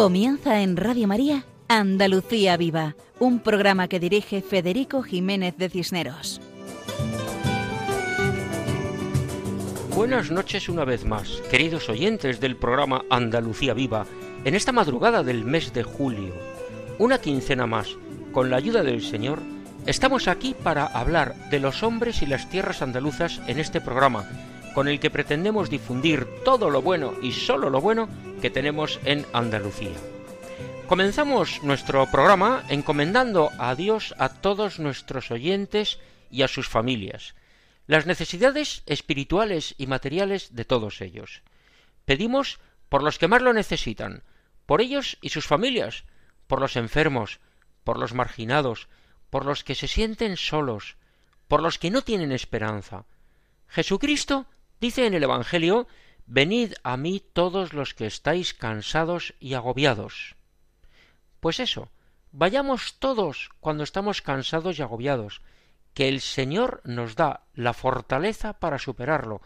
Comienza 0.00 0.62
en 0.62 0.78
Radio 0.78 1.06
María 1.06 1.44
Andalucía 1.68 2.56
Viva, 2.56 2.96
un 3.18 3.38
programa 3.38 3.86
que 3.86 4.00
dirige 4.00 4.40
Federico 4.40 5.02
Jiménez 5.02 5.58
de 5.58 5.68
Cisneros. 5.68 6.40
Buenas 9.94 10.30
noches 10.30 10.70
una 10.70 10.86
vez 10.86 11.04
más, 11.04 11.42
queridos 11.50 11.90
oyentes 11.90 12.40
del 12.40 12.56
programa 12.56 13.04
Andalucía 13.10 13.74
Viva, 13.74 14.06
en 14.46 14.54
esta 14.54 14.72
madrugada 14.72 15.22
del 15.22 15.44
mes 15.44 15.74
de 15.74 15.82
julio. 15.82 16.32
Una 16.98 17.18
quincena 17.18 17.66
más, 17.66 17.98
con 18.32 18.48
la 18.48 18.56
ayuda 18.56 18.82
del 18.82 19.02
Señor, 19.02 19.40
estamos 19.84 20.28
aquí 20.28 20.56
para 20.64 20.86
hablar 20.86 21.50
de 21.50 21.60
los 21.60 21.82
hombres 21.82 22.22
y 22.22 22.26
las 22.26 22.48
tierras 22.48 22.80
andaluzas 22.80 23.42
en 23.48 23.58
este 23.58 23.82
programa, 23.82 24.26
con 24.74 24.88
el 24.88 25.00
que 25.00 25.10
pretendemos 25.10 25.70
difundir 25.70 26.26
todo 26.44 26.70
lo 26.70 26.82
bueno 26.82 27.14
y 27.22 27.32
solo 27.32 27.70
lo 27.70 27.80
bueno 27.80 28.08
que 28.40 28.50
tenemos 28.50 29.00
en 29.04 29.26
Andalucía. 29.32 29.96
Comenzamos 30.86 31.62
nuestro 31.62 32.06
programa 32.10 32.64
encomendando 32.68 33.50
a 33.58 33.74
Dios 33.74 34.14
a 34.18 34.28
todos 34.28 34.80
nuestros 34.80 35.30
oyentes 35.30 36.00
y 36.30 36.42
a 36.42 36.48
sus 36.48 36.68
familias, 36.68 37.34
las 37.86 38.06
necesidades 38.06 38.82
espirituales 38.86 39.74
y 39.78 39.86
materiales 39.86 40.54
de 40.54 40.64
todos 40.64 41.00
ellos. 41.00 41.42
Pedimos 42.04 42.58
por 42.88 43.02
los 43.02 43.18
que 43.18 43.28
más 43.28 43.40
lo 43.40 43.52
necesitan, 43.52 44.24
por 44.66 44.80
ellos 44.80 45.16
y 45.20 45.28
sus 45.28 45.46
familias, 45.46 46.04
por 46.46 46.60
los 46.60 46.76
enfermos, 46.76 47.38
por 47.84 47.98
los 47.98 48.12
marginados, 48.12 48.88
por 49.30 49.46
los 49.46 49.62
que 49.62 49.76
se 49.76 49.86
sienten 49.86 50.36
solos, 50.36 50.96
por 51.46 51.62
los 51.62 51.78
que 51.78 51.90
no 51.90 52.02
tienen 52.02 52.32
esperanza. 52.32 53.04
Jesucristo 53.68 54.46
dice 54.80 55.06
en 55.06 55.14
el 55.14 55.22
Evangelio 55.22 55.86
Venid 56.32 56.74
a 56.84 56.96
mí 56.96 57.20
todos 57.32 57.72
los 57.72 57.92
que 57.92 58.06
estáis 58.06 58.54
cansados 58.54 59.34
y 59.40 59.54
agobiados. 59.54 60.36
Pues 61.40 61.58
eso, 61.58 61.90
vayamos 62.30 63.00
todos 63.00 63.50
cuando 63.58 63.82
estamos 63.82 64.22
cansados 64.22 64.78
y 64.78 64.82
agobiados, 64.82 65.42
que 65.92 66.08
el 66.08 66.20
Señor 66.20 66.82
nos 66.84 67.16
da 67.16 67.42
la 67.52 67.72
fortaleza 67.72 68.52
para 68.60 68.78
superarlo, 68.78 69.42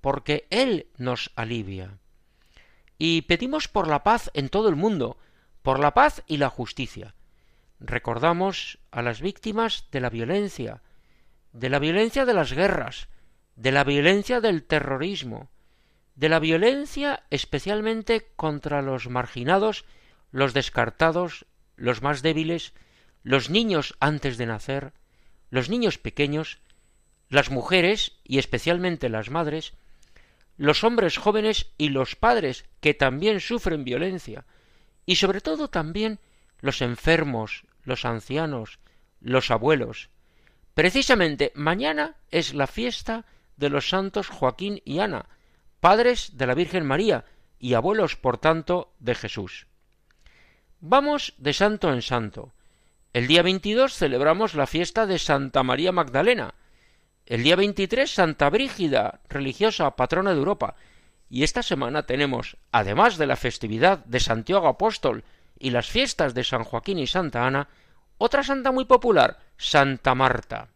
porque 0.00 0.48
Él 0.50 0.88
nos 0.96 1.30
alivia. 1.36 1.98
Y 2.98 3.22
pedimos 3.22 3.68
por 3.68 3.86
la 3.86 4.02
paz 4.02 4.32
en 4.34 4.48
todo 4.48 4.68
el 4.68 4.74
mundo, 4.74 5.18
por 5.62 5.78
la 5.78 5.94
paz 5.94 6.24
y 6.26 6.38
la 6.38 6.50
justicia. 6.50 7.14
Recordamos 7.78 8.80
a 8.90 9.02
las 9.02 9.20
víctimas 9.20 9.86
de 9.92 10.00
la 10.00 10.10
violencia, 10.10 10.82
de 11.52 11.70
la 11.70 11.78
violencia 11.78 12.24
de 12.24 12.34
las 12.34 12.52
guerras, 12.52 13.08
de 13.56 13.72
la 13.72 13.84
violencia 13.84 14.40
del 14.40 14.62
terrorismo, 14.62 15.50
de 16.14 16.28
la 16.28 16.38
violencia 16.38 17.24
especialmente 17.30 18.28
contra 18.36 18.82
los 18.82 19.08
marginados, 19.08 19.84
los 20.30 20.54
descartados, 20.54 21.46
los 21.76 22.02
más 22.02 22.22
débiles, 22.22 22.74
los 23.22 23.50
niños 23.50 23.96
antes 23.98 24.38
de 24.38 24.46
nacer, 24.46 24.92
los 25.50 25.68
niños 25.68 25.98
pequeños, 25.98 26.60
las 27.28 27.50
mujeres 27.50 28.12
y 28.24 28.38
especialmente 28.38 29.08
las 29.08 29.30
madres, 29.30 29.72
los 30.56 30.84
hombres 30.84 31.18
jóvenes 31.18 31.70
y 31.76 31.88
los 31.88 32.16
padres 32.16 32.64
que 32.80 32.94
también 32.94 33.40
sufren 33.40 33.84
violencia, 33.84 34.44
y 35.04 35.16
sobre 35.16 35.40
todo 35.40 35.68
también 35.68 36.18
los 36.60 36.82
enfermos, 36.82 37.64
los 37.84 38.04
ancianos, 38.04 38.78
los 39.20 39.50
abuelos. 39.50 40.10
Precisamente 40.74 41.52
mañana 41.54 42.16
es 42.30 42.54
la 42.54 42.66
fiesta 42.66 43.24
de 43.56 43.70
los 43.70 43.88
santos 43.88 44.28
Joaquín 44.28 44.80
y 44.84 44.98
Ana, 44.98 45.26
padres 45.80 46.36
de 46.36 46.46
la 46.46 46.54
Virgen 46.54 46.84
María 46.86 47.24
y 47.58 47.74
abuelos, 47.74 48.16
por 48.16 48.38
tanto, 48.38 48.92
de 48.98 49.14
Jesús. 49.14 49.66
Vamos 50.80 51.34
de 51.38 51.52
santo 51.52 51.92
en 51.92 52.02
santo. 52.02 52.52
El 53.12 53.26
día 53.26 53.42
22 53.42 53.94
celebramos 53.94 54.54
la 54.54 54.66
fiesta 54.66 55.06
de 55.06 55.18
Santa 55.18 55.62
María 55.62 55.90
Magdalena. 55.90 56.54
El 57.24 57.42
día 57.42 57.56
23 57.56 58.10
Santa 58.10 58.50
Brígida, 58.50 59.20
religiosa 59.28 59.96
patrona 59.96 60.32
de 60.32 60.38
Europa. 60.38 60.76
Y 61.30 61.42
esta 61.42 61.62
semana 61.62 62.04
tenemos, 62.04 62.56
además 62.72 63.16
de 63.16 63.26
la 63.26 63.36
festividad 63.36 64.04
de 64.04 64.20
Santiago 64.20 64.68
Apóstol 64.68 65.24
y 65.58 65.70
las 65.70 65.88
fiestas 65.88 66.34
de 66.34 66.44
San 66.44 66.62
Joaquín 66.62 66.98
y 66.98 67.06
Santa 67.06 67.46
Ana, 67.46 67.68
otra 68.18 68.42
santa 68.42 68.70
muy 68.70 68.84
popular, 68.84 69.38
Santa 69.56 70.14
Marta. 70.14 70.68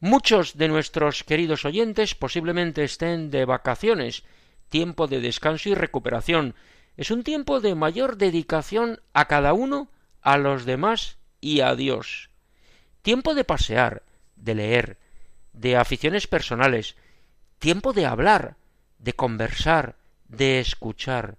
Muchos 0.00 0.56
de 0.56 0.68
nuestros 0.68 1.24
queridos 1.24 1.64
oyentes 1.64 2.14
posiblemente 2.14 2.84
estén 2.84 3.32
de 3.32 3.44
vacaciones, 3.44 4.22
tiempo 4.68 5.08
de 5.08 5.20
descanso 5.20 5.70
y 5.70 5.74
recuperación. 5.74 6.54
Es 6.96 7.10
un 7.10 7.24
tiempo 7.24 7.60
de 7.60 7.74
mayor 7.74 8.16
dedicación 8.16 9.00
a 9.12 9.26
cada 9.26 9.54
uno, 9.54 9.90
a 10.22 10.38
los 10.38 10.64
demás 10.64 11.16
y 11.40 11.62
a 11.62 11.74
Dios. 11.74 12.30
Tiempo 13.02 13.34
de 13.34 13.42
pasear, 13.42 14.04
de 14.36 14.54
leer, 14.54 14.98
de 15.52 15.76
aficiones 15.76 16.28
personales, 16.28 16.94
tiempo 17.58 17.92
de 17.92 18.06
hablar, 18.06 18.54
de 19.00 19.14
conversar, 19.14 19.96
de 20.28 20.60
escuchar, 20.60 21.38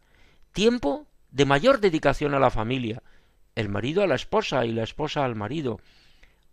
tiempo 0.52 1.08
de 1.32 1.46
mayor 1.46 1.80
dedicación 1.80 2.34
a 2.34 2.40
la 2.40 2.50
familia, 2.52 3.04
el 3.56 3.70
marido 3.70 4.04
a 4.04 4.08
la 4.08 4.16
esposa 4.16 4.66
y 4.66 4.74
la 4.74 4.84
esposa 4.84 5.24
al 5.24 5.36
marido, 5.36 5.80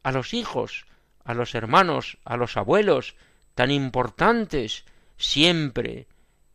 a 0.05 0.13
los 0.13 0.35
hijos, 0.35 0.87
a 1.27 1.35
los 1.35 1.55
hermanos, 1.55 2.19
a 2.25 2.37
los 2.37 2.57
abuelos, 2.57 3.17
tan 3.55 3.71
importantes 3.71 4.85
siempre, 5.19 6.07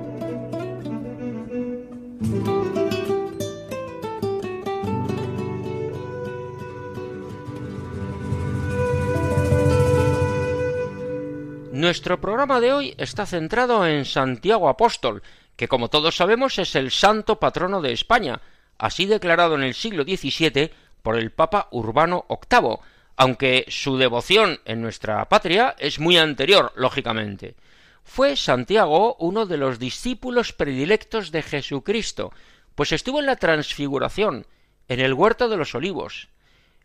Nuestro 11.71 12.19
programa 12.19 12.59
de 12.61 12.73
hoy 12.73 12.95
está 12.97 13.25
centrado 13.25 13.85
en 13.85 14.05
Santiago 14.05 14.69
Apóstol, 14.69 15.21
que 15.55 15.67
como 15.67 15.89
todos 15.89 16.15
sabemos 16.15 16.57
es 16.57 16.75
el 16.75 16.89
santo 16.89 17.39
patrono 17.39 17.81
de 17.81 17.91
España, 17.91 18.41
así 18.77 19.05
declarado 19.05 19.55
en 19.55 19.63
el 19.63 19.73
siglo 19.73 20.03
XVII 20.03 20.71
por 21.03 21.17
el 21.17 21.31
Papa 21.31 21.67
Urbano 21.71 22.25
VIII, 22.29 22.77
aunque 23.17 23.65
su 23.69 23.97
devoción 23.97 24.59
en 24.65 24.81
nuestra 24.81 25.27
patria 25.29 25.75
es 25.79 25.99
muy 25.99 26.17
anterior, 26.17 26.71
lógicamente. 26.75 27.55
Fue 28.03 28.35
Santiago 28.35 29.15
uno 29.19 29.45
de 29.45 29.57
los 29.57 29.79
discípulos 29.79 30.53
predilectos 30.53 31.31
de 31.31 31.41
Jesucristo, 31.41 32.31
pues 32.75 32.91
estuvo 32.91 33.19
en 33.19 33.25
la 33.25 33.37
transfiguración, 33.37 34.45
en 34.87 34.99
el 34.99 35.13
huerto 35.13 35.49
de 35.49 35.57
los 35.57 35.73
olivos, 35.75 36.29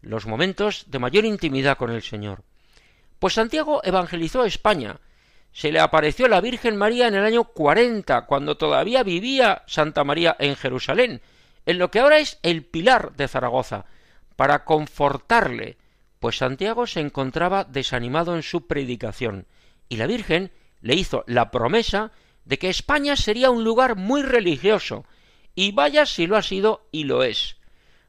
los 0.00 0.26
momentos 0.26 0.84
de 0.88 0.98
mayor 0.98 1.24
intimidad 1.24 1.76
con 1.76 1.90
el 1.90 2.02
Señor. 2.02 2.42
Pues 3.18 3.34
Santiago 3.34 3.82
evangelizó 3.84 4.42
a 4.42 4.46
España, 4.46 4.98
se 5.52 5.72
le 5.72 5.80
apareció 5.80 6.28
la 6.28 6.40
Virgen 6.40 6.76
María 6.76 7.08
en 7.08 7.16
el 7.16 7.24
año 7.24 7.44
cuarenta, 7.44 8.24
cuando 8.24 8.56
todavía 8.56 9.02
vivía 9.02 9.62
Santa 9.66 10.04
María 10.04 10.36
en 10.38 10.56
Jerusalén, 10.56 11.20
en 11.66 11.78
lo 11.78 11.90
que 11.90 11.98
ahora 11.98 12.18
es 12.18 12.38
el 12.42 12.64
Pilar 12.64 13.12
de 13.16 13.28
Zaragoza, 13.28 13.84
para 14.36 14.64
confortarle, 14.64 15.76
pues 16.20 16.36
Santiago 16.36 16.86
se 16.86 17.00
encontraba 17.00 17.64
desanimado 17.64 18.36
en 18.36 18.42
su 18.42 18.66
predicación, 18.66 19.46
y 19.88 19.96
la 19.96 20.06
Virgen 20.06 20.52
le 20.82 20.94
hizo 20.94 21.24
la 21.26 21.50
promesa 21.50 22.12
de 22.44 22.58
que 22.58 22.68
España 22.68 23.16
sería 23.16 23.50
un 23.50 23.64
lugar 23.64 23.96
muy 23.96 24.22
religioso, 24.22 25.04
y 25.54 25.72
vaya 25.72 26.06
si 26.06 26.26
lo 26.26 26.36
ha 26.36 26.42
sido 26.42 26.86
y 26.92 27.04
lo 27.04 27.22
es. 27.22 27.56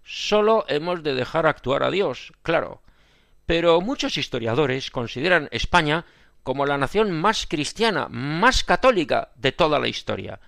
Solo 0.03 0.65
hemos 0.67 1.03
de 1.03 1.15
dejar 1.15 1.47
actuar 1.47 1.83
a 1.83 1.91
Dios, 1.91 2.33
claro. 2.43 2.81
Pero 3.45 3.81
muchos 3.81 4.17
historiadores 4.17 4.91
consideran 4.91 5.47
España 5.51 6.05
como 6.43 6.65
la 6.65 6.77
nación 6.77 7.11
más 7.11 7.47
cristiana, 7.47 8.07
más 8.09 8.63
católica 8.63 9.31
de 9.35 9.51
toda 9.51 9.79
la 9.79 9.87
historia. 9.87 10.39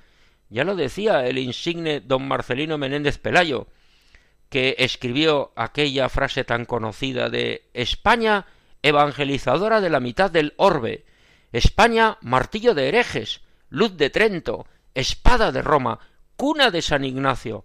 Ya 0.50 0.64
lo 0.64 0.76
decía 0.76 1.26
el 1.26 1.38
insigne 1.38 2.02
don 2.02 2.28
Marcelino 2.28 2.78
Menéndez 2.78 3.18
Pelayo, 3.20 3.68
que 4.54 4.76
escribió 4.78 5.52
aquella 5.56 6.10
frase 6.10 6.44
tan 6.44 6.66
conocida 6.66 7.32
de 7.32 7.72
España 7.74 8.46
evangelizadora 8.84 9.82
de 9.82 9.90
la 9.90 10.00
mitad 10.00 10.30
del 10.30 10.54
orbe, 10.58 11.06
España 11.52 12.20
martillo 12.22 12.76
de 12.76 12.88
herejes, 12.88 13.42
luz 13.70 13.98
de 13.98 14.12
Trento, 14.12 14.68
espada 14.94 15.52
de 15.52 15.64
Roma, 15.64 15.98
cuna 16.36 16.70
de 16.70 16.84
San 16.84 17.04
Ignacio. 17.04 17.64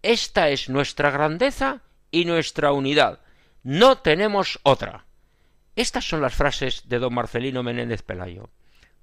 Esta 0.00 0.48
es 0.48 0.70
nuestra 0.70 1.10
grandeza 1.10 1.82
y 2.10 2.24
nuestra 2.24 2.72
unidad. 2.72 3.20
no 3.62 3.98
tenemos 3.98 4.60
otra. 4.62 5.04
Estas 5.76 6.08
son 6.08 6.22
las 6.22 6.34
frases 6.34 6.88
de 6.88 7.00
don 7.00 7.12
Marcelino 7.12 7.62
Menéndez 7.62 8.00
Pelayo. 8.00 8.48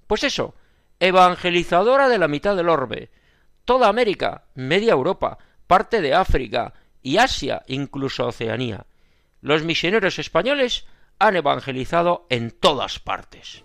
Pues 0.07 0.23
eso, 0.23 0.55
evangelizadora 0.99 2.09
de 2.09 2.17
la 2.17 2.27
mitad 2.27 2.55
del 2.55 2.69
orbe, 2.69 3.11
toda 3.63 3.89
América, 3.89 4.45
media 4.55 4.93
Europa, 4.93 5.37
parte 5.67 6.01
de 6.01 6.15
África 6.15 6.73
y 7.07 7.19
Asia, 7.19 7.63
incluso 7.67 8.27
Oceanía. 8.27 8.85
Los 9.39 9.63
misioneros 9.63 10.19
españoles 10.19 10.85
han 11.19 11.37
evangelizado 11.37 12.27
en 12.29 12.51
todas 12.51 12.99
partes. 12.99 13.63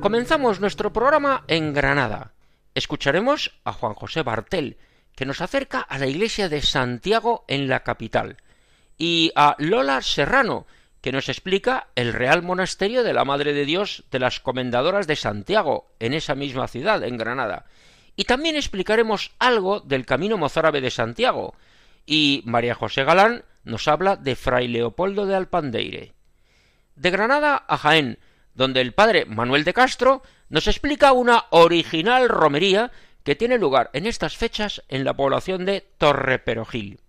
Comenzamos 0.00 0.60
nuestro 0.60 0.92
programa 0.92 1.42
en 1.48 1.74
Granada. 1.74 2.34
Escucharemos 2.76 3.58
a 3.64 3.72
Juan 3.72 3.94
José 3.94 4.22
Bartel, 4.22 4.76
que 5.16 5.26
nos 5.26 5.40
acerca 5.40 5.80
a 5.80 5.98
la 5.98 6.06
iglesia 6.06 6.48
de 6.48 6.62
Santiago 6.62 7.44
en 7.48 7.66
la 7.66 7.80
capital, 7.82 8.36
y 8.96 9.32
a 9.34 9.56
Lola 9.58 10.02
Serrano, 10.02 10.66
que 11.02 11.12
nos 11.12 11.28
explica 11.28 11.88
el 11.96 12.12
Real 12.12 12.42
Monasterio 12.42 13.02
de 13.02 13.12
la 13.12 13.24
Madre 13.24 13.52
de 13.52 13.66
Dios 13.66 14.04
de 14.10 14.20
las 14.20 14.38
Comendadoras 14.40 15.08
de 15.08 15.16
Santiago, 15.16 15.90
en 15.98 16.14
esa 16.14 16.36
misma 16.36 16.68
ciudad, 16.68 17.02
en 17.02 17.18
Granada. 17.18 17.66
Y 18.14 18.24
también 18.24 18.54
explicaremos 18.54 19.32
algo 19.40 19.80
del 19.80 20.06
Camino 20.06 20.38
Mozárabe 20.38 20.80
de 20.80 20.90
Santiago, 20.90 21.54
y 22.06 22.42
María 22.46 22.76
José 22.76 23.02
Galán 23.02 23.44
nos 23.64 23.88
habla 23.88 24.16
de 24.16 24.36
Fray 24.36 24.68
Leopoldo 24.68 25.26
de 25.26 25.34
Alpandeire. 25.34 26.12
De 26.94 27.10
Granada 27.10 27.64
a 27.66 27.76
Jaén, 27.78 28.18
donde 28.54 28.80
el 28.80 28.92
padre 28.92 29.24
Manuel 29.24 29.64
de 29.64 29.74
Castro 29.74 30.22
nos 30.50 30.68
explica 30.68 31.12
una 31.12 31.46
original 31.50 32.28
romería 32.28 32.92
que 33.24 33.34
tiene 33.34 33.58
lugar 33.58 33.90
en 33.92 34.06
estas 34.06 34.36
fechas 34.36 34.82
en 34.88 35.04
la 35.04 35.14
población 35.14 35.64
de 35.64 35.84
Torreperogil. 35.98 37.00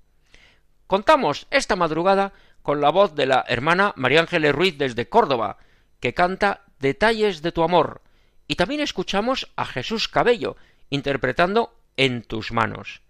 Contamos 0.87 1.47
esta 1.51 1.75
madrugada 1.75 2.33
con 2.63 2.81
la 2.81 2.89
voz 2.89 3.13
de 3.13 3.27
la 3.27 3.45
hermana 3.47 3.93
María 3.95 4.21
Ángeles 4.21 4.55
Ruiz 4.55 4.77
desde 4.77 5.09
Córdoba, 5.09 5.57
que 5.99 6.13
canta 6.13 6.63
Detalles 6.79 7.41
de 7.41 7.51
tu 7.51 7.63
amor, 7.63 8.01
y 8.47 8.55
también 8.55 8.81
escuchamos 8.81 9.49
a 9.55 9.65
Jesús 9.65 10.07
Cabello 10.07 10.57
interpretando 10.89 11.77
En 11.95 12.23
tus 12.23 12.51
manos. 12.51 13.01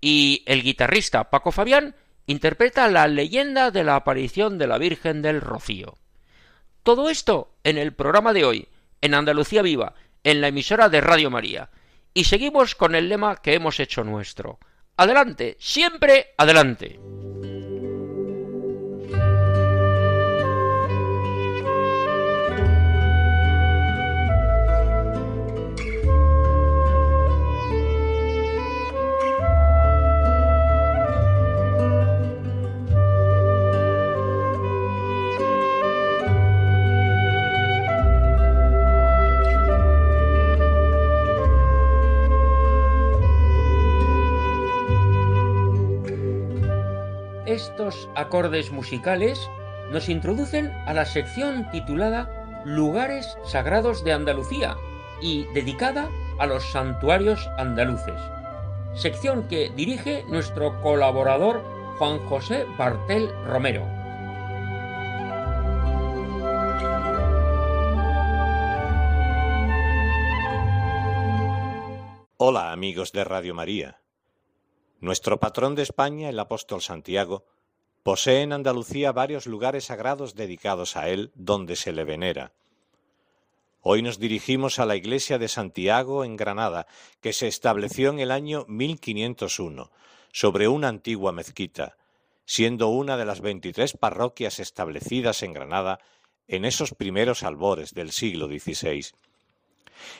Y 0.00 0.44
el 0.46 0.62
guitarrista 0.62 1.30
Paco 1.30 1.50
Fabián 1.50 1.96
interpreta 2.26 2.88
la 2.88 3.08
leyenda 3.08 3.70
de 3.70 3.84
la 3.84 3.96
aparición 3.96 4.58
de 4.58 4.66
la 4.66 4.78
Virgen 4.78 5.22
del 5.22 5.40
Rocío. 5.40 5.96
Todo 6.82 7.10
esto 7.10 7.54
en 7.64 7.78
el 7.78 7.92
programa 7.92 8.32
de 8.32 8.44
hoy, 8.44 8.68
en 9.00 9.14
Andalucía 9.14 9.62
Viva, 9.62 9.94
en 10.24 10.40
la 10.40 10.48
emisora 10.48 10.88
de 10.88 11.00
Radio 11.00 11.30
María. 11.30 11.70
Y 12.14 12.24
seguimos 12.24 12.74
con 12.74 12.94
el 12.94 13.08
lema 13.08 13.36
que 13.36 13.54
hemos 13.54 13.80
hecho 13.80 14.04
nuestro. 14.04 14.58
Adelante, 14.96 15.56
siempre 15.58 16.34
adelante. 16.36 17.00
Acordes 48.14 48.70
musicales 48.70 49.48
nos 49.90 50.08
introducen 50.08 50.70
a 50.86 50.92
la 50.92 51.06
sección 51.06 51.70
titulada 51.70 52.62
Lugares 52.64 53.38
Sagrados 53.44 54.04
de 54.04 54.12
Andalucía 54.12 54.76
y 55.22 55.44
dedicada 55.54 56.08
a 56.38 56.46
los 56.46 56.70
santuarios 56.70 57.48
andaluces, 57.56 58.20
sección 58.94 59.48
que 59.48 59.70
dirige 59.70 60.24
nuestro 60.28 60.80
colaborador 60.82 61.62
Juan 61.98 62.18
José 62.26 62.66
Bartel 62.76 63.30
Romero. 63.46 63.86
Hola 72.36 72.72
amigos 72.72 73.12
de 73.12 73.24
Radio 73.24 73.54
María. 73.54 74.00
Nuestro 75.00 75.40
patrón 75.40 75.74
de 75.74 75.82
España, 75.82 76.28
el 76.28 76.38
apóstol 76.38 76.82
Santiago, 76.82 77.46
posee 78.02 78.42
en 78.42 78.52
Andalucía 78.52 79.12
varios 79.12 79.46
lugares 79.46 79.86
sagrados 79.86 80.34
dedicados 80.34 80.96
a 80.96 81.08
él, 81.08 81.30
donde 81.34 81.76
se 81.76 81.92
le 81.92 82.04
venera. 82.04 82.52
Hoy 83.80 84.02
nos 84.02 84.18
dirigimos 84.18 84.78
a 84.78 84.86
la 84.86 84.96
iglesia 84.96 85.38
de 85.38 85.48
Santiago 85.48 86.24
en 86.24 86.36
Granada, 86.36 86.86
que 87.20 87.32
se 87.32 87.46
estableció 87.46 88.10
en 88.10 88.18
el 88.18 88.30
año 88.30 88.64
1501, 88.68 89.90
sobre 90.32 90.68
una 90.68 90.88
antigua 90.88 91.32
mezquita, 91.32 91.96
siendo 92.44 92.88
una 92.88 93.16
de 93.16 93.24
las 93.24 93.40
veintitrés 93.40 93.96
parroquias 93.96 94.58
establecidas 94.58 95.42
en 95.42 95.52
Granada 95.52 96.00
en 96.48 96.64
esos 96.64 96.94
primeros 96.94 97.42
albores 97.42 97.94
del 97.94 98.10
siglo 98.10 98.46
XVI. 98.46 99.06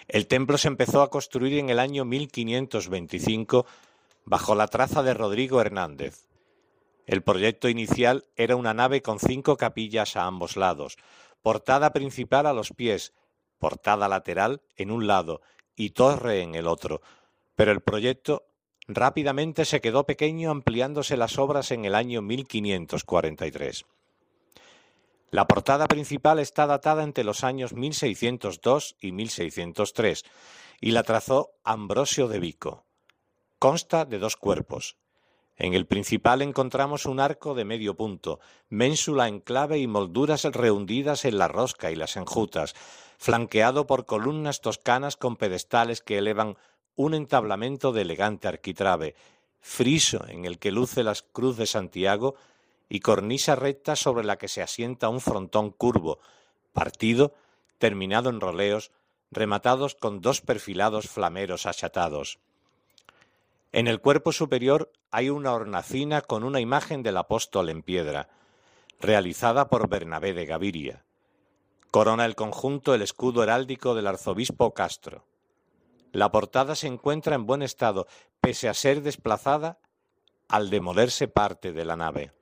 El 0.08 0.26
templo 0.26 0.58
se 0.58 0.68
empezó 0.68 1.02
a 1.02 1.10
construir 1.10 1.58
en 1.58 1.70
el 1.70 1.78
año 1.78 2.04
1525 2.04 3.66
bajo 4.24 4.54
la 4.54 4.68
traza 4.68 5.02
de 5.02 5.14
Rodrigo 5.14 5.60
Hernández. 5.60 6.27
El 7.08 7.22
proyecto 7.22 7.70
inicial 7.70 8.26
era 8.36 8.54
una 8.54 8.74
nave 8.74 9.00
con 9.00 9.18
cinco 9.18 9.56
capillas 9.56 10.14
a 10.14 10.26
ambos 10.26 10.58
lados, 10.58 10.98
portada 11.40 11.94
principal 11.94 12.44
a 12.44 12.52
los 12.52 12.74
pies, 12.74 13.14
portada 13.58 14.08
lateral 14.08 14.60
en 14.76 14.90
un 14.90 15.06
lado 15.06 15.40
y 15.74 15.90
torre 15.90 16.42
en 16.42 16.54
el 16.54 16.66
otro, 16.66 17.00
pero 17.56 17.72
el 17.72 17.80
proyecto 17.80 18.44
rápidamente 18.88 19.64
se 19.64 19.80
quedó 19.80 20.04
pequeño 20.04 20.50
ampliándose 20.50 21.16
las 21.16 21.38
obras 21.38 21.70
en 21.70 21.86
el 21.86 21.94
año 21.94 22.20
1543. 22.20 23.86
La 25.30 25.48
portada 25.48 25.86
principal 25.86 26.38
está 26.38 26.66
datada 26.66 27.04
entre 27.04 27.24
los 27.24 27.42
años 27.42 27.72
1602 27.72 28.96
y 29.00 29.12
1603 29.12 30.24
y 30.82 30.90
la 30.90 31.04
trazó 31.04 31.52
Ambrosio 31.64 32.28
de 32.28 32.38
Vico. 32.38 32.84
Consta 33.58 34.04
de 34.04 34.18
dos 34.18 34.36
cuerpos. 34.36 34.98
En 35.58 35.74
el 35.74 35.86
principal 35.86 36.40
encontramos 36.40 37.04
un 37.04 37.18
arco 37.18 37.54
de 37.54 37.64
medio 37.64 37.96
punto, 37.96 38.38
ménsula 38.68 39.26
en 39.26 39.40
clave 39.40 39.78
y 39.78 39.88
molduras 39.88 40.44
rehundidas 40.44 41.24
en 41.24 41.36
la 41.36 41.48
rosca 41.48 41.90
y 41.90 41.96
las 41.96 42.16
enjutas, 42.16 42.74
flanqueado 43.18 43.84
por 43.88 44.06
columnas 44.06 44.60
toscanas 44.60 45.16
con 45.16 45.36
pedestales 45.36 46.00
que 46.00 46.18
elevan 46.18 46.56
un 46.94 47.14
entablamento 47.14 47.90
de 47.92 48.02
elegante 48.02 48.46
arquitrabe, 48.46 49.16
friso 49.60 50.24
en 50.28 50.44
el 50.44 50.60
que 50.60 50.70
luce 50.70 51.02
la 51.02 51.16
cruz 51.32 51.56
de 51.56 51.66
Santiago 51.66 52.36
y 52.88 53.00
cornisa 53.00 53.56
recta 53.56 53.96
sobre 53.96 54.24
la 54.24 54.38
que 54.38 54.46
se 54.46 54.62
asienta 54.62 55.08
un 55.08 55.20
frontón 55.20 55.72
curvo, 55.72 56.20
partido, 56.72 57.34
terminado 57.78 58.30
en 58.30 58.40
roleos, 58.40 58.92
rematados 59.32 59.96
con 59.96 60.20
dos 60.20 60.40
perfilados 60.40 61.08
flameros 61.08 61.66
achatados. 61.66 62.38
En 63.72 63.86
el 63.86 64.00
cuerpo 64.00 64.32
superior 64.32 64.92
hay 65.10 65.28
una 65.28 65.52
hornacina 65.52 66.22
con 66.22 66.42
una 66.42 66.60
imagen 66.60 67.02
del 67.02 67.18
apóstol 67.18 67.68
en 67.68 67.82
piedra, 67.82 68.28
realizada 68.98 69.68
por 69.68 69.88
Bernabé 69.88 70.32
de 70.32 70.46
Gaviria. 70.46 71.04
Corona 71.90 72.24
el 72.24 72.34
conjunto 72.34 72.94
el 72.94 73.02
escudo 73.02 73.42
heráldico 73.42 73.94
del 73.94 74.06
arzobispo 74.06 74.72
Castro. 74.72 75.24
La 76.12 76.32
portada 76.32 76.74
se 76.74 76.86
encuentra 76.86 77.34
en 77.34 77.46
buen 77.46 77.62
estado, 77.62 78.06
pese 78.40 78.68
a 78.68 78.74
ser 78.74 79.02
desplazada 79.02 79.78
al 80.48 80.70
demolerse 80.70 81.28
parte 81.28 81.72
de 81.72 81.84
la 81.84 81.96
nave. 81.96 82.32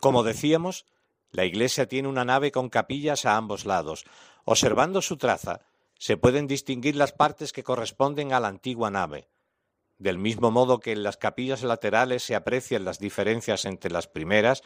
Como 0.00 0.22
decíamos, 0.22 0.86
la 1.32 1.44
iglesia 1.44 1.86
tiene 1.86 2.08
una 2.08 2.24
nave 2.24 2.52
con 2.52 2.68
capillas 2.68 3.24
a 3.24 3.36
ambos 3.36 3.64
lados. 3.64 4.04
Observando 4.44 5.02
su 5.02 5.16
traza, 5.16 5.60
se 5.98 6.16
pueden 6.16 6.46
distinguir 6.46 6.96
las 6.96 7.12
partes 7.12 7.52
que 7.52 7.64
corresponden 7.64 8.32
a 8.32 8.40
la 8.40 8.48
antigua 8.48 8.90
nave. 8.90 9.29
Del 10.00 10.16
mismo 10.16 10.50
modo 10.50 10.80
que 10.80 10.92
en 10.92 11.02
las 11.02 11.18
capillas 11.18 11.62
laterales 11.62 12.22
se 12.22 12.34
aprecian 12.34 12.86
las 12.86 12.98
diferencias 12.98 13.66
entre 13.66 13.90
las 13.90 14.08
primeras, 14.08 14.62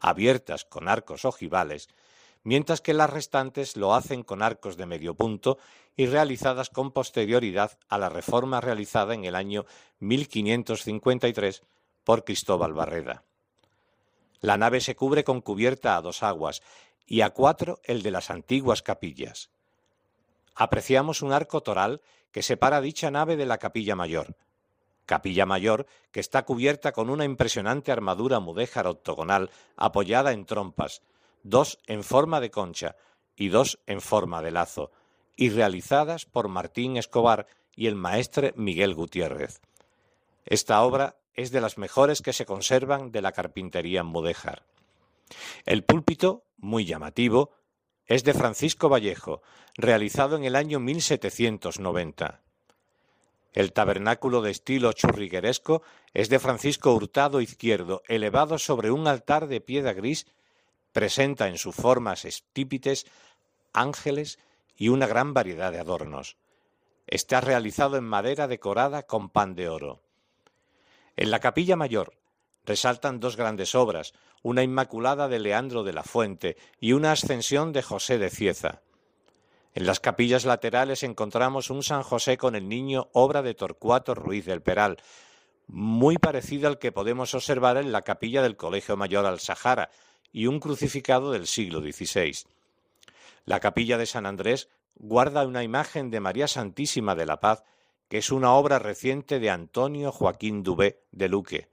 abiertas 0.00 0.64
con 0.64 0.88
arcos 0.88 1.24
ojivales, 1.24 1.88
mientras 2.42 2.80
que 2.80 2.92
las 2.92 3.08
restantes 3.08 3.76
lo 3.76 3.94
hacen 3.94 4.24
con 4.24 4.42
arcos 4.42 4.76
de 4.76 4.86
medio 4.86 5.14
punto 5.14 5.58
y 5.96 6.06
realizadas 6.06 6.68
con 6.68 6.90
posterioridad 6.90 7.78
a 7.88 7.96
la 7.96 8.08
reforma 8.08 8.60
realizada 8.60 9.14
en 9.14 9.24
el 9.24 9.36
año 9.36 9.66
1553 10.00 11.62
por 12.02 12.24
Cristóbal 12.24 12.72
Barreda. 12.72 13.22
La 14.40 14.56
nave 14.56 14.80
se 14.80 14.96
cubre 14.96 15.22
con 15.22 15.42
cubierta 15.42 15.96
a 15.96 16.02
dos 16.02 16.24
aguas 16.24 16.60
y 17.06 17.20
a 17.20 17.30
cuatro 17.30 17.78
el 17.84 18.02
de 18.02 18.10
las 18.10 18.30
antiguas 18.30 18.82
capillas. 18.82 19.50
Apreciamos 20.56 21.22
un 21.22 21.32
arco 21.32 21.62
toral 21.62 22.02
que 22.32 22.42
separa 22.42 22.80
dicha 22.80 23.12
nave 23.12 23.36
de 23.36 23.46
la 23.46 23.58
capilla 23.58 23.94
mayor. 23.94 24.34
Capilla 25.12 25.44
mayor 25.44 25.84
que 26.10 26.20
está 26.20 26.46
cubierta 26.46 26.92
con 26.92 27.10
una 27.10 27.26
impresionante 27.26 27.92
armadura 27.92 28.40
mudéjar 28.40 28.86
octogonal 28.86 29.50
apoyada 29.76 30.32
en 30.32 30.46
trompas, 30.46 31.02
dos 31.42 31.78
en 31.86 32.02
forma 32.02 32.40
de 32.40 32.50
concha 32.50 32.96
y 33.36 33.48
dos 33.48 33.78
en 33.84 34.00
forma 34.00 34.40
de 34.40 34.52
lazo, 34.52 34.90
y 35.36 35.50
realizadas 35.50 36.24
por 36.24 36.48
Martín 36.48 36.96
Escobar 36.96 37.46
y 37.76 37.88
el 37.88 37.94
maestre 37.94 38.54
Miguel 38.56 38.94
Gutiérrez. 38.94 39.60
Esta 40.46 40.80
obra 40.80 41.18
es 41.34 41.50
de 41.50 41.60
las 41.60 41.76
mejores 41.76 42.22
que 42.22 42.32
se 42.32 42.46
conservan 42.46 43.12
de 43.12 43.20
la 43.20 43.32
carpintería 43.32 44.02
mudéjar. 44.04 44.62
El 45.66 45.84
púlpito, 45.84 46.46
muy 46.56 46.86
llamativo, 46.86 47.50
es 48.06 48.24
de 48.24 48.32
Francisco 48.32 48.88
Vallejo, 48.88 49.42
realizado 49.76 50.36
en 50.36 50.44
el 50.44 50.56
año 50.56 50.80
1790. 50.80 52.41
El 53.52 53.72
tabernáculo 53.72 54.40
de 54.40 54.50
estilo 54.50 54.92
churrigueresco 54.92 55.82
es 56.14 56.28
de 56.28 56.38
Francisco 56.38 56.92
Hurtado 56.94 57.40
Izquierdo, 57.40 58.02
elevado 58.08 58.58
sobre 58.58 58.90
un 58.90 59.06
altar 59.06 59.46
de 59.46 59.60
piedra 59.60 59.92
gris, 59.92 60.26
presenta 60.92 61.48
en 61.48 61.58
sus 61.58 61.74
formas 61.74 62.24
estípites 62.24 63.06
ángeles 63.72 64.38
y 64.76 64.88
una 64.88 65.06
gran 65.06 65.34
variedad 65.34 65.72
de 65.72 65.80
adornos. 65.80 66.36
Está 67.06 67.40
realizado 67.40 67.96
en 67.96 68.04
madera 68.04 68.48
decorada 68.48 69.02
con 69.02 69.28
pan 69.28 69.54
de 69.54 69.68
oro. 69.68 70.00
En 71.16 71.30
la 71.30 71.40
capilla 71.40 71.76
mayor 71.76 72.14
resaltan 72.64 73.20
dos 73.20 73.36
grandes 73.36 73.74
obras, 73.74 74.14
una 74.42 74.62
Inmaculada 74.62 75.28
de 75.28 75.40
Leandro 75.40 75.82
de 75.82 75.92
la 75.92 76.04
Fuente 76.04 76.56
y 76.80 76.92
una 76.92 77.12
Ascensión 77.12 77.72
de 77.72 77.82
José 77.82 78.18
de 78.18 78.30
Cieza. 78.30 78.82
En 79.74 79.86
las 79.86 80.00
capillas 80.00 80.44
laterales 80.44 81.02
encontramos 81.02 81.70
un 81.70 81.82
San 81.82 82.02
José 82.02 82.36
con 82.36 82.54
el 82.54 82.68
niño, 82.68 83.08
obra 83.12 83.40
de 83.40 83.54
Torcuato 83.54 84.14
Ruiz 84.14 84.44
del 84.44 84.60
Peral, 84.60 84.98
muy 85.66 86.18
parecido 86.18 86.68
al 86.68 86.78
que 86.78 86.92
podemos 86.92 87.34
observar 87.34 87.78
en 87.78 87.90
la 87.90 88.02
capilla 88.02 88.42
del 88.42 88.56
Colegio 88.56 88.96
Mayor 88.96 89.24
al 89.24 89.40
Sahara, 89.40 89.88
y 90.30 90.46
un 90.46 90.60
crucificado 90.60 91.32
del 91.32 91.46
siglo 91.46 91.80
XVI. 91.80 92.46
La 93.44 93.60
capilla 93.60 93.98
de 93.98 94.06
San 94.06 94.26
Andrés 94.26 94.68
guarda 94.94 95.46
una 95.46 95.62
imagen 95.62 96.10
de 96.10 96.20
María 96.20 96.48
Santísima 96.48 97.14
de 97.14 97.26
la 97.26 97.40
Paz, 97.40 97.64
que 98.08 98.18
es 98.18 98.30
una 98.30 98.52
obra 98.52 98.78
reciente 98.78 99.40
de 99.40 99.50
Antonio 99.50 100.12
Joaquín 100.12 100.62
Dubé 100.62 101.02
de 101.12 101.28
Luque, 101.28 101.68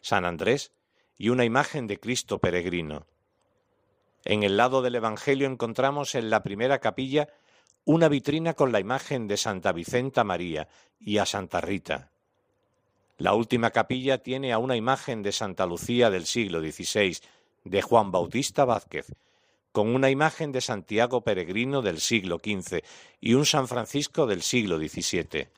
San 0.00 0.24
Andrés, 0.24 0.72
y 1.16 1.28
una 1.28 1.44
imagen 1.44 1.86
de 1.86 1.98
Cristo 1.98 2.38
peregrino. 2.38 3.06
En 4.24 4.42
el 4.42 4.56
lado 4.56 4.82
del 4.82 4.94
Evangelio 4.94 5.46
encontramos 5.46 6.14
en 6.14 6.30
la 6.30 6.42
primera 6.42 6.78
capilla 6.78 7.28
una 7.84 8.08
vitrina 8.08 8.54
con 8.54 8.70
la 8.70 8.80
imagen 8.80 9.26
de 9.26 9.36
Santa 9.36 9.72
Vicenta 9.72 10.22
María 10.22 10.68
y 11.00 11.18
a 11.18 11.26
Santa 11.26 11.60
Rita. 11.60 12.10
La 13.18 13.34
última 13.34 13.70
capilla 13.70 14.18
tiene 14.18 14.52
a 14.52 14.58
una 14.58 14.76
imagen 14.76 15.22
de 15.22 15.32
Santa 15.32 15.66
Lucía 15.66 16.10
del 16.10 16.26
siglo 16.26 16.60
XVI, 16.60 17.18
de 17.64 17.82
Juan 17.82 18.10
Bautista 18.10 18.64
Vázquez, 18.64 19.06
con 19.72 19.94
una 19.94 20.10
imagen 20.10 20.52
de 20.52 20.60
Santiago 20.60 21.22
Peregrino 21.22 21.82
del 21.82 22.00
siglo 22.00 22.38
XV 22.38 22.82
y 23.20 23.34
un 23.34 23.46
San 23.46 23.68
Francisco 23.68 24.26
del 24.26 24.42
siglo 24.42 24.78
XVII. 24.78 25.48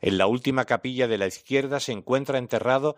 En 0.00 0.18
la 0.18 0.26
última 0.26 0.64
capilla 0.64 1.06
de 1.06 1.18
la 1.18 1.26
izquierda 1.26 1.78
se 1.78 1.92
encuentra 1.92 2.38
enterrado 2.38 2.96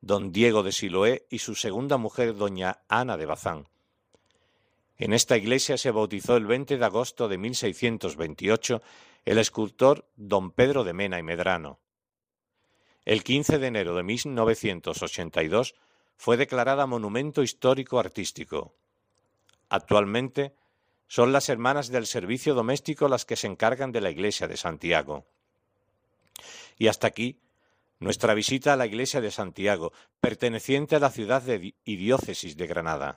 don 0.00 0.32
Diego 0.32 0.62
de 0.62 0.72
Siloé 0.72 1.26
y 1.30 1.38
su 1.38 1.54
segunda 1.54 1.96
mujer, 1.96 2.34
doña 2.34 2.80
Ana 2.88 3.16
de 3.16 3.26
Bazán. 3.26 3.68
En 4.98 5.12
esta 5.12 5.36
iglesia 5.36 5.76
se 5.78 5.90
bautizó 5.90 6.36
el 6.36 6.46
20 6.46 6.78
de 6.78 6.84
agosto 6.84 7.28
de 7.28 7.38
1628 7.38 8.82
el 9.24 9.38
escultor 9.38 10.08
don 10.16 10.50
Pedro 10.50 10.84
de 10.84 10.92
Mena 10.92 11.18
y 11.18 11.22
Medrano. 11.22 11.80
El 13.04 13.24
15 13.24 13.58
de 13.58 13.66
enero 13.66 13.94
de 13.96 14.02
1982 14.02 15.74
fue 16.16 16.36
declarada 16.36 16.86
Monumento 16.86 17.42
Histórico 17.42 17.98
Artístico. 17.98 18.74
Actualmente 19.68 20.54
son 21.08 21.32
las 21.32 21.48
hermanas 21.48 21.88
del 21.88 22.06
servicio 22.06 22.54
doméstico 22.54 23.08
las 23.08 23.24
que 23.24 23.36
se 23.36 23.46
encargan 23.46 23.92
de 23.92 24.00
la 24.00 24.10
iglesia 24.10 24.48
de 24.48 24.56
Santiago. 24.56 25.26
Y 26.78 26.88
hasta 26.88 27.06
aquí 27.06 27.40
nuestra 27.98 28.34
visita 28.34 28.72
a 28.72 28.76
la 28.76 28.86
iglesia 28.86 29.20
de 29.20 29.30
Santiago, 29.30 29.92
perteneciente 30.20 30.96
a 30.96 30.98
la 30.98 31.10
ciudad 31.10 31.42
y 31.46 31.96
diócesis 31.96 32.56
de 32.56 32.66
Granada. 32.66 33.14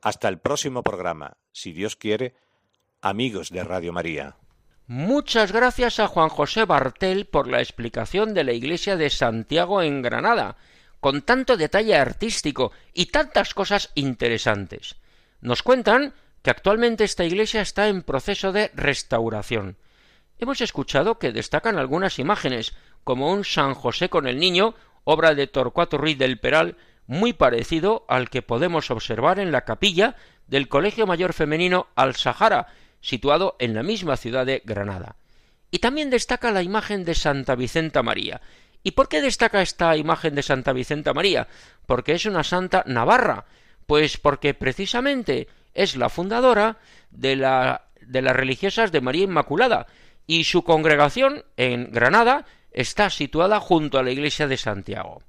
Hasta 0.00 0.28
el 0.28 0.38
próximo 0.38 0.82
programa, 0.82 1.36
si 1.52 1.72
Dios 1.72 1.96
quiere, 1.96 2.34
amigos 3.00 3.50
de 3.50 3.64
Radio 3.64 3.92
María. 3.92 4.36
Muchas 4.86 5.52
gracias 5.52 5.98
a 6.00 6.06
Juan 6.06 6.28
José 6.28 6.64
Bartel 6.64 7.26
por 7.26 7.48
la 7.48 7.60
explicación 7.60 8.32
de 8.32 8.44
la 8.44 8.52
iglesia 8.52 8.96
de 8.96 9.10
Santiago 9.10 9.82
en 9.82 10.00
Granada, 10.00 10.56
con 11.00 11.22
tanto 11.22 11.56
detalle 11.56 11.96
artístico 11.96 12.72
y 12.94 13.06
tantas 13.06 13.54
cosas 13.54 13.90
interesantes. 13.94 14.96
Nos 15.40 15.62
cuentan 15.62 16.14
que 16.42 16.50
actualmente 16.50 17.04
esta 17.04 17.24
iglesia 17.24 17.60
está 17.60 17.88
en 17.88 18.02
proceso 18.02 18.52
de 18.52 18.70
restauración. 18.74 19.76
Hemos 20.38 20.60
escuchado 20.60 21.18
que 21.18 21.32
destacan 21.32 21.76
algunas 21.76 22.18
imágenes, 22.18 22.74
como 23.04 23.30
un 23.30 23.44
San 23.44 23.74
José 23.74 24.08
con 24.08 24.26
el 24.26 24.38
Niño, 24.38 24.74
obra 25.04 25.34
de 25.34 25.48
Torcuato 25.48 25.98
Ruiz 25.98 26.16
del 26.16 26.38
Peral, 26.38 26.76
muy 27.08 27.32
parecido 27.32 28.04
al 28.06 28.30
que 28.30 28.42
podemos 28.42 28.92
observar 28.92 29.40
en 29.40 29.50
la 29.50 29.64
capilla 29.64 30.14
del 30.46 30.68
Colegio 30.68 31.06
Mayor 31.06 31.32
Femenino 31.32 31.88
Al 31.96 32.14
Sahara, 32.14 32.68
situado 33.00 33.56
en 33.58 33.74
la 33.74 33.82
misma 33.82 34.16
ciudad 34.16 34.46
de 34.46 34.62
Granada. 34.64 35.16
Y 35.70 35.78
también 35.78 36.10
destaca 36.10 36.52
la 36.52 36.62
imagen 36.62 37.04
de 37.04 37.14
Santa 37.14 37.54
Vicenta 37.54 38.02
María. 38.02 38.42
¿Y 38.82 38.92
por 38.92 39.08
qué 39.08 39.22
destaca 39.22 39.62
esta 39.62 39.96
imagen 39.96 40.34
de 40.34 40.42
Santa 40.42 40.72
Vicenta 40.72 41.14
María? 41.14 41.48
Porque 41.86 42.12
es 42.12 42.26
una 42.26 42.44
santa 42.44 42.84
navarra, 42.86 43.46
pues 43.86 44.18
porque 44.18 44.52
precisamente 44.52 45.48
es 45.72 45.96
la 45.96 46.10
fundadora 46.10 46.76
de, 47.10 47.36
de 48.02 48.22
las 48.22 48.36
religiosas 48.36 48.92
de 48.92 49.00
María 49.00 49.24
Inmaculada 49.24 49.86
y 50.26 50.44
su 50.44 50.62
congregación 50.62 51.44
en 51.56 51.90
Granada 51.90 52.44
está 52.70 53.08
situada 53.08 53.60
junto 53.60 53.98
a 53.98 54.02
la 54.02 54.10
iglesia 54.10 54.46
de 54.46 54.58
Santiago. 54.58 55.22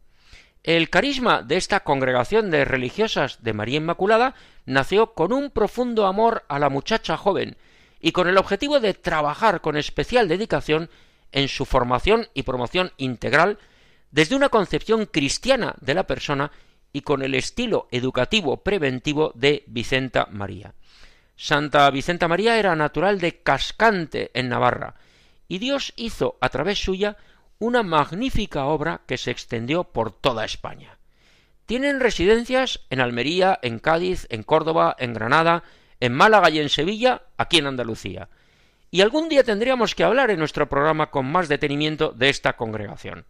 El 0.70 0.92
carisma 0.92 1.42
de 1.42 1.58
esta 1.58 1.80
congregación 1.80 2.52
de 2.52 2.64
religiosas 2.64 3.42
de 3.42 3.54
María 3.54 3.78
Inmaculada 3.78 4.36
nació 4.68 5.16
con 5.16 5.34
un 5.34 5.50
profundo 5.50 6.06
amor 6.06 6.44
a 6.48 6.60
la 6.60 6.70
muchacha 6.70 7.18
joven 7.18 7.58
y 8.00 8.12
con 8.12 8.28
el 8.28 8.38
objetivo 8.38 8.80
de 8.80 8.94
trabajar 8.94 9.62
con 9.62 9.78
especial 9.78 10.28
dedicación 10.28 10.92
en 11.32 11.48
su 11.48 11.66
formación 11.66 12.28
y 12.36 12.44
promoción 12.44 12.92
integral 12.98 13.58
desde 14.12 14.36
una 14.36 14.50
concepción 14.50 15.08
cristiana 15.08 15.74
de 15.82 15.96
la 15.96 16.06
persona 16.06 16.52
y 16.94 17.02
con 17.02 17.24
el 17.24 17.34
estilo 17.34 17.88
educativo 17.90 18.58
preventivo 18.58 19.32
de 19.34 19.64
Vicenta 19.66 20.28
María. 20.30 20.76
Santa 21.36 21.90
Vicenta 21.90 22.28
María 22.28 22.60
era 22.60 22.76
natural 22.76 23.20
de 23.20 23.42
Cascante, 23.42 24.30
en 24.36 24.50
Navarra, 24.50 24.94
y 25.48 25.58
Dios 25.58 25.94
hizo 25.96 26.38
a 26.42 26.50
través 26.50 26.78
suya 26.78 27.18
una 27.60 27.84
magnífica 27.84 28.66
obra 28.66 29.02
que 29.06 29.18
se 29.18 29.32
extendió 29.32 29.84
por 29.84 30.12
toda 30.12 30.46
España. 30.46 30.98
Tienen 31.66 32.00
residencias 32.00 32.80
en 32.90 33.02
Almería, 33.02 33.60
en 33.62 33.80
Cádiz, 33.80 34.26
en 34.30 34.44
Córdoba, 34.44 34.96
en 34.98 35.14
Granada, 35.14 35.64
en 36.00 36.14
Málaga 36.14 36.50
y 36.50 36.60
en 36.60 36.70
Sevilla, 36.70 37.24
aquí 37.38 37.58
en 37.58 37.68
Andalucía. 37.68 38.30
Y 38.92 39.02
algún 39.02 39.30
día 39.30 39.44
tendríamos 39.44 39.94
que 39.94 40.04
hablar 40.04 40.32
en 40.32 40.40
nuestro 40.40 40.68
programa 40.68 41.12
con 41.12 41.32
más 41.32 41.48
detenimiento 41.48 42.12
de 42.12 42.30
esta 42.30 42.54
congregación. 42.54 43.26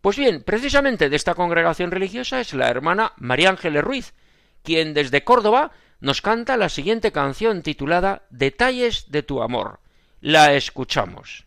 Pues 0.00 0.16
bien, 0.16 0.42
precisamente 0.44 1.08
de 1.08 1.16
esta 1.16 1.34
congregación 1.34 1.90
religiosa 1.90 2.40
es 2.40 2.54
la 2.54 2.68
hermana 2.68 3.12
María 3.16 3.50
Ángeles 3.50 3.82
Ruiz, 3.82 4.14
quien 4.62 4.94
desde 4.94 5.24
Córdoba 5.24 5.72
nos 6.00 6.22
canta 6.22 6.56
la 6.56 6.68
siguiente 6.68 7.10
canción 7.10 7.62
titulada 7.62 8.22
Detalles 8.30 9.10
de 9.10 9.22
tu 9.24 9.42
amor. 9.42 9.80
La 10.20 10.54
escuchamos. 10.54 11.46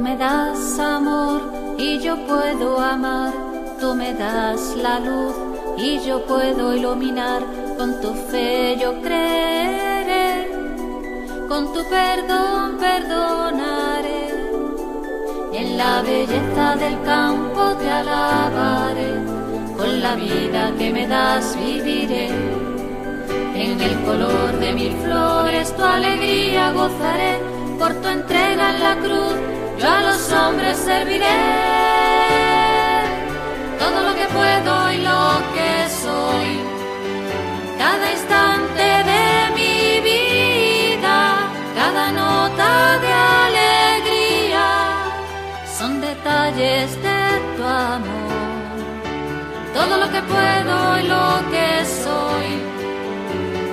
Me 0.00 0.16
das 0.16 0.78
amor 0.78 1.42
y 1.76 1.98
yo 1.98 2.16
puedo 2.26 2.80
amar, 2.80 3.32
tú 3.78 3.94
me 3.94 4.14
das 4.14 4.74
la 4.76 4.98
luz 4.98 5.34
y 5.76 6.00
yo 6.00 6.24
puedo 6.24 6.74
iluminar, 6.74 7.42
con 7.76 8.00
tu 8.00 8.12
fe 8.30 8.78
yo 8.80 9.00
creeré, 9.02 10.50
con 11.48 11.72
tu 11.74 11.82
perdón 11.84 12.78
perdonaré, 12.78 14.28
en 15.52 15.76
la 15.76 16.02
belleza 16.02 16.76
del 16.76 17.00
campo 17.02 17.74
te 17.76 17.90
alabaré, 17.90 19.12
con 19.76 20.00
la 20.00 20.14
vida 20.14 20.72
que 20.78 20.90
me 20.90 21.06
das 21.06 21.56
viviré. 21.56 22.28
En 23.54 23.78
el 23.78 24.00
color 24.06 24.58
de 24.58 24.72
mil 24.72 24.92
flores 25.04 25.76
tu 25.76 25.82
alegría 25.82 26.72
gozaré, 26.72 27.38
por 27.78 27.92
tu 27.94 28.08
entrega 28.08 28.74
en 28.74 28.82
la 28.82 28.96
cruz 28.96 29.59
yo 29.80 29.88
a 29.88 30.00
los 30.02 30.32
hombres 30.32 30.76
serviré. 30.76 31.40
Todo 33.78 34.02
lo 34.08 34.14
que 34.14 34.26
puedo 34.26 34.92
y 34.92 34.98
lo 34.98 35.24
que 35.54 35.72
soy, 36.04 36.48
cada 37.78 38.12
instante 38.12 38.86
de 39.10 39.26
mi 39.58 40.00
vida, 40.10 41.16
cada 41.74 42.12
nota 42.12 42.98
de 43.04 43.12
alegría, 43.46 44.68
son 45.78 46.00
detalles 46.00 46.88
de 47.06 47.22
tu 47.56 47.64
amor. 47.64 48.20
Todo 49.72 49.96
lo 49.96 50.10
que 50.12 50.22
puedo 50.34 50.98
y 50.98 51.02
lo 51.14 51.28
que 51.52 51.68
soy, 52.04 52.48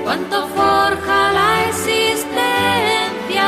cuánto 0.06 0.48
forja 0.48 1.34
la 1.34 1.66
existencia, 1.70 3.48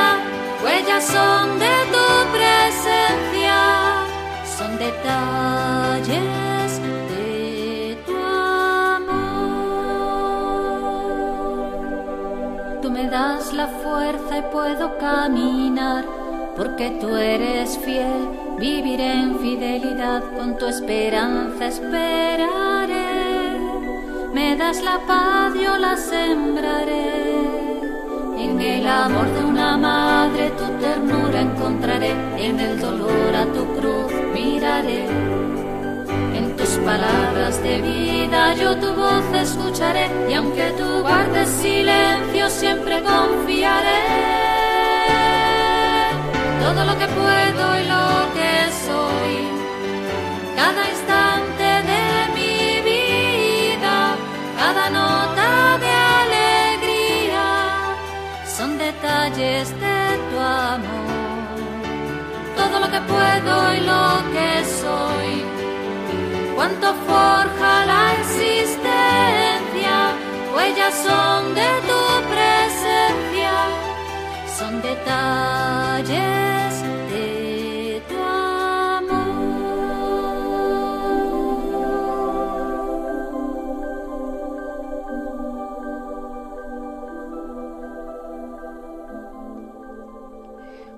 huellas 0.62 1.06
son 1.06 1.58
de 1.58 1.76
tu 1.94 2.09
presencia, 2.32 3.58
son 4.58 4.78
detalles 4.78 6.72
de 7.10 7.98
tu 8.06 8.16
amor. 8.16 9.20
Tú 12.82 12.92
me 12.92 13.08
das 13.10 13.54
la 13.54 13.68
fuerza 13.68 14.38
y 14.38 14.42
puedo 14.52 14.98
caminar, 14.98 16.06
porque 16.56 16.92
tú 17.02 17.16
eres 17.16 17.78
fiel, 17.78 18.30
viviré 18.58 19.14
en 19.14 19.40
fidelidad, 19.40 20.22
con 20.38 20.58
tu 20.58 20.68
esperanza 20.68 21.68
esperaré. 21.68 23.10
Me 24.34 24.56
das 24.56 24.82
la 24.82 25.00
paz, 25.08 25.54
yo 25.56 25.78
la 25.78 25.98
sembraré. 25.98 27.49
En 28.40 28.62
el 28.62 28.88
amor 28.88 29.28
de 29.34 29.44
una 29.44 29.76
madre 29.76 30.50
tu 30.52 30.66
ternura 30.80 31.42
encontraré, 31.42 32.12
en 32.38 32.58
el 32.58 32.80
dolor 32.80 33.36
a 33.36 33.46
tu 33.56 33.66
cruz 33.76 34.14
miraré. 34.34 35.06
En 36.38 36.56
tus 36.56 36.70
palabras 36.90 37.62
de 37.62 37.82
vida 37.82 38.54
yo 38.56 38.78
tu 38.78 38.94
voz 38.94 39.26
escucharé 39.34 40.08
y 40.30 40.34
aunque 40.36 40.72
tú 40.78 41.02
guardes 41.02 41.50
silencio 41.50 42.50
siempre 42.50 43.04
confiaré. 43.04 44.04
Todo 46.64 46.86
lo 46.86 46.98
que 46.98 47.08
puedo 47.08 47.64
y 47.82 47.84
lo 47.94 48.08
que 48.38 48.54
soy, 48.86 49.34
cada 50.56 50.82
instante 50.88 50.99
detalles 59.40 59.70
de 59.80 60.18
tu 60.30 60.38
amor. 60.40 61.56
Todo 62.56 62.80
lo 62.80 62.92
que 62.92 63.02
puedo 63.02 63.74
y 63.74 63.80
lo 63.82 64.08
que 64.34 64.66
soy, 64.82 65.44
cuánto 66.56 66.94
forja 67.08 67.86
la 67.86 68.14
existencia, 68.20 69.96
huellas 70.54 70.96
son 71.08 71.56
de 71.56 71.70
tu 71.88 72.02
presencia, 72.34 73.54
son 74.58 74.82
detalles 74.82 76.59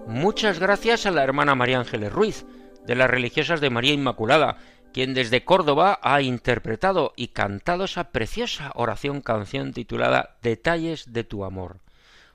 Muchas 0.07 0.59
gracias 0.59 1.05
a 1.05 1.11
la 1.11 1.23
hermana 1.23 1.55
María 1.55 1.79
Ángeles 1.79 2.11
Ruiz, 2.11 2.45
de 2.85 2.95
las 2.95 3.09
religiosas 3.09 3.61
de 3.61 3.69
María 3.69 3.93
Inmaculada, 3.93 4.57
quien 4.93 5.13
desde 5.13 5.45
Córdoba 5.45 5.99
ha 6.01 6.21
interpretado 6.21 7.13
y 7.15 7.29
cantado 7.29 7.85
esa 7.85 8.11
preciosa 8.11 8.71
oración 8.75 9.21
canción 9.21 9.73
titulada 9.73 10.37
Detalles 10.41 11.13
de 11.13 11.23
tu 11.23 11.45
amor. 11.45 11.77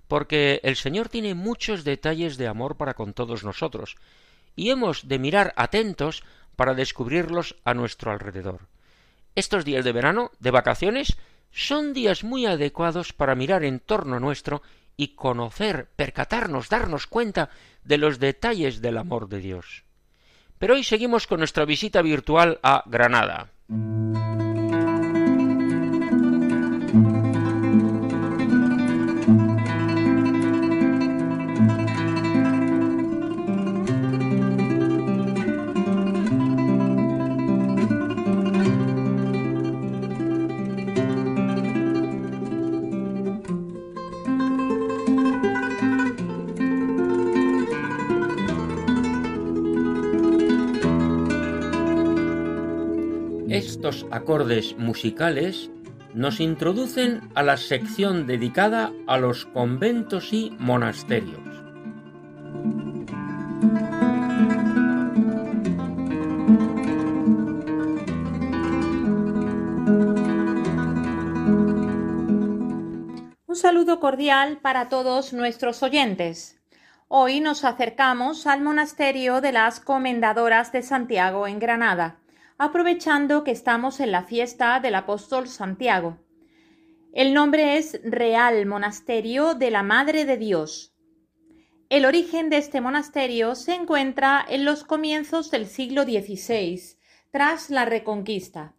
Porque 0.09 0.61
el 0.63 0.77
Señor 0.77 1.09
tiene 1.09 1.35
muchos 1.35 1.85
detalles 1.85 2.37
de 2.37 2.47
amor 2.47 2.77
para 2.77 2.95
con 2.95 3.13
todos 3.13 3.45
nosotros, 3.45 3.97
y 4.55 4.71
hemos 4.71 5.09
de 5.09 5.19
mirar 5.19 5.53
atentos 5.57 6.23
para 6.55 6.75
descubrirlos 6.75 7.57
a 7.65 7.75
nuestro 7.75 8.11
alrededor. 8.11 8.61
Estos 9.35 9.65
días 9.65 9.85
de 9.85 9.93
verano, 9.93 10.31
de 10.39 10.51
vacaciones, 10.51 11.19
son 11.53 11.93
días 11.93 12.25
muy 12.25 12.47
adecuados 12.47 13.13
para 13.13 13.35
mirar 13.35 13.65
en 13.65 13.81
torno 13.81 14.21
nuestro 14.21 14.63
y 14.97 15.09
conocer, 15.09 15.89
percatarnos, 15.97 16.69
darnos 16.69 17.07
cuenta 17.07 17.51
de 17.85 17.99
los 17.99 18.19
detalles 18.19 18.81
del 18.81 18.99
amor 18.99 19.29
de 19.29 19.41
Dios. 19.41 19.85
Pero 20.59 20.75
hoy 20.75 20.85
seguimos 20.85 21.27
con 21.27 21.39
nuestra 21.39 21.65
visita 21.65 22.03
virtual 22.03 22.59
a 22.63 22.83
Granada. 22.87 23.51
Estos 53.67 54.07
acordes 54.13 54.79
musicales 54.79 55.73
nos 56.15 56.39
introducen 56.39 57.29
a 57.35 57.43
la 57.43 57.57
sección 57.57 58.25
dedicada 58.29 58.93
a 59.09 59.19
los 59.19 59.45
conventos 59.45 60.33
y 60.33 60.55
monasterios. 60.61 61.41
Un 73.47 73.57
saludo 73.57 73.99
cordial 73.99 74.59
para 74.63 74.89
todos 74.89 75.33
nuestros 75.33 75.83
oyentes. 75.83 76.57
Hoy 77.09 77.41
nos 77.41 77.65
acercamos 77.65 78.47
al 78.47 78.61
monasterio 78.61 79.41
de 79.41 79.51
las 79.51 79.81
Comendadoras 79.81 80.71
de 80.71 80.83
Santiago 80.83 81.49
en 81.49 81.59
Granada 81.59 82.21
aprovechando 82.59 83.45
que 83.45 83.51
estamos 83.51 84.01
en 84.01 84.13
la 84.13 84.23
fiesta 84.23 84.81
del 84.81 84.95
apóstol 84.95 85.49
Santiago. 85.49 86.19
El 87.13 87.35
nombre 87.35 87.77
es 87.77 88.01
Real 88.03 88.65
Monasterio 88.67 89.55
de 89.55 89.71
la 89.71 89.83
Madre 89.83 90.25
de 90.25 90.37
Dios. 90.37 90.95
El 91.89 92.05
origen 92.05 92.51
de 92.51 92.57
este 92.57 92.81
monasterio 92.81 93.55
se 93.55 93.75
encuentra 93.75 94.45
en 94.49 94.65
los 94.65 94.85
comienzos 94.85 95.51
del 95.51 95.67
siglo 95.67 96.05
XVI, 96.05 96.99
tras 97.31 97.71
la 97.71 97.85
Reconquista. 97.85 98.75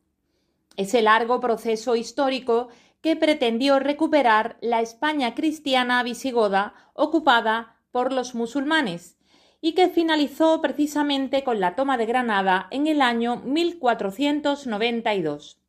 Ese 0.76 1.02
largo 1.02 1.40
proceso 1.40 1.96
histórico 1.96 2.70
que 3.02 3.16
pretendió 3.16 3.80
recuperar 3.80 4.58
la 4.60 4.82
España 4.82 5.36
cristiana 5.36 6.02
visigoda 6.04 6.74
ocupada 6.94 7.78
por 7.92 8.12
los 8.12 8.36
musulmanes 8.36 9.17
y 9.62 9.74
que 9.74 9.90
finalizó 9.90 10.62
precisamente 10.62 11.44
con 11.44 11.60
la 11.60 11.76
toma 11.76 11.98
de 11.98 12.06
Granada 12.06 12.68
en 12.72 12.88
el 12.88 13.02
año 13.02 13.38
1492. 13.38 15.60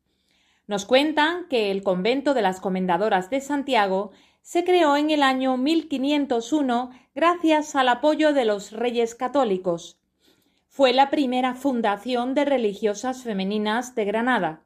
Nos 0.66 0.84
cuentan 0.84 1.48
que 1.48 1.70
el 1.70 1.82
convento 1.82 2.34
de 2.34 2.42
las 2.42 2.60
Comendadoras 2.60 3.30
de 3.30 3.40
Santiago 3.40 4.10
se 4.42 4.64
creó 4.64 4.96
en 4.96 5.10
el 5.10 5.22
año 5.22 5.56
1501 5.56 6.90
gracias 7.14 7.74
al 7.74 7.88
apoyo 7.88 8.32
de 8.32 8.44
los 8.44 8.72
reyes 8.72 9.14
católicos. 9.14 9.98
Fue 10.68 10.92
la 10.92 11.10
primera 11.10 11.54
fundación 11.54 12.34
de 12.34 12.44
religiosas 12.44 13.22
femeninas 13.22 13.94
de 13.94 14.04
Granada. 14.04 14.64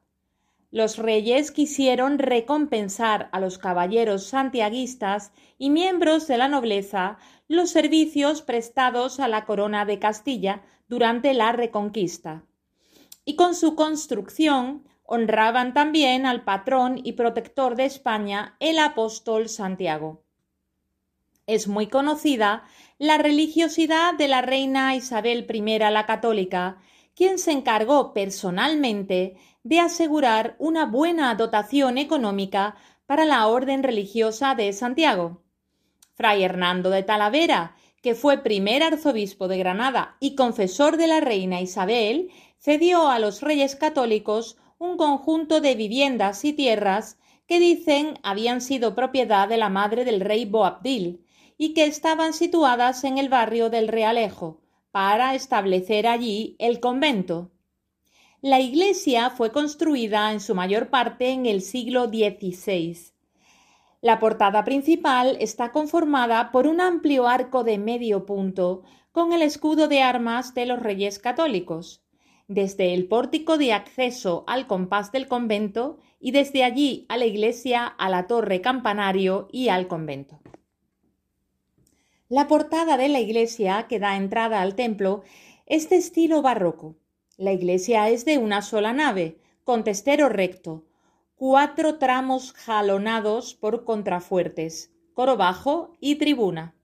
Los 0.71 0.97
reyes 0.97 1.51
quisieron 1.51 2.17
recompensar 2.17 3.29
a 3.31 3.39
los 3.39 3.57
caballeros 3.57 4.25
santiaguistas 4.25 5.31
y 5.57 5.69
miembros 5.69 6.27
de 6.27 6.37
la 6.37 6.47
nobleza 6.47 7.17
los 7.47 7.69
servicios 7.69 8.41
prestados 8.41 9.19
a 9.19 9.27
la 9.27 9.45
corona 9.45 9.85
de 9.85 9.99
Castilla 9.99 10.63
durante 10.87 11.33
la 11.33 11.51
Reconquista. 11.51 12.45
Y 13.25 13.35
con 13.35 13.55
su 13.55 13.75
construcción 13.75 14.83
honraban 15.03 15.73
también 15.73 16.25
al 16.25 16.43
patrón 16.43 16.99
y 17.03 17.13
protector 17.13 17.75
de 17.75 17.85
España, 17.85 18.55
el 18.59 18.79
apóstol 18.79 19.49
Santiago. 19.49 20.23
Es 21.45 21.67
muy 21.67 21.87
conocida 21.87 22.63
la 22.97 23.17
religiosidad 23.17 24.13
de 24.13 24.29
la 24.29 24.41
reina 24.41 24.95
Isabel 24.95 25.45
I 25.53 25.79
la 25.79 26.05
Católica, 26.05 26.77
quien 27.15 27.37
se 27.37 27.51
encargó 27.51 28.13
personalmente 28.13 29.35
de 29.63 29.79
asegurar 29.79 30.55
una 30.57 30.85
buena 30.85 31.35
dotación 31.35 31.97
económica 31.97 32.75
para 33.05 33.25
la 33.25 33.45
orden 33.47 33.83
religiosa 33.83 34.55
de 34.55 34.71
Santiago. 34.73 35.42
Fray 36.15 36.43
Hernando 36.43 36.89
de 36.89 37.03
Talavera, 37.03 37.75
que 38.01 38.15
fue 38.15 38.43
primer 38.43 38.83
arzobispo 38.83 39.47
de 39.47 39.57
Granada 39.57 40.17
y 40.19 40.35
confesor 40.35 40.97
de 40.97 41.07
la 41.07 41.21
reina 41.21 41.61
Isabel, 41.61 42.29
cedió 42.59 43.09
a 43.09 43.19
los 43.19 43.41
reyes 43.41 43.75
católicos 43.75 44.57
un 44.77 44.97
conjunto 44.97 45.61
de 45.61 45.75
viviendas 45.75 46.43
y 46.45 46.53
tierras 46.53 47.17
que 47.47 47.59
dicen 47.59 48.19
habían 48.23 48.61
sido 48.61 48.95
propiedad 48.95 49.47
de 49.47 49.57
la 49.57 49.69
madre 49.69 50.05
del 50.05 50.19
rey 50.19 50.45
Boabdil 50.45 51.25
y 51.57 51.73
que 51.73 51.85
estaban 51.85 52.33
situadas 52.33 53.03
en 53.03 53.17
el 53.17 53.29
barrio 53.29 53.69
del 53.69 53.87
Realejo, 53.87 54.61
para 54.91 55.33
establecer 55.33 56.05
allí 56.07 56.55
el 56.59 56.79
convento. 56.79 57.51
La 58.41 58.59
iglesia 58.59 59.29
fue 59.29 59.51
construida 59.51 60.31
en 60.33 60.41
su 60.41 60.53
mayor 60.53 60.89
parte 60.89 61.29
en 61.29 61.45
el 61.45 61.61
siglo 61.61 62.05
XVI. 62.07 63.12
La 64.03 64.19
portada 64.19 64.65
principal 64.65 65.37
está 65.39 65.71
conformada 65.71 66.51
por 66.51 66.67
un 66.67 66.81
amplio 66.81 67.25
arco 67.25 67.63
de 67.63 67.77
medio 67.77 68.25
punto 68.25 68.83
con 69.13 69.31
el 69.31 69.41
escudo 69.41 69.87
de 69.87 70.01
armas 70.01 70.53
de 70.53 70.65
los 70.65 70.81
reyes 70.81 71.19
católicos. 71.19 72.03
Desde 72.49 72.93
el 72.93 73.07
pórtico 73.07 73.57
de 73.57 73.71
acceso 73.71 74.43
al 74.45 74.67
compás 74.67 75.13
del 75.13 75.29
convento 75.29 75.99
y 76.19 76.31
desde 76.31 76.65
allí 76.65 77.05
a 77.07 77.15
la 77.15 77.25
iglesia, 77.25 77.87
a 77.87 78.09
la 78.09 78.27
torre 78.27 78.59
campanario 78.59 79.47
y 79.53 79.69
al 79.69 79.87
convento. 79.87 80.41
La 82.27 82.49
portada 82.49 82.97
de 82.97 83.07
la 83.07 83.21
iglesia 83.21 83.85
que 83.87 83.99
da 83.99 84.17
entrada 84.17 84.61
al 84.61 84.75
templo 84.75 85.23
es 85.65 85.89
de 85.89 85.95
estilo 85.95 86.41
barroco. 86.41 86.97
La 87.37 87.53
iglesia 87.53 88.09
es 88.09 88.25
de 88.25 88.37
una 88.37 88.63
sola 88.63 88.91
nave, 88.91 89.39
con 89.63 89.85
testero 89.85 90.27
recto, 90.27 90.83
cuatro 91.35 91.97
tramos 91.97 92.53
jalonados 92.53 93.55
por 93.55 93.83
contrafuertes, 93.83 94.93
coro 95.13 95.37
bajo 95.37 95.93
y 95.99 96.15
tribuna. 96.15 96.75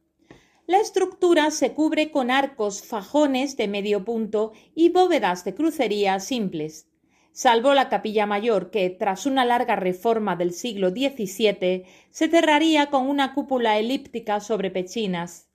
La 0.65 0.79
estructura 0.79 1.49
se 1.51 1.73
cubre 1.73 2.11
con 2.11 2.29
arcos 2.29 2.83
fajones 2.83 3.57
de 3.57 3.67
medio 3.67 4.05
punto 4.05 4.53
y 4.75 4.89
bóvedas 4.89 5.43
de 5.43 5.55
crucería 5.55 6.19
simples, 6.19 6.87
salvo 7.31 7.73
la 7.73 7.89
capilla 7.89 8.25
mayor 8.25 8.69
que, 8.69 8.89
tras 8.89 9.25
una 9.25 9.45
larga 9.45 9.75
reforma 9.75 10.35
del 10.35 10.51
siglo 10.51 10.89
XVII, 10.89 11.85
se 12.09 12.27
cerraría 12.27 12.89
con 12.89 13.07
una 13.07 13.33
cúpula 13.33 13.77
elíptica 13.77 14.39
sobre 14.39 14.71
pechinas. 14.71 15.49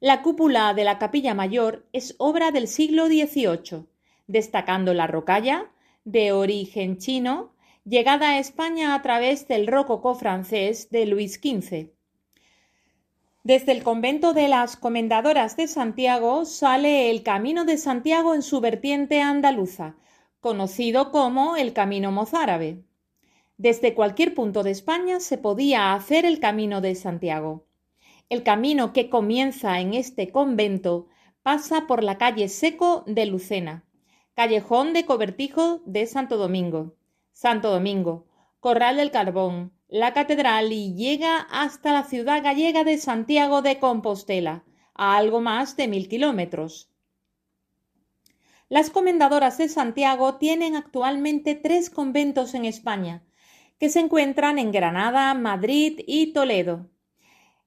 La 0.00 0.22
cúpula 0.22 0.72
de 0.74 0.84
la 0.84 0.98
capilla 0.98 1.34
mayor 1.34 1.86
es 1.92 2.14
obra 2.18 2.50
del 2.50 2.66
siglo 2.66 3.06
XVIII, 3.06 3.86
destacando 4.26 4.94
la 4.94 5.06
rocalla, 5.06 5.70
de 6.04 6.32
origen 6.32 6.96
chino, 6.96 7.52
llegada 7.84 8.30
a 8.30 8.38
España 8.38 8.94
a 8.94 9.02
través 9.02 9.48
del 9.48 9.66
rococó 9.66 10.14
francés 10.14 10.90
de 10.90 11.06
Luis 11.06 11.34
XV. 11.34 11.90
Desde 13.42 13.72
el 13.72 13.82
convento 13.82 14.34
de 14.34 14.48
las 14.48 14.76
Comendadoras 14.76 15.56
de 15.56 15.66
Santiago 15.66 16.44
sale 16.44 17.10
el 17.10 17.22
Camino 17.22 17.64
de 17.64 17.78
Santiago 17.78 18.34
en 18.34 18.42
su 18.42 18.60
vertiente 18.60 19.22
andaluza, 19.22 19.96
conocido 20.40 21.10
como 21.10 21.56
el 21.56 21.72
Camino 21.72 22.12
Mozárabe. 22.12 22.84
Desde 23.56 23.94
cualquier 23.94 24.34
punto 24.34 24.62
de 24.62 24.72
España 24.72 25.20
se 25.20 25.38
podía 25.38 25.94
hacer 25.94 26.26
el 26.26 26.38
Camino 26.38 26.80
de 26.80 26.94
Santiago. 26.94 27.66
El 28.28 28.42
camino 28.42 28.92
que 28.92 29.10
comienza 29.10 29.80
en 29.80 29.94
este 29.94 30.30
convento 30.30 31.08
pasa 31.42 31.86
por 31.86 32.04
la 32.04 32.18
calle 32.18 32.48
Seco 32.48 33.04
de 33.06 33.26
Lucena, 33.26 33.84
callejón 34.34 34.92
de 34.92 35.04
Cobertijo 35.04 35.80
de 35.84 36.06
Santo 36.06 36.36
Domingo, 36.36 36.94
Santo 37.40 37.70
Domingo, 37.70 38.26
Corral 38.60 38.98
del 38.98 39.10
Carbón, 39.10 39.72
la 39.88 40.12
Catedral 40.12 40.74
y 40.74 40.92
llega 40.94 41.38
hasta 41.50 41.90
la 41.90 42.04
ciudad 42.04 42.42
gallega 42.42 42.84
de 42.84 42.98
Santiago 42.98 43.62
de 43.62 43.78
Compostela, 43.78 44.62
a 44.92 45.16
algo 45.16 45.40
más 45.40 45.74
de 45.78 45.88
mil 45.88 46.06
kilómetros. 46.06 46.90
Las 48.68 48.90
comendadoras 48.90 49.56
de 49.56 49.70
Santiago 49.70 50.34
tienen 50.34 50.76
actualmente 50.76 51.54
tres 51.54 51.88
conventos 51.88 52.52
en 52.52 52.66
España, 52.66 53.22
que 53.78 53.88
se 53.88 54.00
encuentran 54.00 54.58
en 54.58 54.70
Granada, 54.70 55.32
Madrid 55.32 55.98
y 56.06 56.34
Toledo. 56.34 56.90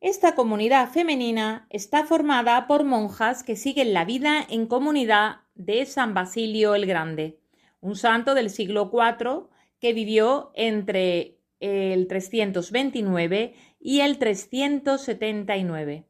Esta 0.01 0.35
comunidad 0.35 0.91
femenina 0.91 1.65
está 1.71 2.05
formada 2.05 2.67
por 2.67 2.83
monjas 2.83 3.41
que 3.41 3.55
siguen 3.55 3.91
la 3.95 4.05
vida 4.05 4.45
en 4.47 4.67
comunidad 4.67 5.37
de 5.55 5.87
San 5.87 6.13
Basilio 6.13 6.75
el 6.75 6.85
Grande, 6.85 7.39
un 7.81 7.95
santo 7.95 8.35
del 8.35 8.51
siglo 8.51 8.91
IV 8.93 9.51
que 9.83 9.91
vivió 9.91 10.53
entre 10.55 11.41
el 11.59 12.07
329 12.07 13.53
y 13.81 13.99
el 13.99 14.17
379. 14.17 16.07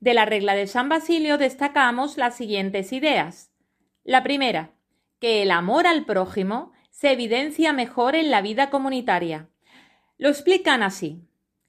De 0.00 0.12
la 0.12 0.24
regla 0.24 0.56
de 0.56 0.66
San 0.66 0.88
Basilio 0.88 1.38
destacamos 1.38 2.16
las 2.16 2.36
siguientes 2.36 2.92
ideas. 2.92 3.52
La 4.02 4.24
primera, 4.24 4.72
que 5.20 5.42
el 5.42 5.52
amor 5.52 5.86
al 5.86 6.04
prójimo 6.04 6.72
se 6.90 7.12
evidencia 7.12 7.72
mejor 7.72 8.16
en 8.16 8.32
la 8.32 8.42
vida 8.42 8.70
comunitaria. 8.70 9.50
Lo 10.18 10.28
explican 10.28 10.82
así. 10.82 11.28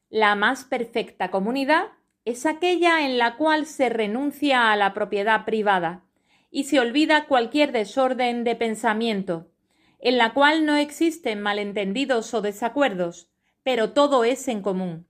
La 0.09 0.33
más 0.33 0.63
perfecta 0.63 1.29
comunidad 1.29 1.89
es 2.23 2.47
aquella 2.47 3.05
en 3.05 3.19
la 3.19 3.35
cual 3.35 3.67
se 3.67 3.89
renuncia 3.89 4.71
a 4.71 4.75
la 4.75 4.95
propiedad 4.95 5.45
privada 5.45 6.03
y 6.49 6.63
se 6.63 6.79
olvida 6.79 7.27
cualquier 7.27 7.71
desorden 7.73 8.43
de 8.43 8.55
pensamiento, 8.55 9.51
en 9.99 10.17
la 10.17 10.33
cual 10.33 10.65
no 10.65 10.75
existen 10.75 11.41
malentendidos 11.41 12.33
o 12.33 12.41
desacuerdos, 12.41 13.29
pero 13.63 13.91
todo 13.93 14.23
es 14.23 14.47
en 14.47 14.61
común. 14.61 15.07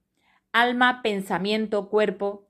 Alma, 0.52 1.02
pensamiento, 1.02 1.90
cuerpo. 1.90 2.48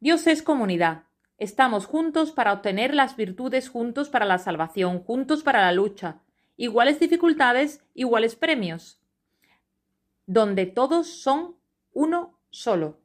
Dios 0.00 0.26
es 0.26 0.42
comunidad. 0.42 1.04
Estamos 1.38 1.86
juntos 1.86 2.32
para 2.32 2.52
obtener 2.52 2.94
las 2.94 3.16
virtudes, 3.16 3.68
juntos 3.68 4.08
para 4.08 4.24
la 4.24 4.38
salvación, 4.38 5.00
juntos 5.00 5.42
para 5.42 5.60
la 5.60 5.72
lucha. 5.72 6.20
Iguales 6.56 7.00
dificultades, 7.00 7.84
iguales 7.94 8.36
premios. 8.36 9.00
Donde 10.26 10.66
todos 10.66 11.06
son 11.06 11.56
uno 11.92 12.38
solo. 12.50 12.98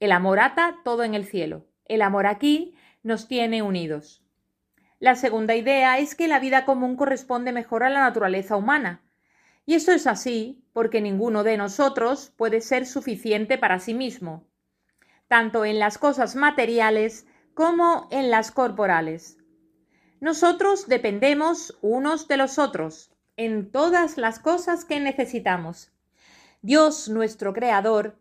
El 0.00 0.12
amor 0.12 0.40
ata 0.40 0.78
todo 0.84 1.04
en 1.04 1.14
el 1.14 1.26
cielo. 1.26 1.66
El 1.84 2.02
amor 2.02 2.26
aquí 2.26 2.74
nos 3.02 3.28
tiene 3.28 3.62
unidos. 3.62 4.23
La 5.04 5.16
segunda 5.16 5.54
idea 5.54 5.98
es 5.98 6.14
que 6.14 6.28
la 6.28 6.40
vida 6.40 6.64
común 6.64 6.96
corresponde 6.96 7.52
mejor 7.52 7.84
a 7.84 7.90
la 7.90 8.00
naturaleza 8.00 8.56
humana. 8.56 9.02
Y 9.66 9.74
esto 9.74 9.92
es 9.92 10.06
así 10.06 10.64
porque 10.72 11.02
ninguno 11.02 11.44
de 11.44 11.58
nosotros 11.58 12.32
puede 12.38 12.62
ser 12.62 12.86
suficiente 12.86 13.58
para 13.58 13.80
sí 13.80 13.92
mismo, 13.92 14.46
tanto 15.28 15.66
en 15.66 15.78
las 15.78 15.98
cosas 15.98 16.36
materiales 16.36 17.26
como 17.52 18.08
en 18.10 18.30
las 18.30 18.50
corporales. 18.50 19.36
Nosotros 20.20 20.88
dependemos 20.88 21.76
unos 21.82 22.26
de 22.26 22.38
los 22.38 22.58
otros 22.58 23.12
en 23.36 23.70
todas 23.70 24.16
las 24.16 24.38
cosas 24.38 24.86
que 24.86 25.00
necesitamos. 25.00 25.92
Dios, 26.62 27.10
nuestro 27.10 27.52
Creador, 27.52 28.16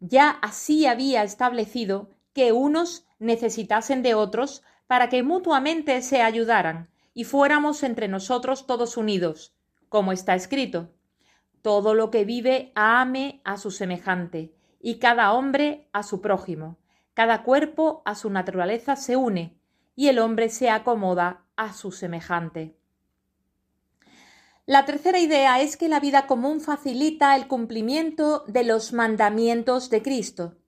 ya 0.00 0.30
así 0.40 0.86
había 0.86 1.22
establecido 1.22 2.08
que 2.32 2.52
unos 2.52 3.06
necesitasen 3.18 4.02
de 4.02 4.14
otros 4.14 4.62
para 4.92 5.08
que 5.08 5.22
mutuamente 5.22 6.02
se 6.02 6.20
ayudaran 6.20 6.90
y 7.14 7.24
fuéramos 7.24 7.82
entre 7.82 8.08
nosotros 8.08 8.66
todos 8.66 8.98
unidos, 8.98 9.56
como 9.88 10.12
está 10.12 10.34
escrito. 10.34 10.92
Todo 11.62 11.94
lo 11.94 12.10
que 12.10 12.26
vive 12.26 12.72
ame 12.74 13.40
a 13.42 13.56
su 13.56 13.70
semejante, 13.70 14.52
y 14.82 14.98
cada 14.98 15.32
hombre 15.32 15.88
a 15.94 16.02
su 16.02 16.20
prójimo. 16.20 16.76
Cada 17.14 17.42
cuerpo 17.42 18.02
a 18.04 18.14
su 18.14 18.28
naturaleza 18.28 18.96
se 18.96 19.16
une 19.16 19.56
y 19.96 20.08
el 20.08 20.18
hombre 20.18 20.50
se 20.50 20.68
acomoda 20.68 21.46
a 21.56 21.72
su 21.72 21.90
semejante. 21.90 22.76
La 24.66 24.84
tercera 24.84 25.20
idea 25.20 25.62
es 25.62 25.78
que 25.78 25.88
la 25.88 26.00
vida 26.00 26.26
común 26.26 26.60
facilita 26.60 27.34
el 27.34 27.46
cumplimiento 27.46 28.44
de 28.46 28.62
los 28.62 28.92
mandamientos 28.92 29.88
de 29.88 30.02
Cristo. 30.02 30.58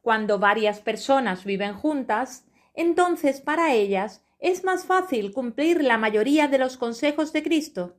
Cuando 0.00 0.40
varias 0.40 0.80
personas 0.80 1.44
viven 1.44 1.74
juntas, 1.74 2.44
entonces 2.74 3.40
para 3.40 3.74
ellas 3.74 4.24
es 4.38 4.64
más 4.64 4.86
fácil 4.86 5.32
cumplir 5.32 5.82
la 5.82 5.98
mayoría 5.98 6.48
de 6.48 6.58
los 6.58 6.76
consejos 6.76 7.32
de 7.32 7.42
Cristo. 7.42 7.96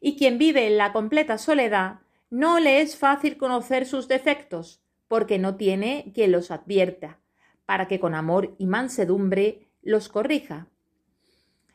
Y 0.00 0.16
quien 0.16 0.36
vive 0.36 0.66
en 0.66 0.76
la 0.76 0.92
completa 0.92 1.38
soledad 1.38 2.00
no 2.28 2.58
le 2.58 2.80
es 2.80 2.96
fácil 2.96 3.36
conocer 3.36 3.86
sus 3.86 4.08
defectos, 4.08 4.82
porque 5.08 5.38
no 5.38 5.56
tiene 5.56 6.10
quien 6.14 6.32
los 6.32 6.50
advierta, 6.50 7.20
para 7.64 7.86
que 7.86 8.00
con 8.00 8.14
amor 8.14 8.54
y 8.58 8.66
mansedumbre 8.66 9.68
los 9.82 10.08
corrija. 10.08 10.68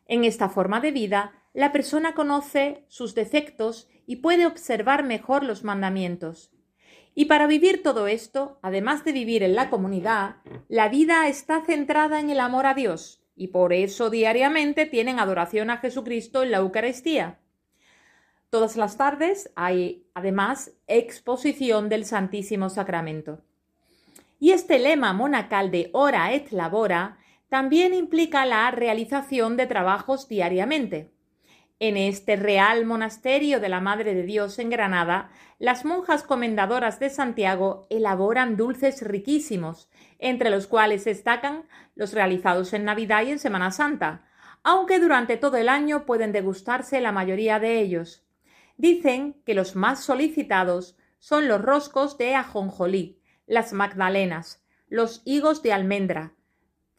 En 0.07 0.25
esta 0.25 0.49
forma 0.49 0.81
de 0.81 0.91
vida, 0.91 1.33
la 1.53 1.71
persona 1.71 2.13
conoce 2.13 2.83
sus 2.89 3.15
defectos 3.15 3.87
y 4.05 4.17
puede 4.17 4.45
observar 4.45 5.03
mejor 5.03 5.43
los 5.43 5.63
mandamientos. 5.63 6.51
Y 7.13 7.25
para 7.25 7.47
vivir 7.47 7.83
todo 7.83 8.07
esto, 8.07 8.59
además 8.61 9.03
de 9.03 9.11
vivir 9.11 9.43
en 9.43 9.55
la 9.55 9.69
comunidad, 9.69 10.37
la 10.69 10.87
vida 10.87 11.27
está 11.27 11.65
centrada 11.65 12.19
en 12.19 12.29
el 12.29 12.39
amor 12.39 12.65
a 12.65 12.73
Dios 12.73 13.21
y 13.35 13.47
por 13.47 13.73
eso 13.73 14.09
diariamente 14.09 14.85
tienen 14.85 15.19
adoración 15.19 15.69
a 15.69 15.77
Jesucristo 15.77 16.43
en 16.43 16.51
la 16.51 16.57
Eucaristía. 16.57 17.39
Todas 18.49 18.75
las 18.75 18.97
tardes 18.97 19.51
hay 19.55 20.05
además 20.13 20.73
exposición 20.87 21.89
del 21.89 22.05
Santísimo 22.05 22.69
Sacramento. 22.69 23.41
Y 24.39 24.51
este 24.51 24.79
lema 24.79 25.13
monacal 25.13 25.71
de 25.71 25.89
ora 25.93 26.33
et 26.33 26.51
labora 26.51 27.17
también 27.47 27.93
implica 27.93 28.45
la 28.45 28.69
realización 28.71 29.57
de 29.57 29.67
trabajos 29.67 30.27
diariamente. 30.27 31.11
En 31.83 31.97
este 31.97 32.35
Real 32.35 32.85
Monasterio 32.85 33.59
de 33.59 33.67
la 33.67 33.81
Madre 33.81 34.13
de 34.13 34.21
Dios 34.21 34.59
en 34.59 34.69
Granada, 34.69 35.31
las 35.57 35.83
monjas 35.83 36.21
comendadoras 36.21 36.99
de 36.99 37.09
Santiago 37.09 37.87
elaboran 37.89 38.55
dulces 38.55 39.01
riquísimos, 39.01 39.89
entre 40.19 40.51
los 40.51 40.67
cuales 40.67 41.05
destacan 41.05 41.63
los 41.95 42.13
realizados 42.13 42.73
en 42.73 42.85
Navidad 42.85 43.23
y 43.23 43.31
en 43.31 43.39
Semana 43.39 43.71
Santa, 43.71 44.27
aunque 44.61 44.99
durante 44.99 45.37
todo 45.37 45.57
el 45.57 45.69
año 45.69 46.05
pueden 46.05 46.31
degustarse 46.31 47.01
la 47.01 47.11
mayoría 47.11 47.59
de 47.59 47.79
ellos. 47.79 48.27
Dicen 48.77 49.41
que 49.43 49.55
los 49.55 49.75
más 49.75 50.03
solicitados 50.03 50.99
son 51.17 51.47
los 51.47 51.63
roscos 51.63 52.15
de 52.19 52.35
ajonjolí, 52.35 53.19
las 53.47 53.73
magdalenas, 53.73 54.63
los 54.87 55.23
higos 55.25 55.63
de 55.63 55.73
almendra, 55.73 56.35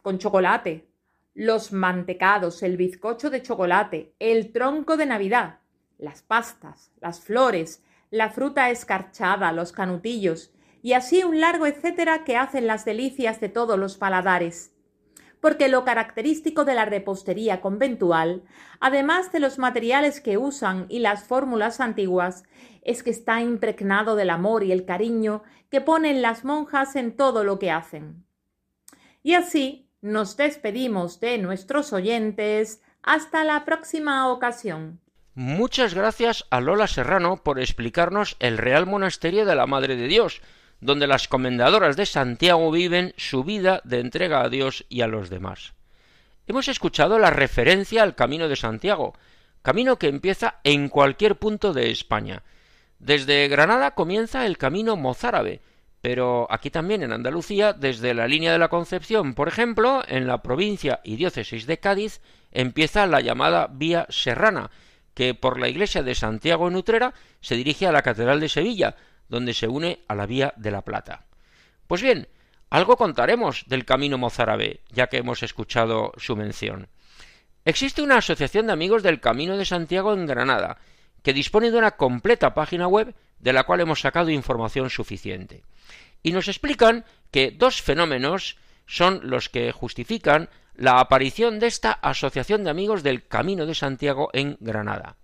con 0.02 0.18
chocolate, 0.18 0.88
los 1.34 1.72
mantecados, 1.72 2.62
el 2.62 2.76
bizcocho 2.76 3.30
de 3.30 3.42
chocolate, 3.42 4.14
el 4.18 4.52
tronco 4.52 4.96
de 4.96 5.06
Navidad, 5.06 5.60
las 5.98 6.22
pastas, 6.22 6.92
las 7.00 7.20
flores, 7.20 7.82
la 8.10 8.30
fruta 8.30 8.70
escarchada, 8.70 9.52
los 9.52 9.72
canutillos, 9.72 10.52
y 10.82 10.92
así 10.92 11.24
un 11.24 11.40
largo 11.40 11.66
etcétera 11.66 12.24
que 12.24 12.36
hacen 12.36 12.66
las 12.66 12.84
delicias 12.84 13.40
de 13.40 13.48
todos 13.48 13.78
los 13.78 13.96
paladares. 13.96 14.74
Porque 15.40 15.68
lo 15.68 15.84
característico 15.84 16.64
de 16.64 16.74
la 16.74 16.84
repostería 16.84 17.60
conventual, 17.60 18.42
además 18.80 19.32
de 19.32 19.40
los 19.40 19.58
materiales 19.58 20.20
que 20.20 20.36
usan 20.36 20.86
y 20.88 20.98
las 20.98 21.24
fórmulas 21.24 21.80
antiguas, 21.80 22.44
es 22.82 23.02
que 23.02 23.10
está 23.10 23.40
impregnado 23.40 24.14
del 24.14 24.30
amor 24.30 24.62
y 24.64 24.72
el 24.72 24.84
cariño 24.84 25.42
que 25.70 25.80
ponen 25.80 26.20
las 26.20 26.44
monjas 26.44 26.94
en 26.96 27.16
todo 27.16 27.44
lo 27.44 27.58
que 27.58 27.70
hacen. 27.70 28.24
Y 29.22 29.34
así 29.34 29.81
nos 30.02 30.36
despedimos 30.36 31.20
de 31.20 31.38
nuestros 31.38 31.92
oyentes. 31.92 32.82
Hasta 33.02 33.44
la 33.44 33.64
próxima 33.64 34.30
ocasión. 34.30 35.00
Muchas 35.34 35.94
gracias 35.94 36.44
a 36.50 36.60
Lola 36.60 36.86
Serrano 36.86 37.38
por 37.42 37.58
explicarnos 37.58 38.36
el 38.38 38.58
Real 38.58 38.86
Monasterio 38.86 39.46
de 39.46 39.56
la 39.56 39.66
Madre 39.66 39.96
de 39.96 40.06
Dios, 40.06 40.42
donde 40.80 41.06
las 41.06 41.26
comendadoras 41.26 41.96
de 41.96 42.04
Santiago 42.04 42.70
viven 42.70 43.14
su 43.16 43.42
vida 43.42 43.80
de 43.84 44.00
entrega 44.00 44.42
a 44.42 44.48
Dios 44.48 44.84
y 44.88 45.00
a 45.00 45.06
los 45.06 45.30
demás. 45.30 45.72
Hemos 46.46 46.68
escuchado 46.68 47.18
la 47.18 47.30
referencia 47.30 48.02
al 48.02 48.14
Camino 48.14 48.48
de 48.48 48.56
Santiago, 48.56 49.14
camino 49.62 49.98
que 49.98 50.08
empieza 50.08 50.56
en 50.64 50.88
cualquier 50.88 51.36
punto 51.36 51.72
de 51.72 51.90
España. 51.90 52.42
Desde 52.98 53.48
Granada 53.48 53.92
comienza 53.92 54.44
el 54.44 54.58
camino 54.58 54.96
mozárabe, 54.96 55.62
pero 56.02 56.48
aquí 56.50 56.68
también 56.68 57.04
en 57.04 57.12
Andalucía, 57.12 57.72
desde 57.72 58.12
la 58.12 58.26
línea 58.26 58.52
de 58.52 58.58
la 58.58 58.68
Concepción, 58.68 59.34
por 59.34 59.46
ejemplo, 59.46 60.02
en 60.08 60.26
la 60.26 60.42
provincia 60.42 61.00
y 61.04 61.14
diócesis 61.14 61.64
de 61.64 61.78
Cádiz, 61.78 62.20
empieza 62.50 63.06
la 63.06 63.20
llamada 63.20 63.68
Vía 63.70 64.06
Serrana, 64.10 64.72
que 65.14 65.34
por 65.34 65.60
la 65.60 65.68
iglesia 65.68 66.02
de 66.02 66.16
Santiago 66.16 66.66
en 66.66 66.74
Utrera 66.74 67.14
se 67.40 67.54
dirige 67.54 67.86
a 67.86 67.92
la 67.92 68.02
Catedral 68.02 68.40
de 68.40 68.48
Sevilla, 68.48 68.96
donde 69.28 69.54
se 69.54 69.68
une 69.68 70.00
a 70.08 70.16
la 70.16 70.26
Vía 70.26 70.52
de 70.56 70.72
la 70.72 70.82
Plata. 70.82 71.24
Pues 71.86 72.02
bien, 72.02 72.26
algo 72.68 72.96
contaremos 72.96 73.64
del 73.68 73.84
camino 73.84 74.18
mozárabe, 74.18 74.80
ya 74.90 75.06
que 75.06 75.18
hemos 75.18 75.44
escuchado 75.44 76.12
su 76.16 76.34
mención. 76.34 76.88
Existe 77.64 78.02
una 78.02 78.16
asociación 78.16 78.66
de 78.66 78.72
amigos 78.72 79.04
del 79.04 79.20
Camino 79.20 79.56
de 79.56 79.64
Santiago 79.64 80.14
en 80.14 80.26
Granada, 80.26 80.78
que 81.22 81.32
dispone 81.32 81.70
de 81.70 81.78
una 81.78 81.92
completa 81.92 82.54
página 82.54 82.88
web 82.88 83.14
de 83.38 83.52
la 83.52 83.62
cual 83.62 83.82
hemos 83.82 84.00
sacado 84.00 84.30
información 84.30 84.90
suficiente. 84.90 85.62
Y 86.22 86.32
nos 86.32 86.48
explican 86.48 87.04
que 87.30 87.50
dos 87.50 87.82
fenómenos 87.82 88.56
son 88.86 89.20
los 89.22 89.48
que 89.48 89.72
justifican 89.72 90.48
la 90.74 91.00
aparición 91.00 91.58
de 91.58 91.66
esta 91.66 91.92
Asociación 91.92 92.64
de 92.64 92.70
Amigos 92.70 93.02
del 93.02 93.26
Camino 93.26 93.66
de 93.66 93.74
Santiago 93.74 94.30
en 94.32 94.56
Granada. 94.60 95.16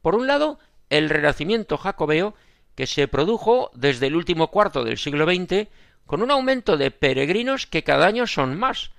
Por 0.00 0.14
un 0.14 0.26
lado, 0.26 0.58
el 0.90 1.08
renacimiento 1.08 1.78
jacobeo 1.78 2.34
que 2.74 2.86
se 2.86 3.08
produjo 3.08 3.70
desde 3.74 4.06
el 4.06 4.16
último 4.16 4.50
cuarto 4.50 4.84
del 4.84 4.98
siglo 4.98 5.24
XX 5.24 5.68
con 6.06 6.22
un 6.22 6.30
aumento 6.30 6.76
de 6.76 6.90
peregrinos 6.90 7.66
que 7.66 7.84
cada 7.84 8.06
año 8.06 8.26
son 8.26 8.58
más, 8.58 8.90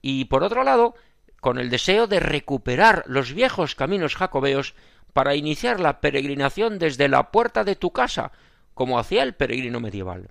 y 0.00 0.26
por 0.26 0.42
otro 0.42 0.64
lado, 0.64 0.94
con 1.40 1.58
el 1.58 1.70
deseo 1.70 2.06
de 2.06 2.20
recuperar 2.20 3.04
los 3.06 3.32
viejos 3.32 3.74
caminos 3.74 4.16
jacobeos 4.16 4.74
para 5.12 5.34
iniciar 5.34 5.80
la 5.80 6.00
peregrinación 6.00 6.78
desde 6.78 7.08
la 7.08 7.30
puerta 7.30 7.64
de 7.64 7.76
tu 7.76 7.90
casa, 7.92 8.32
como 8.74 8.98
hacía 8.98 9.22
el 9.22 9.34
peregrino 9.34 9.80
medieval. 9.80 10.30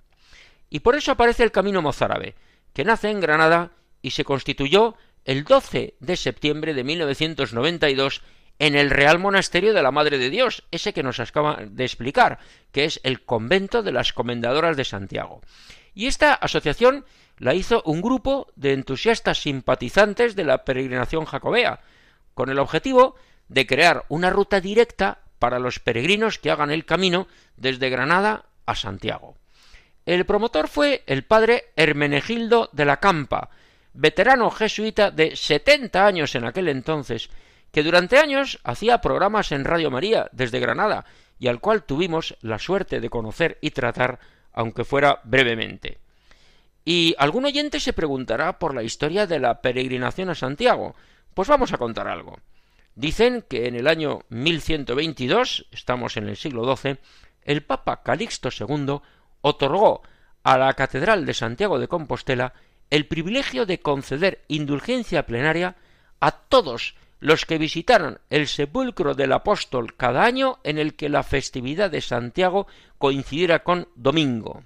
Y 0.74 0.80
por 0.80 0.96
eso 0.96 1.12
aparece 1.12 1.44
el 1.44 1.52
camino 1.52 1.82
mozárabe, 1.82 2.34
que 2.72 2.84
nace 2.84 3.08
en 3.08 3.20
Granada 3.20 3.70
y 4.02 4.10
se 4.10 4.24
constituyó 4.24 4.96
el 5.24 5.44
12 5.44 5.94
de 6.00 6.16
septiembre 6.16 6.74
de 6.74 6.82
1992 6.82 8.22
en 8.58 8.74
el 8.74 8.90
Real 8.90 9.20
Monasterio 9.20 9.72
de 9.72 9.84
la 9.84 9.92
Madre 9.92 10.18
de 10.18 10.30
Dios, 10.30 10.64
ese 10.72 10.92
que 10.92 11.04
nos 11.04 11.20
acaba 11.20 11.60
de 11.64 11.84
explicar, 11.84 12.40
que 12.72 12.86
es 12.86 12.98
el 13.04 13.24
convento 13.24 13.84
de 13.84 13.92
las 13.92 14.12
Comendadoras 14.12 14.76
de 14.76 14.84
Santiago. 14.84 15.42
Y 15.94 16.08
esta 16.08 16.34
asociación 16.34 17.04
la 17.38 17.54
hizo 17.54 17.80
un 17.86 18.02
grupo 18.02 18.48
de 18.56 18.72
entusiastas 18.72 19.42
simpatizantes 19.42 20.34
de 20.34 20.42
la 20.42 20.64
peregrinación 20.64 21.24
jacobea, 21.24 21.82
con 22.34 22.50
el 22.50 22.58
objetivo 22.58 23.14
de 23.46 23.64
crear 23.68 24.06
una 24.08 24.30
ruta 24.30 24.60
directa 24.60 25.20
para 25.38 25.60
los 25.60 25.78
peregrinos 25.78 26.40
que 26.40 26.50
hagan 26.50 26.72
el 26.72 26.84
camino 26.84 27.28
desde 27.56 27.90
Granada 27.90 28.46
a 28.66 28.74
Santiago. 28.74 29.36
El 30.06 30.26
promotor 30.26 30.68
fue 30.68 31.02
el 31.06 31.24
padre 31.24 31.72
Hermenegildo 31.76 32.68
de 32.72 32.84
la 32.84 32.98
Campa, 32.98 33.50
veterano 33.94 34.50
jesuita 34.50 35.10
de 35.10 35.34
setenta 35.36 36.06
años 36.06 36.34
en 36.34 36.44
aquel 36.44 36.68
entonces, 36.68 37.30
que 37.72 37.82
durante 37.82 38.18
años 38.18 38.60
hacía 38.64 39.00
programas 39.00 39.50
en 39.52 39.64
Radio 39.64 39.90
María 39.90 40.28
desde 40.32 40.60
Granada 40.60 41.06
y 41.38 41.48
al 41.48 41.60
cual 41.60 41.84
tuvimos 41.84 42.36
la 42.42 42.58
suerte 42.58 43.00
de 43.00 43.10
conocer 43.10 43.58
y 43.60 43.70
tratar, 43.70 44.18
aunque 44.52 44.84
fuera 44.84 45.20
brevemente. 45.24 45.98
Y 46.84 47.14
algún 47.18 47.46
oyente 47.46 47.80
se 47.80 47.94
preguntará 47.94 48.58
por 48.58 48.74
la 48.74 48.82
historia 48.82 49.26
de 49.26 49.40
la 49.40 49.62
peregrinación 49.62 50.28
a 50.28 50.34
Santiago. 50.34 50.94
Pues 51.32 51.48
vamos 51.48 51.72
a 51.72 51.78
contar 51.78 52.08
algo. 52.08 52.38
Dicen 52.94 53.44
que 53.48 53.66
en 53.66 53.74
el 53.74 53.88
año 53.88 54.20
1122, 54.28 55.66
estamos 55.72 56.16
en 56.16 56.28
el 56.28 56.36
siglo 56.36 56.76
XII, 56.76 56.98
el 57.42 57.62
Papa 57.64 58.02
Calixto 58.02 58.50
II 58.50 59.00
otorgó 59.46 60.00
a 60.42 60.56
la 60.56 60.72
Catedral 60.72 61.26
de 61.26 61.34
Santiago 61.34 61.78
de 61.78 61.86
Compostela 61.86 62.54
el 62.88 63.06
privilegio 63.06 63.66
de 63.66 63.78
conceder 63.80 64.42
indulgencia 64.48 65.26
plenaria 65.26 65.76
a 66.18 66.30
todos 66.30 66.96
los 67.20 67.44
que 67.44 67.58
visitaran 67.58 68.20
el 68.30 68.48
sepulcro 68.48 69.14
del 69.14 69.32
apóstol 69.32 69.96
cada 69.96 70.24
año 70.24 70.60
en 70.64 70.78
el 70.78 70.94
que 70.94 71.10
la 71.10 71.22
festividad 71.22 71.90
de 71.90 72.00
Santiago 72.00 72.66
coincidiera 72.96 73.62
con 73.64 73.88
domingo. 73.96 74.64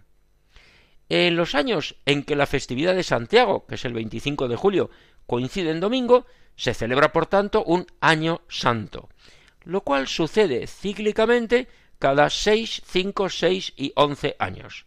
En 1.09 1.35
los 1.35 1.57
años 1.57 1.97
en 2.07 2.23
que 2.23 2.37
la 2.37 2.47
festividad 2.47 2.95
de 2.95 3.03
Santiago, 3.03 3.67
que 3.67 3.75
es 3.75 3.85
el 3.85 3.95
25 3.95 4.47
de 4.47 4.57
julio, 4.57 4.91
coincide 5.27 5.73
en 5.73 5.81
domingo, 5.81 6.25
se 6.55 6.73
celebra, 6.73 7.13
por 7.13 7.27
tanto, 7.27 7.65
un 7.65 7.85
año 8.01 8.43
santo, 8.49 9.09
lo 9.65 9.81
cual 9.81 10.07
sucede 10.07 10.69
cíclicamente 10.69 11.67
cada 11.99 12.31
seis, 12.31 12.83
cinco, 12.87 13.29
seis 13.29 13.73
y 13.77 13.93
once 13.97 14.37
años. 14.39 14.87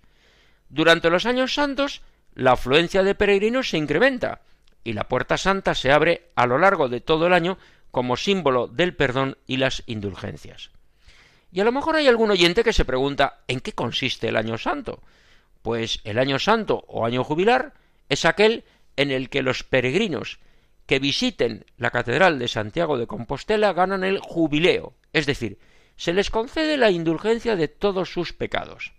Durante 0.69 1.09
los 1.09 1.25
años 1.25 1.53
santos, 1.53 2.01
la 2.33 2.53
afluencia 2.53 3.03
de 3.03 3.15
peregrinos 3.15 3.69
se 3.69 3.77
incrementa 3.77 4.41
y 4.83 4.93
la 4.93 5.07
puerta 5.07 5.37
santa 5.37 5.75
se 5.75 5.91
abre 5.91 6.29
a 6.35 6.45
lo 6.47 6.57
largo 6.57 6.89
de 6.89 7.01
todo 7.01 7.27
el 7.27 7.33
año 7.33 7.57
como 7.91 8.15
símbolo 8.15 8.67
del 8.67 8.95
perdón 8.95 9.37
y 9.45 9.57
las 9.57 9.83
indulgencias. 9.85 10.71
Y 11.51 11.59
a 11.59 11.65
lo 11.65 11.73
mejor 11.73 11.97
hay 11.97 12.07
algún 12.07 12.31
oyente 12.31 12.63
que 12.63 12.73
se 12.73 12.85
pregunta 12.85 13.41
¿en 13.47 13.59
qué 13.59 13.73
consiste 13.73 14.29
el 14.29 14.37
año 14.37 14.57
santo? 14.57 15.01
Pues 15.61 15.99
el 16.05 16.17
año 16.17 16.39
santo 16.39 16.85
o 16.87 17.05
año 17.05 17.23
jubilar 17.23 17.73
es 18.07 18.25
aquel 18.25 18.63
en 18.95 19.11
el 19.11 19.29
que 19.29 19.41
los 19.41 19.63
peregrinos 19.63 20.39
que 20.85 20.99
visiten 20.99 21.65
la 21.77 21.91
Catedral 21.91 22.39
de 22.39 22.47
Santiago 22.47 22.97
de 22.97 23.07
Compostela 23.07 23.73
ganan 23.73 24.03
el 24.03 24.19
jubileo, 24.19 24.93
es 25.13 25.25
decir, 25.25 25.59
se 26.01 26.13
les 26.13 26.31
concede 26.31 26.77
la 26.77 26.89
indulgencia 26.89 27.55
de 27.55 27.67
todos 27.67 28.11
sus 28.11 28.33
pecados. 28.33 28.91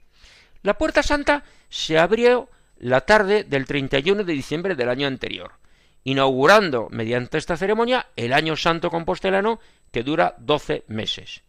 La 0.63 0.79
Puerta 0.79 1.03
Santa 1.03 1.43
se 1.69 1.99
abrió 1.99 2.49
la 2.79 3.01
tarde 3.01 3.43
del 3.43 3.67
31 3.67 4.23
de 4.23 4.33
diciembre 4.33 4.77
del 4.77 4.89
año 4.89 5.09
anterior, 5.09 5.55
inaugurando 6.05 6.87
mediante 6.93 7.39
esta 7.39 7.57
ceremonia 7.57 8.07
el 8.15 8.33
Año 8.33 8.55
Santo 8.55 8.89
Compostelano 8.89 9.59
que 9.91 10.05
dura 10.05 10.37
doce 10.39 10.85
meses. 10.87 11.43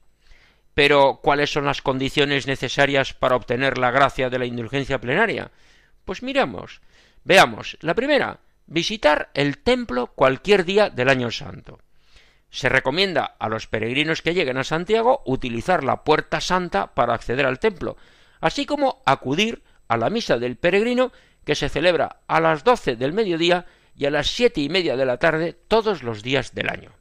Pero, 0.74 1.20
¿cuáles 1.22 1.52
son 1.52 1.66
las 1.66 1.84
condiciones 1.84 2.48
necesarias 2.48 3.14
para 3.14 3.36
obtener 3.36 3.78
la 3.78 3.92
gracia 3.92 4.32
de 4.32 4.40
la 4.40 4.48
indulgencia 4.48 5.00
plenaria? 5.00 5.52
Pues 6.04 6.24
miramos. 6.24 6.82
Veamos. 7.26 7.78
La 7.82 7.94
primera, 7.94 8.40
visitar 8.66 9.30
el 9.36 9.60
templo 9.60 10.08
cualquier 10.08 10.66
día 10.66 10.90
del 10.90 11.10
año 11.10 11.30
santo. 11.30 11.78
Se 12.54 12.70
recomienda 12.70 13.36
a 13.40 13.50
los 13.50 13.66
peregrinos 13.66 14.22
que 14.22 14.36
lleguen 14.36 14.58
a 14.58 14.64
Santiago 14.64 15.24
utilizar 15.26 15.84
la 15.84 16.04
puerta 16.04 16.40
santa 16.40 16.94
para 16.94 17.16
acceder 17.16 17.48
al 17.48 17.58
templo, 17.58 17.98
así 18.42 18.68
como 18.68 19.02
acudir 19.08 19.64
a 19.88 19.98
la 19.98 20.12
misa 20.12 20.38
del 20.38 20.56
peregrino 20.56 21.12
que 21.46 21.56
se 21.56 21.68
celebra 21.68 22.18
a 22.28 22.40
las 22.40 22.64
doce 22.64 22.96
del 22.96 23.12
mediodía 23.12 23.66
y 23.96 24.06
a 24.06 24.12
las 24.12 24.28
siete 24.28 24.62
y 24.62 24.70
media 24.70 24.96
de 24.96 25.06
la 25.08 25.18
tarde 25.18 25.54
todos 25.68 26.04
los 26.04 26.22
días 26.22 26.54
del 26.54 26.70
año. 26.70 26.92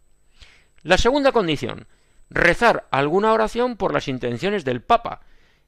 La 0.83 0.97
segunda 0.97 1.33
condición, 1.33 1.87
rezar 2.31 2.89
alguna 2.91 3.35
oración 3.35 3.77
por 3.77 3.93
las 3.93 4.09
intenciones 4.09 4.65
del 4.65 4.81
Papa, 4.81 5.21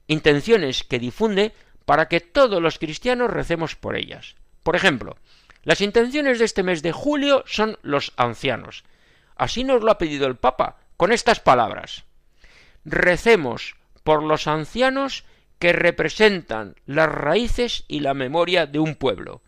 intenciones 0.07 0.83
que 0.83 0.97
difunde 0.97 1.53
para 1.85 2.07
que 2.07 2.21
todos 2.21 2.59
los 2.59 2.79
cristianos 2.79 3.29
recemos 3.29 3.75
por 3.75 3.95
ellas. 3.95 4.35
Por 4.63 4.75
ejemplo, 4.75 5.15
las 5.61 5.79
intenciones 5.79 6.39
de 6.39 6.45
este 6.45 6.63
mes 6.63 6.81
de 6.81 6.91
julio 6.91 7.43
son 7.45 7.77
los 7.83 8.13
ancianos. 8.17 8.83
Así 9.35 9.63
nos 9.63 9.83
lo 9.83 9.91
ha 9.91 9.97
pedido 9.97 10.27
el 10.27 10.35
Papa, 10.35 10.77
con 10.97 11.11
estas 11.11 11.39
palabras. 11.39 12.05
Recemos 12.85 13.75
por 14.03 14.23
los 14.23 14.47
ancianos 14.47 15.25
que 15.59 15.73
representan 15.73 16.75
las 16.85 17.09
raíces 17.09 17.85
y 17.87 18.01
la 18.01 18.13
memoria 18.13 18.65
de 18.65 18.79
un 18.79 18.95
pueblo, 18.95 19.41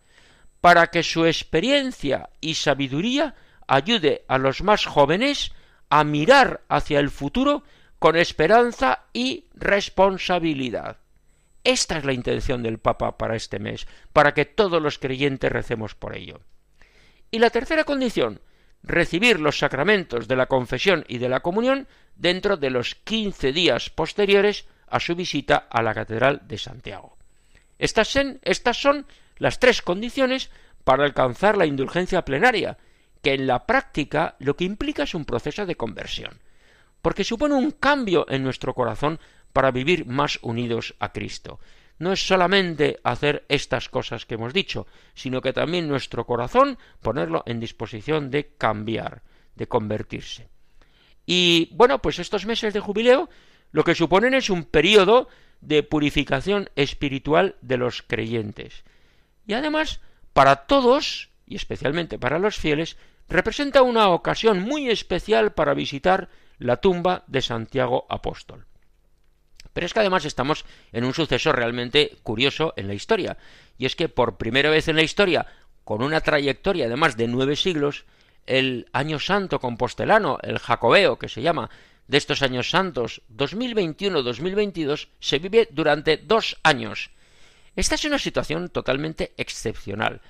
para 0.60 0.88
que 0.88 1.02
su 1.02 1.26
experiencia 1.26 2.30
y 2.40 2.54
sabiduría 2.54 3.34
ayude 3.66 4.24
a 4.28 4.38
los 4.38 4.62
más 4.62 4.86
jóvenes 4.86 5.52
a 5.90 6.04
mirar 6.04 6.62
hacia 6.68 6.98
el 6.98 7.10
futuro 7.10 7.62
con 7.98 8.16
esperanza 8.16 9.04
y 9.12 9.44
responsabilidad. 9.54 10.96
Esta 11.64 11.98
es 11.98 12.04
la 12.04 12.12
intención 12.12 12.62
del 12.62 12.78
Papa 12.78 13.18
para 13.18 13.36
este 13.36 13.58
mes, 13.58 13.86
para 14.12 14.32
que 14.32 14.44
todos 14.44 14.80
los 14.80 14.98
creyentes 14.98 15.52
recemos 15.52 15.94
por 15.94 16.16
ello. 16.16 16.40
Y 17.30 17.40
la 17.40 17.50
tercera 17.50 17.84
condición, 17.84 18.40
recibir 18.82 19.40
los 19.40 19.58
sacramentos 19.58 20.28
de 20.28 20.36
la 20.36 20.46
confesión 20.46 21.04
y 21.08 21.18
de 21.18 21.28
la 21.28 21.40
comunión 21.40 21.88
dentro 22.16 22.56
de 22.56 22.70
los 22.70 22.94
quince 22.94 23.52
días 23.52 23.90
posteriores 23.90 24.66
a 24.88 25.00
su 25.00 25.14
visita 25.14 25.66
a 25.70 25.82
la 25.82 25.94
Catedral 25.94 26.42
de 26.46 26.58
Santiago. 26.58 27.16
Estas, 27.78 28.08
son 28.08 29.06
las 29.38 29.58
tres 29.58 29.82
condiciones 29.82 30.50
para 30.84 31.04
alcanzar 31.04 31.56
la 31.56 31.66
indulgencia 31.66 32.24
plenaria, 32.24 32.78
que 33.22 33.34
en 33.34 33.46
la 33.46 33.66
práctica 33.66 34.36
lo 34.38 34.56
que 34.56 34.64
implica 34.64 35.04
es 35.04 35.14
un 35.14 35.24
proceso 35.24 35.66
de 35.66 35.76
conversión, 35.76 36.40
porque 37.02 37.24
supone 37.24 37.54
un 37.54 37.72
cambio 37.72 38.26
en 38.28 38.42
nuestro 38.42 38.74
corazón 38.74 39.20
para 39.52 39.70
vivir 39.70 40.06
más 40.06 40.38
unidos 40.42 40.94
a 40.98 41.12
Cristo. 41.12 41.60
No 41.98 42.12
es 42.12 42.26
solamente 42.26 43.00
hacer 43.02 43.44
estas 43.48 43.88
cosas 43.88 44.24
que 44.24 44.34
hemos 44.34 44.52
dicho, 44.52 44.86
sino 45.14 45.40
que 45.40 45.52
también 45.52 45.88
nuestro 45.88 46.24
corazón 46.24 46.78
ponerlo 47.00 47.42
en 47.46 47.60
disposición 47.60 48.30
de 48.30 48.54
cambiar, 48.56 49.22
de 49.56 49.66
convertirse. 49.66 50.48
Y 51.26 51.70
bueno, 51.72 52.00
pues 52.00 52.18
estos 52.18 52.46
meses 52.46 52.72
de 52.72 52.80
jubileo 52.80 53.28
lo 53.72 53.84
que 53.84 53.94
suponen 53.94 54.34
es 54.34 54.48
un 54.48 54.64
periodo 54.64 55.28
de 55.60 55.82
purificación 55.82 56.70
espiritual 56.76 57.56
de 57.60 57.76
los 57.76 58.02
creyentes. 58.02 58.84
Y 59.46 59.54
además, 59.54 60.00
para 60.32 60.66
todos, 60.66 61.30
y 61.46 61.56
especialmente 61.56 62.18
para 62.18 62.38
los 62.38 62.56
fieles, 62.56 62.96
representa 63.28 63.82
una 63.82 64.08
ocasión 64.08 64.60
muy 64.60 64.88
especial 64.88 65.52
para 65.52 65.74
visitar 65.74 66.28
la 66.58 66.78
tumba 66.78 67.24
de 67.26 67.42
Santiago 67.42 68.06
Apóstol. 68.08 68.67
Pero 69.78 69.86
es 69.86 69.94
que 69.94 70.00
además 70.00 70.24
estamos 70.24 70.64
en 70.90 71.04
un 71.04 71.14
suceso 71.14 71.52
realmente 71.52 72.16
curioso 72.24 72.74
en 72.76 72.88
la 72.88 72.94
historia, 72.94 73.38
y 73.78 73.86
es 73.86 73.94
que 73.94 74.08
por 74.08 74.36
primera 74.36 74.70
vez 74.70 74.88
en 74.88 74.96
la 74.96 75.04
historia, 75.04 75.46
con 75.84 76.02
una 76.02 76.20
trayectoria 76.20 76.88
de 76.88 76.96
más 76.96 77.16
de 77.16 77.28
nueve 77.28 77.54
siglos, 77.54 78.04
el 78.44 78.88
año 78.92 79.20
santo 79.20 79.60
compostelano, 79.60 80.40
el 80.42 80.58
jacobeo 80.58 81.16
que 81.16 81.28
se 81.28 81.42
llama, 81.42 81.70
de 82.08 82.18
estos 82.18 82.42
años 82.42 82.70
santos 82.70 83.22
2021-2022 83.36 85.10
se 85.20 85.38
vive 85.38 85.68
durante 85.70 86.16
dos 86.16 86.58
años. 86.64 87.12
Esta 87.76 87.94
es 87.94 88.04
una 88.04 88.18
situación 88.18 88.70
totalmente 88.70 89.32
excepcional, 89.36 90.22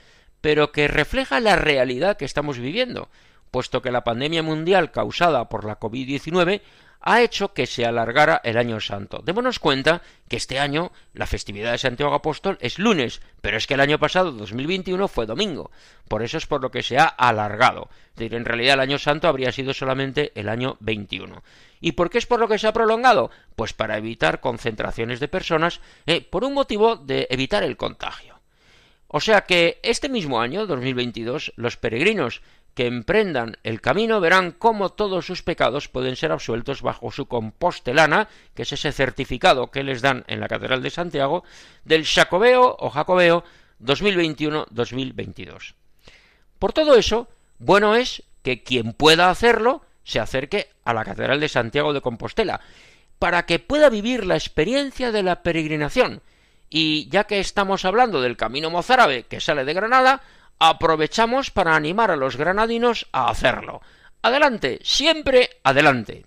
pero 0.43 0.73
que 0.73 0.89
refleja 0.89 1.41
la 1.41 1.57
realidad 1.57 2.19
que 2.19 2.27
estamos 2.27 2.59
viviendo, 2.59 3.09
puesto 3.51 3.81
que 3.81 3.93
la 3.93 4.05
pandemia 4.05 4.43
mundial 4.43 4.93
causada 4.93 5.49
por 5.49 5.65
la 5.65 5.81
COVID-19 5.81 6.61
ha 7.01 7.23
hecho 7.23 7.53
que 7.55 7.67
se 7.67 7.87
alargara 7.87 8.41
el 8.45 8.59
año 8.59 8.81
santo. 8.81 9.23
Démonos 9.25 9.59
cuenta 9.59 10.03
que 10.29 10.37
este 10.37 10.59
año 10.59 10.93
la 11.15 11.27
festividad 11.27 11.73
de 11.73 11.79
Santiago 11.79 12.15
Apóstol 12.15 12.59
es 12.61 12.79
lunes, 12.79 13.23
pero 13.41 13.57
es 13.57 13.67
que 13.67 13.75
el 13.75 13.81
año 13.81 13.99
pasado, 13.99 14.33
2021, 14.33 15.09
fue 15.09 15.27
domingo. 15.27 15.71
Por 16.09 16.23
eso 16.23 16.39
es 16.39 16.47
por 16.47 16.61
lo 16.61 16.71
que 16.71 16.83
se 16.83 16.99
ha 16.99 17.05
alargado. 17.05 17.89
Es 18.11 18.17
decir, 18.17 18.35
en 18.35 18.45
realidad 18.45 18.75
el 18.75 18.81
año 18.81 18.99
santo 18.99 19.29
habría 19.29 19.53
sido 19.53 19.73
solamente 19.73 20.33
el 20.35 20.49
año 20.49 20.77
21. 20.81 21.43
¿Y 21.81 21.93
por 21.93 22.11
qué 22.11 22.19
es 22.19 22.27
por 22.27 22.41
lo 22.41 22.49
que 22.49 22.59
se 22.59 22.67
ha 22.67 22.73
prolongado? 22.73 23.31
Pues 23.55 23.73
para 23.73 23.97
evitar 23.97 24.41
concentraciones 24.41 25.21
de 25.21 25.29
personas, 25.29 25.81
eh, 26.07 26.21
por 26.21 26.45
un 26.45 26.55
motivo 26.55 26.97
de 26.97 27.27
evitar 27.31 27.63
el 27.63 27.77
contagio. 27.77 28.39
O 29.11 29.21
sea 29.21 29.43
que 29.43 29.81
este 29.83 30.11
mismo 30.11 30.41
año, 30.41 30.67
2022, 30.67 31.55
los 31.57 31.79
peregrinos 31.79 32.43
que 32.79 32.87
emprendan 32.87 33.57
el 33.65 33.81
camino 33.81 34.21
verán 34.21 34.53
cómo 34.53 34.91
todos 34.91 35.27
sus 35.27 35.43
pecados 35.43 35.89
pueden 35.89 36.15
ser 36.15 36.31
absueltos 36.31 36.81
bajo 36.81 37.11
su 37.11 37.27
compostelana, 37.27 38.29
que 38.55 38.63
es 38.63 38.73
ese 38.73 38.93
certificado 38.93 39.73
que 39.73 39.83
les 39.83 40.01
dan 40.01 40.23
en 40.29 40.39
la 40.39 40.47
Catedral 40.47 40.81
de 40.81 40.91
Santiago, 40.91 41.43
del 41.85 42.07
Jacobeo 42.07 42.77
o 42.79 42.89
Jacobeo 42.89 43.43
2021-2022. 43.83 45.75
Por 46.61 46.73
todo 46.73 46.95
eso, 46.95 47.27
bueno 47.59 47.97
es 47.97 48.23
que 48.45 48.63
quien 48.63 48.93
pueda 48.93 49.29
hacerlo 49.29 49.83
se 50.05 50.21
acerque 50.21 50.71
a 50.85 50.95
la 50.95 51.05
Catedral 51.05 51.41
de 51.41 51.49
Santiago 51.49 51.93
de 51.93 52.01
Compostela, 52.01 52.61
para 53.19 53.45
que 53.45 53.59
pueda 53.59 53.91
vivir 53.91 54.25
la 54.25 54.37
experiencia 54.37 55.11
de 55.11 55.25
la 55.25 55.43
peregrinación. 55.43 56.23
Y 56.71 57.09
ya 57.09 57.25
que 57.25 57.41
estamos 57.41 57.85
hablando 57.85 58.23
del 58.23 58.37
camino 58.37 58.71
mozárabe 58.71 59.25
que 59.25 59.41
sale 59.41 59.65
de 59.65 59.75
Granada, 59.75 60.23
aprovechamos 60.59 61.51
para 61.51 61.77
animar 61.77 62.11
a 62.11 62.17
los 62.17 62.37
granadinos 62.37 63.07
a 63.13 63.31
hacerlo. 63.31 63.81
Adelante, 64.23 64.81
siempre 64.83 65.51
adelante. 65.63 66.27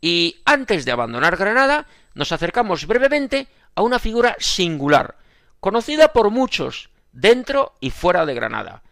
Y 0.00 0.36
antes 0.44 0.84
de 0.84 0.92
abandonar 0.92 1.36
Granada, 1.36 1.86
nos 2.14 2.32
acercamos 2.32 2.86
brevemente 2.86 3.48
a 3.74 3.82
una 3.82 3.98
figura 3.98 4.36
singular, 4.38 5.16
conocida 5.60 6.12
por 6.12 6.30
muchos, 6.30 6.90
dentro 7.12 7.74
y 7.80 7.90
fuera 7.90 8.26
de 8.26 8.34
Granada. 8.34 8.82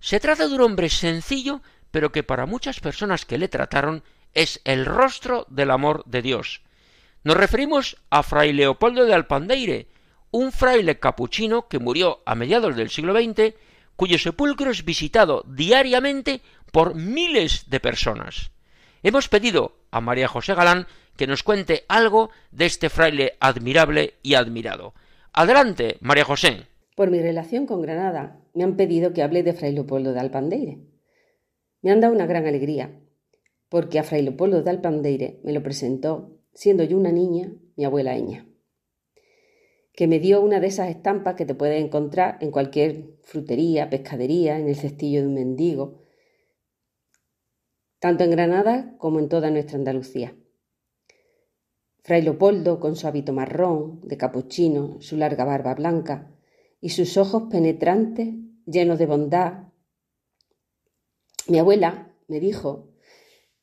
Se 0.00 0.18
trata 0.18 0.48
de 0.48 0.54
un 0.54 0.62
hombre 0.62 0.88
sencillo, 0.88 1.60
pero 1.90 2.10
que 2.10 2.22
para 2.22 2.46
muchas 2.46 2.80
personas 2.80 3.26
que 3.26 3.38
le 3.38 3.48
trataron 3.48 4.02
es 4.34 4.60
el 4.64 4.86
rostro 4.86 5.46
del 5.50 5.70
amor 5.70 6.04
de 6.06 6.22
Dios. 6.22 6.62
Nos 7.24 7.36
referimos 7.36 7.98
a 8.10 8.22
Fray 8.22 8.52
Leopoldo 8.52 9.04
de 9.04 9.14
Alpandeire, 9.14 9.88
un 10.30 10.50
fraile 10.50 10.98
capuchino 10.98 11.68
que 11.68 11.78
murió 11.78 12.22
a 12.24 12.34
mediados 12.34 12.74
del 12.74 12.90
siglo 12.90 13.12
XX 13.12 13.54
cuyo 13.96 14.18
sepulcro 14.18 14.70
es 14.70 14.84
visitado 14.84 15.44
diariamente 15.46 16.40
por 16.70 16.94
miles 16.94 17.68
de 17.68 17.80
personas. 17.80 18.50
Hemos 19.02 19.28
pedido 19.28 19.76
a 19.90 20.00
María 20.00 20.28
José 20.28 20.54
Galán 20.54 20.86
que 21.16 21.26
nos 21.26 21.42
cuente 21.42 21.84
algo 21.88 22.30
de 22.50 22.66
este 22.66 22.88
fraile 22.88 23.34
admirable 23.40 24.14
y 24.22 24.34
admirado. 24.34 24.94
Adelante, 25.32 25.98
María 26.00 26.24
José. 26.24 26.66
Por 26.96 27.10
mi 27.10 27.20
relación 27.20 27.66
con 27.66 27.82
Granada, 27.82 28.40
me 28.54 28.64
han 28.64 28.76
pedido 28.76 29.12
que 29.12 29.22
hable 29.22 29.42
de 29.42 29.52
Fray 29.52 29.72
Leopoldo 29.72 30.12
de 30.12 30.20
Alpandeire. 30.20 30.78
Me 31.80 31.90
han 31.90 32.00
dado 32.00 32.14
una 32.14 32.26
gran 32.26 32.46
alegría, 32.46 33.00
porque 33.68 33.98
a 33.98 34.04
Fray 34.04 34.22
Leopoldo 34.22 34.62
de 34.62 34.70
Alpandeire 34.70 35.40
me 35.42 35.52
lo 35.52 35.62
presentó, 35.62 36.38
siendo 36.54 36.84
yo 36.84 36.96
una 36.96 37.12
niña, 37.12 37.52
mi 37.76 37.84
abuela 37.84 38.14
Eña 38.14 38.46
que 39.94 40.06
me 40.06 40.18
dio 40.18 40.40
una 40.40 40.58
de 40.60 40.68
esas 40.68 40.88
estampas 40.88 41.34
que 41.34 41.44
te 41.44 41.54
puedes 41.54 41.82
encontrar 41.82 42.38
en 42.40 42.50
cualquier 42.50 43.18
frutería, 43.22 43.90
pescadería, 43.90 44.58
en 44.58 44.68
el 44.68 44.76
cestillo 44.76 45.20
de 45.20 45.26
un 45.28 45.34
mendigo, 45.34 46.02
tanto 47.98 48.24
en 48.24 48.30
Granada 48.30 48.96
como 48.98 49.18
en 49.20 49.28
toda 49.28 49.50
nuestra 49.50 49.76
Andalucía. 49.76 50.34
Fray 52.04 52.22
Leopoldo, 52.22 52.80
con 52.80 52.96
su 52.96 53.06
hábito 53.06 53.32
marrón, 53.32 54.00
de 54.02 54.16
capuchino, 54.16 54.96
su 55.00 55.16
larga 55.16 55.44
barba 55.44 55.74
blanca 55.74 56.34
y 56.80 56.88
sus 56.88 57.16
ojos 57.16 57.44
penetrantes, 57.48 58.34
llenos 58.66 58.98
de 58.98 59.06
bondad. 59.06 59.68
Mi 61.46 61.58
abuela 61.58 62.12
me 62.26 62.40
dijo 62.40 62.88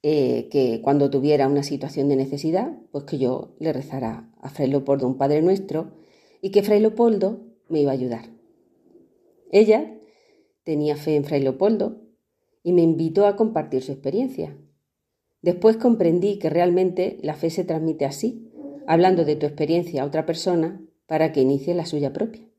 eh, 0.04 0.48
que 0.50 0.80
cuando 0.82 1.10
tuviera 1.10 1.48
una 1.48 1.64
situación 1.64 2.08
de 2.08 2.16
necesidad, 2.16 2.72
pues 2.92 3.04
que 3.04 3.18
yo 3.18 3.56
le 3.60 3.74
rezara 3.74 4.32
a 4.42 4.50
Fray 4.50 4.70
Leopoldo 4.70 5.06
un 5.06 5.18
Padre 5.18 5.42
Nuestro 5.42 5.99
y 6.42 6.52
que 6.52 6.64
Fray 6.64 6.80
Leopoldo 6.80 7.42
me 7.68 7.82
iba 7.82 7.92
a 7.92 7.96
ayudar. 7.96 8.30
Ella 9.52 10.00
tenía 10.64 10.96
fe 10.96 11.16
en 11.16 11.24
Fray 11.24 11.42
Leopoldo 11.42 12.02
y 12.64 12.74
me 12.74 12.82
invitó 12.82 13.26
a 13.26 13.36
compartir 13.36 13.82
su 13.82 13.92
experiencia. 13.92 14.58
Después 15.42 15.78
comprendí 15.78 16.38
que 16.40 16.50
realmente 16.50 17.18
la 17.22 17.34
fe 17.34 17.50
se 17.50 17.64
transmite 17.64 18.06
así, 18.06 18.52
hablando 18.86 19.26
de 19.26 19.36
tu 19.36 19.46
experiencia 19.46 20.04
a 20.04 20.06
otra 20.06 20.26
persona 20.26 20.82
para 21.08 21.32
que 21.32 21.42
inicie 21.42 21.74
la 21.74 21.86
suya 21.86 22.14
propia. 22.14 22.50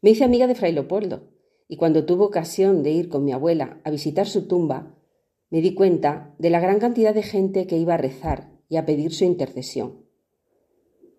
Me 0.00 0.10
hice 0.10 0.24
amiga 0.24 0.46
de 0.46 0.54
Fray 0.54 0.72
Leopoldo 0.72 1.28
y 1.68 1.76
cuando 1.76 2.06
tuve 2.06 2.24
ocasión 2.24 2.82
de 2.82 2.90
ir 2.92 3.08
con 3.08 3.24
mi 3.24 3.32
abuela 3.32 3.80
a 3.84 3.90
visitar 3.90 4.26
su 4.26 4.46
tumba, 4.46 4.94
me 5.50 5.60
di 5.60 5.74
cuenta 5.74 6.34
de 6.38 6.50
la 6.50 6.60
gran 6.60 6.78
cantidad 6.78 7.14
de 7.14 7.22
gente 7.22 7.66
que 7.66 7.76
iba 7.76 7.94
a 7.94 7.98
rezar 7.98 8.50
y 8.68 8.76
a 8.76 8.86
pedir 8.86 9.12
su 9.12 9.24
intercesión. 9.24 10.04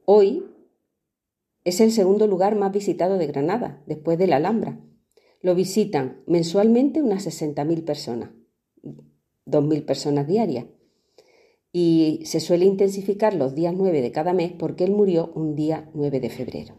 Hoy 0.06 0.46
es 1.68 1.82
el 1.82 1.92
segundo 1.92 2.28
lugar 2.28 2.56
más 2.56 2.72
visitado 2.72 3.18
de 3.18 3.28
Granada, 3.28 3.84
después 3.86 4.18
de 4.18 4.26
la 4.26 4.38
Alhambra. 4.38 4.80
Lo 5.42 5.54
visitan 5.54 6.24
mensualmente 6.26 7.02
unas 7.02 7.28
60.000 7.28 7.84
personas, 7.84 8.30
2.000 9.46 9.86
personas 9.86 10.28
diarias. 10.28 10.68
Y 11.74 12.22
se 12.24 12.40
suele 12.40 12.64
intensificar 12.64 13.34
los 13.34 13.54
días 13.54 13.74
9 13.76 14.02
de 14.02 14.12
cada 14.14 14.32
mes 14.32 14.54
porque 14.58 14.86
él 14.86 14.92
murió 14.92 15.34
un 15.36 15.56
día 15.56 15.92
9 15.94 16.22
de 16.22 16.30
febrero. 16.30 16.76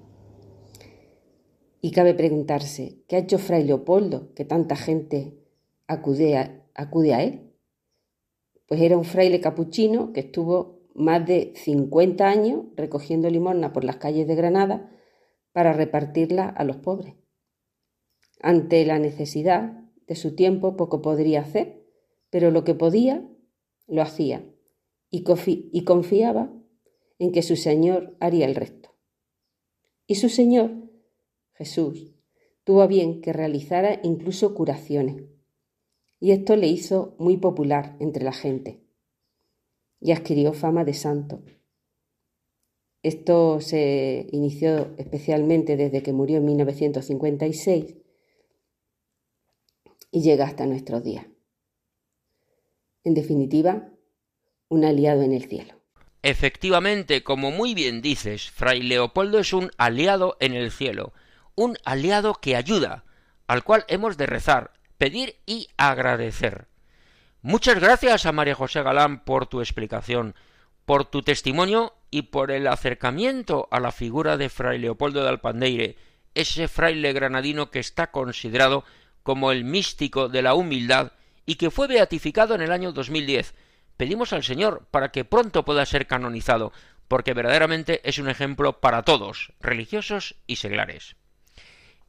Y 1.82 1.90
cabe 1.90 2.14
preguntarse, 2.14 3.02
¿qué 3.08 3.16
ha 3.16 3.18
hecho 3.18 3.38
Fray 3.38 3.64
Leopoldo 3.64 4.32
que 4.32 4.46
tanta 4.46 4.74
gente 4.74 5.38
acude 5.86 6.38
a, 6.38 6.64
acude 6.74 7.12
a 7.12 7.22
él? 7.22 7.52
Pues 8.66 8.80
era 8.80 8.96
un 8.96 9.04
fraile 9.04 9.42
capuchino 9.42 10.14
que 10.14 10.20
estuvo 10.20 10.77
más 10.98 11.24
de 11.26 11.52
50 11.54 12.28
años 12.28 12.64
recogiendo 12.76 13.30
limosna 13.30 13.72
por 13.72 13.84
las 13.84 13.96
calles 13.96 14.26
de 14.26 14.34
Granada 14.34 14.90
para 15.52 15.72
repartirla 15.72 16.48
a 16.48 16.64
los 16.64 16.76
pobres. 16.76 17.14
Ante 18.40 18.84
la 18.84 18.98
necesidad 18.98 19.84
de 20.06 20.16
su 20.16 20.34
tiempo 20.34 20.76
poco 20.76 21.00
podría 21.00 21.40
hacer, 21.40 21.86
pero 22.30 22.50
lo 22.50 22.64
que 22.64 22.74
podía 22.74 23.26
lo 23.86 24.02
hacía 24.02 24.44
y, 25.10 25.24
y 25.72 25.84
confiaba 25.84 26.52
en 27.18 27.32
que 27.32 27.42
su 27.42 27.56
Señor 27.56 28.16
haría 28.20 28.46
el 28.46 28.54
resto. 28.54 28.94
Y 30.06 30.16
su 30.16 30.28
Señor, 30.28 30.90
Jesús, 31.54 32.14
tuvo 32.64 32.86
bien 32.88 33.20
que 33.20 33.32
realizara 33.32 34.00
incluso 34.02 34.54
curaciones, 34.54 35.22
y 36.20 36.32
esto 36.32 36.56
le 36.56 36.66
hizo 36.66 37.14
muy 37.18 37.36
popular 37.36 37.96
entre 38.00 38.24
la 38.24 38.32
gente 38.32 38.87
y 40.00 40.12
adquirió 40.12 40.52
fama 40.52 40.84
de 40.84 40.94
santo. 40.94 41.42
Esto 43.02 43.60
se 43.60 44.26
inició 44.32 44.94
especialmente 44.98 45.76
desde 45.76 46.02
que 46.02 46.12
murió 46.12 46.38
en 46.38 46.46
1956 46.46 47.96
y 50.10 50.22
llega 50.22 50.46
hasta 50.46 50.66
nuestros 50.66 51.04
días. 51.04 51.26
En 53.04 53.14
definitiva, 53.14 53.92
un 54.68 54.84
aliado 54.84 55.22
en 55.22 55.32
el 55.32 55.44
cielo. 55.44 55.74
Efectivamente, 56.22 57.22
como 57.22 57.50
muy 57.50 57.74
bien 57.74 58.02
dices, 58.02 58.50
Fray 58.50 58.82
Leopoldo 58.82 59.38
es 59.38 59.52
un 59.52 59.70
aliado 59.78 60.36
en 60.40 60.52
el 60.52 60.72
cielo, 60.72 61.12
un 61.54 61.76
aliado 61.84 62.34
que 62.34 62.56
ayuda, 62.56 63.04
al 63.46 63.62
cual 63.62 63.84
hemos 63.88 64.16
de 64.16 64.26
rezar, 64.26 64.72
pedir 64.98 65.36
y 65.46 65.68
agradecer. 65.76 66.66
Muchas 67.42 67.78
gracias 67.78 68.26
a 68.26 68.32
María 68.32 68.56
José 68.56 68.82
Galán 68.82 69.20
por 69.20 69.46
tu 69.46 69.60
explicación, 69.60 70.34
por 70.84 71.04
tu 71.04 71.22
testimonio 71.22 71.94
y 72.10 72.22
por 72.22 72.50
el 72.50 72.66
acercamiento 72.66 73.68
a 73.70 73.78
la 73.78 73.92
figura 73.92 74.36
de 74.36 74.48
Fray 74.48 74.80
Leopoldo 74.80 75.22
de 75.22 75.28
Alpandeire, 75.28 75.96
ese 76.34 76.66
fraile 76.66 77.12
granadino 77.12 77.70
que 77.70 77.78
está 77.78 78.10
considerado 78.10 78.82
como 79.22 79.52
el 79.52 79.62
místico 79.62 80.28
de 80.28 80.42
la 80.42 80.54
humildad 80.54 81.12
y 81.46 81.54
que 81.54 81.70
fue 81.70 81.86
beatificado 81.86 82.56
en 82.56 82.60
el 82.60 82.72
año 82.72 82.90
2010. 82.90 83.54
Pedimos 83.96 84.32
al 84.32 84.42
Señor 84.42 84.88
para 84.90 85.12
que 85.12 85.24
pronto 85.24 85.64
pueda 85.64 85.86
ser 85.86 86.08
canonizado, 86.08 86.72
porque 87.06 87.34
verdaderamente 87.34 88.00
es 88.02 88.18
un 88.18 88.28
ejemplo 88.28 88.80
para 88.80 89.02
todos, 89.02 89.52
religiosos 89.60 90.34
y 90.48 90.56
seglares. 90.56 91.14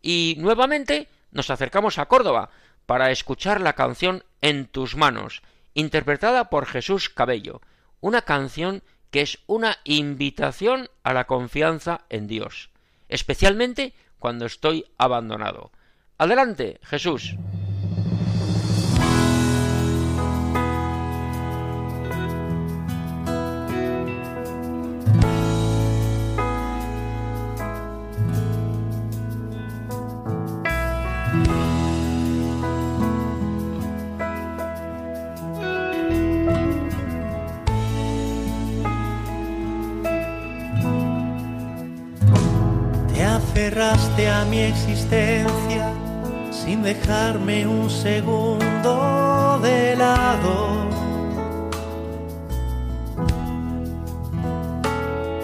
Y 0.02 0.38
nuevamente 0.40 1.08
nos 1.32 1.52
acercamos 1.52 2.00
a 2.00 2.08
Córdoba, 2.08 2.50
para 2.90 3.12
escuchar 3.12 3.62
la 3.62 3.74
canción 3.74 4.24
En 4.42 4.66
tus 4.66 4.96
manos, 4.96 5.44
interpretada 5.76 6.50
por 6.50 6.66
Jesús 6.66 7.08
Cabello, 7.12 7.62
una 8.02 8.24
canción 8.24 8.82
que 9.12 9.22
es 9.22 9.38
una 9.46 9.78
invitación 9.84 10.90
a 11.04 11.14
la 11.14 11.28
confianza 11.28 12.02
en 12.10 12.26
Dios, 12.26 12.72
especialmente 13.08 13.94
cuando 14.18 14.48
estoy 14.48 14.86
abandonado. 14.98 15.70
Adelante, 16.18 16.80
Jesús. 16.82 17.36
Cerraste 43.80 44.30
a 44.30 44.44
mi 44.44 44.60
existencia 44.60 45.94
sin 46.52 46.84
dejarme 46.84 47.66
un 47.66 47.90
segundo 47.90 49.58
de 49.64 49.96
lado. 49.96 50.86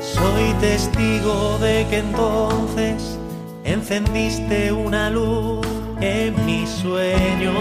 Soy 0.02 0.54
testigo 0.60 1.58
de 1.60 1.88
que 1.90 2.00
entonces 2.00 3.18
encendiste 3.64 4.74
una 4.74 5.10
luz 5.10 5.66
en 6.02 6.46
mis 6.46 6.70
sueños. 6.70 7.56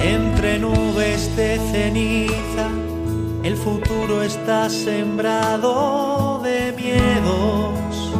Entre 0.00 0.58
nubes 0.60 1.36
de 1.36 1.58
ceniza 1.70 2.87
el 3.48 3.56
futuro 3.56 4.22
está 4.22 4.68
sembrado 4.68 6.38
de 6.44 6.70
miedos. 6.72 8.12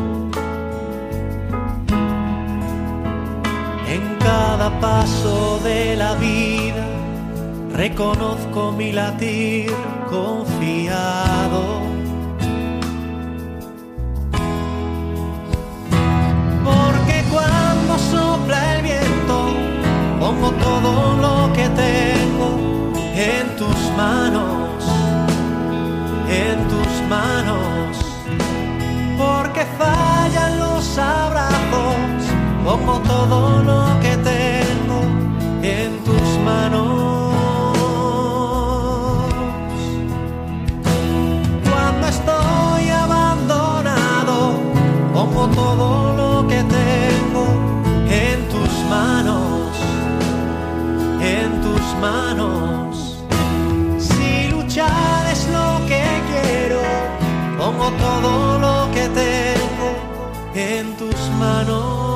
En 3.95 4.03
cada 4.21 4.69
paso 4.81 5.61
de 5.63 5.97
la 5.97 6.15
vida 6.15 6.87
reconozco 7.75 8.73
mi 8.73 8.91
latir 8.91 9.71
confiado. 10.09 11.63
Porque 16.69 17.17
cuando 17.35 17.99
sopla 18.13 18.77
el 18.77 18.83
viento, 18.83 19.37
pongo 20.21 20.51
todo 20.53 20.93
lo 21.25 21.53
que 21.53 21.69
tengo 21.85 22.49
en 23.15 23.57
tus 23.57 23.79
manos 23.95 24.68
porque 29.17 29.65
fallan 29.79 30.59
los 30.59 30.99
abrazos, 30.99 31.97
como 32.65 33.01
todo 33.01 33.63
lo 33.63 34.01
que 34.01 34.15
tengo 34.17 35.01
en 35.63 36.05
tus 36.05 36.39
manos. 36.45 37.33
Cuando 41.71 42.07
estoy 42.09 42.91
abandonado, 42.91 44.53
como 45.15 45.49
todo 45.49 46.15
lo 46.15 46.47
que 46.47 46.63
tengo 46.63 47.47
en 48.11 48.49
tus 48.49 48.73
manos, 48.91 49.71
en 51.21 51.61
tus 51.63 51.83
manos. 52.01 52.78
Todo 57.97 58.59
lo 58.59 58.91
que 58.93 59.09
tengo 59.09 59.91
en 60.55 60.97
tus 60.97 61.17
manos. 61.39 62.09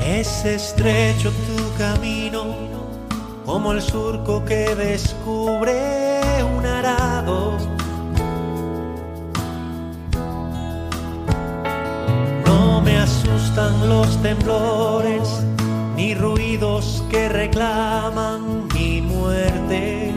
Es 0.00 0.44
estrecho 0.44 1.30
tu 1.30 1.78
camino, 1.78 2.54
como 3.46 3.72
el 3.72 3.80
surco 3.80 4.44
que 4.44 4.74
descubre 4.74 6.42
un 6.56 6.66
arado 6.66 7.77
los 13.58 14.22
temblores, 14.22 15.44
ni 15.96 16.14
ruidos 16.14 17.02
que 17.10 17.28
reclaman 17.28 18.68
mi 18.72 19.00
muerte. 19.00 20.12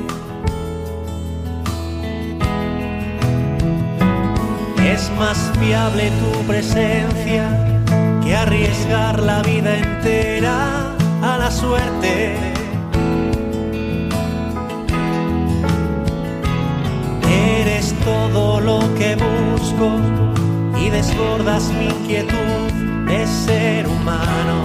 Es 4.86 5.10
más 5.18 5.52
viable 5.60 6.12
tu 6.22 6.40
presencia 6.44 7.46
que 8.24 8.36
arriesgar 8.36 9.20
la 9.20 9.42
vida 9.42 9.76
entera 9.76 10.94
a 11.24 11.38
la 11.40 11.50
suerte. 11.50 12.36
Eres 17.58 17.96
todo 18.06 18.60
lo 18.60 18.80
que 18.96 19.16
busco 19.16 19.90
y 20.80 20.90
desbordas 20.90 21.72
mi 21.74 21.86
inquietud 21.86 22.71
ser 23.46 23.88
humano. 23.88 24.56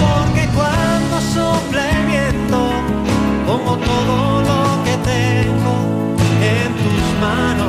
Porque 0.00 0.42
cuando 0.56 1.14
sopla 1.34 1.82
el 1.96 2.06
viento, 2.06 2.58
pongo 3.46 3.76
todo 3.76 4.16
lo 4.50 4.62
que 4.84 4.94
tengo 5.14 5.74
en 6.54 6.70
tus 6.82 7.02
manos, 7.20 7.67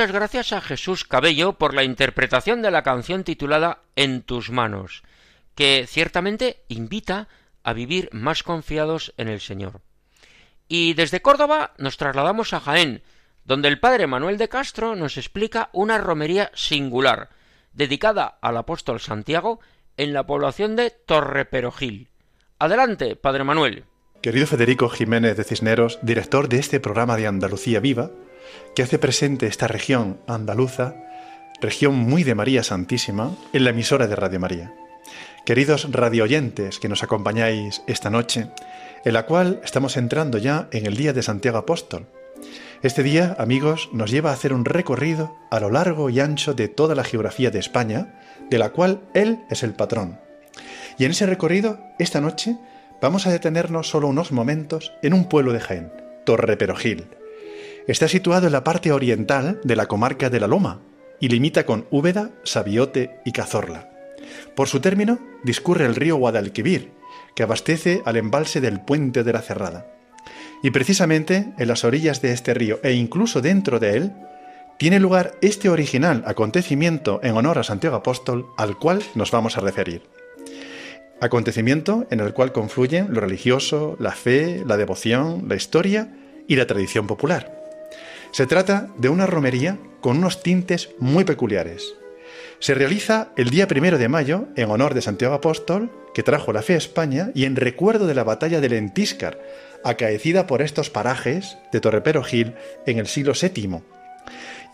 Muchas 0.00 0.14
gracias 0.14 0.52
a 0.54 0.62
Jesús 0.62 1.04
Cabello 1.04 1.58
por 1.58 1.74
la 1.74 1.84
interpretación 1.84 2.62
de 2.62 2.70
la 2.70 2.82
canción 2.82 3.22
titulada 3.22 3.82
En 3.96 4.22
tus 4.22 4.50
manos, 4.50 5.02
que 5.54 5.84
ciertamente 5.86 6.62
invita 6.68 7.28
a 7.64 7.74
vivir 7.74 8.08
más 8.10 8.42
confiados 8.42 9.12
en 9.18 9.28
el 9.28 9.42
Señor. 9.42 9.82
Y 10.68 10.94
desde 10.94 11.20
Córdoba 11.20 11.74
nos 11.76 11.98
trasladamos 11.98 12.54
a 12.54 12.60
Jaén, 12.60 13.02
donde 13.44 13.68
el 13.68 13.78
padre 13.78 14.06
Manuel 14.06 14.38
de 14.38 14.48
Castro 14.48 14.96
nos 14.96 15.18
explica 15.18 15.68
una 15.74 15.98
romería 15.98 16.50
singular, 16.54 17.28
dedicada 17.74 18.38
al 18.40 18.56
apóstol 18.56 19.00
Santiago 19.00 19.60
en 19.98 20.14
la 20.14 20.24
población 20.24 20.76
de 20.76 20.92
Torreperogil. 20.92 22.08
Adelante, 22.58 23.16
padre 23.16 23.44
Manuel. 23.44 23.84
Querido 24.22 24.46
Federico 24.46 24.88
Jiménez 24.88 25.36
de 25.36 25.44
Cisneros, 25.44 25.98
director 26.00 26.48
de 26.48 26.58
este 26.58 26.80
programa 26.80 27.18
de 27.18 27.26
Andalucía 27.26 27.80
Viva, 27.80 28.10
que 28.74 28.82
hace 28.82 28.98
presente 28.98 29.46
esta 29.46 29.68
región 29.68 30.18
andaluza, 30.26 30.94
región 31.60 31.94
muy 31.94 32.24
de 32.24 32.34
María 32.34 32.62
Santísima, 32.62 33.36
en 33.52 33.64
la 33.64 33.70
emisora 33.70 34.06
de 34.06 34.16
Radio 34.16 34.40
María. 34.40 34.74
Queridos 35.44 35.90
radioyentes 35.90 36.78
que 36.78 36.88
nos 36.88 37.02
acompañáis 37.02 37.82
esta 37.86 38.10
noche, 38.10 38.48
en 39.04 39.12
la 39.12 39.26
cual 39.26 39.60
estamos 39.64 39.96
entrando 39.96 40.38
ya 40.38 40.68
en 40.72 40.86
el 40.86 40.96
Día 40.96 41.12
de 41.12 41.22
Santiago 41.22 41.58
Apóstol. 41.58 42.06
Este 42.82 43.02
día, 43.02 43.36
amigos, 43.38 43.90
nos 43.92 44.10
lleva 44.10 44.30
a 44.30 44.34
hacer 44.34 44.52
un 44.52 44.64
recorrido 44.64 45.36
a 45.50 45.60
lo 45.60 45.70
largo 45.70 46.08
y 46.08 46.20
ancho 46.20 46.54
de 46.54 46.68
toda 46.68 46.94
la 46.94 47.04
geografía 47.04 47.50
de 47.50 47.58
España, 47.58 48.20
de 48.48 48.58
la 48.58 48.70
cual 48.70 49.00
él 49.12 49.40
es 49.50 49.62
el 49.62 49.74
patrón. 49.74 50.18
Y 50.98 51.04
en 51.04 51.10
ese 51.10 51.26
recorrido, 51.26 51.78
esta 51.98 52.20
noche, 52.20 52.56
vamos 53.00 53.26
a 53.26 53.30
detenernos 53.30 53.88
solo 53.88 54.08
unos 54.08 54.32
momentos 54.32 54.92
en 55.02 55.14
un 55.14 55.26
pueblo 55.26 55.52
de 55.52 55.60
Jaén, 55.60 55.92
Torreperogil. 56.24 57.19
Está 57.86 58.08
situado 58.08 58.46
en 58.46 58.52
la 58.52 58.64
parte 58.64 58.92
oriental 58.92 59.60
de 59.64 59.76
la 59.76 59.86
comarca 59.86 60.30
de 60.30 60.40
la 60.40 60.46
Loma 60.46 60.80
y 61.18 61.28
limita 61.28 61.64
con 61.66 61.86
Úbeda, 61.90 62.30
Sabiote 62.44 63.20
y 63.24 63.32
Cazorla. 63.32 63.90
Por 64.54 64.68
su 64.68 64.80
término 64.80 65.18
discurre 65.42 65.86
el 65.86 65.96
río 65.96 66.16
Guadalquivir, 66.16 66.92
que 67.34 67.42
abastece 67.42 68.02
al 68.04 68.16
embalse 68.16 68.60
del 68.60 68.80
Puente 68.80 69.24
de 69.24 69.32
la 69.32 69.42
Cerrada. 69.42 69.86
Y 70.62 70.70
precisamente 70.70 71.52
en 71.58 71.68
las 71.68 71.84
orillas 71.84 72.20
de 72.20 72.32
este 72.32 72.54
río 72.54 72.80
e 72.82 72.92
incluso 72.92 73.40
dentro 73.40 73.78
de 73.78 73.96
él, 73.96 74.12
tiene 74.78 74.98
lugar 74.98 75.34
este 75.40 75.68
original 75.68 76.22
acontecimiento 76.26 77.20
en 77.22 77.36
honor 77.36 77.58
a 77.58 77.64
Santiago 77.64 77.96
Apóstol 77.96 78.46
al 78.56 78.78
cual 78.78 79.02
nos 79.14 79.30
vamos 79.30 79.56
a 79.56 79.60
referir. 79.60 80.02
Acontecimiento 81.20 82.06
en 82.10 82.20
el 82.20 82.32
cual 82.32 82.52
confluyen 82.52 83.12
lo 83.12 83.20
religioso, 83.20 83.96
la 84.00 84.12
fe, 84.12 84.62
la 84.66 84.78
devoción, 84.78 85.44
la 85.48 85.56
historia 85.56 86.14
y 86.48 86.56
la 86.56 86.66
tradición 86.66 87.06
popular. 87.06 87.59
Se 88.32 88.46
trata 88.46 88.88
de 88.96 89.08
una 89.08 89.26
romería 89.26 89.78
con 90.00 90.18
unos 90.18 90.42
tintes 90.42 90.90
muy 90.98 91.24
peculiares. 91.24 91.94
Se 92.60 92.74
realiza 92.74 93.32
el 93.36 93.50
día 93.50 93.66
primero 93.66 93.98
de 93.98 94.08
mayo 94.08 94.46
en 94.56 94.70
honor 94.70 94.94
de 94.94 95.02
Santiago 95.02 95.34
Apóstol, 95.34 95.90
que 96.14 96.22
trajo 96.22 96.52
la 96.52 96.62
fe 96.62 96.74
a 96.74 96.78
España, 96.78 97.30
y 97.34 97.44
en 97.44 97.56
recuerdo 97.56 98.06
de 98.06 98.14
la 98.14 98.24
batalla 98.24 98.60
de 98.60 98.68
Lentíscar, 98.68 99.40
acaecida 99.82 100.46
por 100.46 100.62
estos 100.62 100.90
parajes 100.90 101.56
de 101.72 101.80
Torrepero 101.80 102.22
Gil 102.22 102.54
en 102.86 102.98
el 102.98 103.06
siglo 103.06 103.32
VII, 103.32 103.80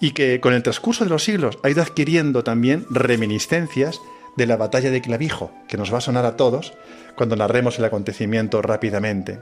y 0.00 0.11
que 0.11 0.40
con 0.40 0.52
el 0.52 0.62
transcurso 0.62 1.04
de 1.04 1.11
los 1.11 1.24
siglos 1.24 1.59
ha 1.62 1.70
ido 1.70 1.82
adquiriendo 1.82 2.44
también 2.44 2.84
reminiscencias 2.90 4.00
de 4.36 4.46
la 4.46 4.57
batalla 4.57 4.90
de 4.90 5.00
Clavijo, 5.00 5.50
que 5.68 5.78
nos 5.78 5.92
va 5.92 5.98
a 5.98 6.02
sonar 6.02 6.26
a 6.26 6.36
todos 6.36 6.74
cuando 7.16 7.36
narremos 7.36 7.78
el 7.78 7.86
acontecimiento 7.86 8.61
rápidamente. 8.61 9.38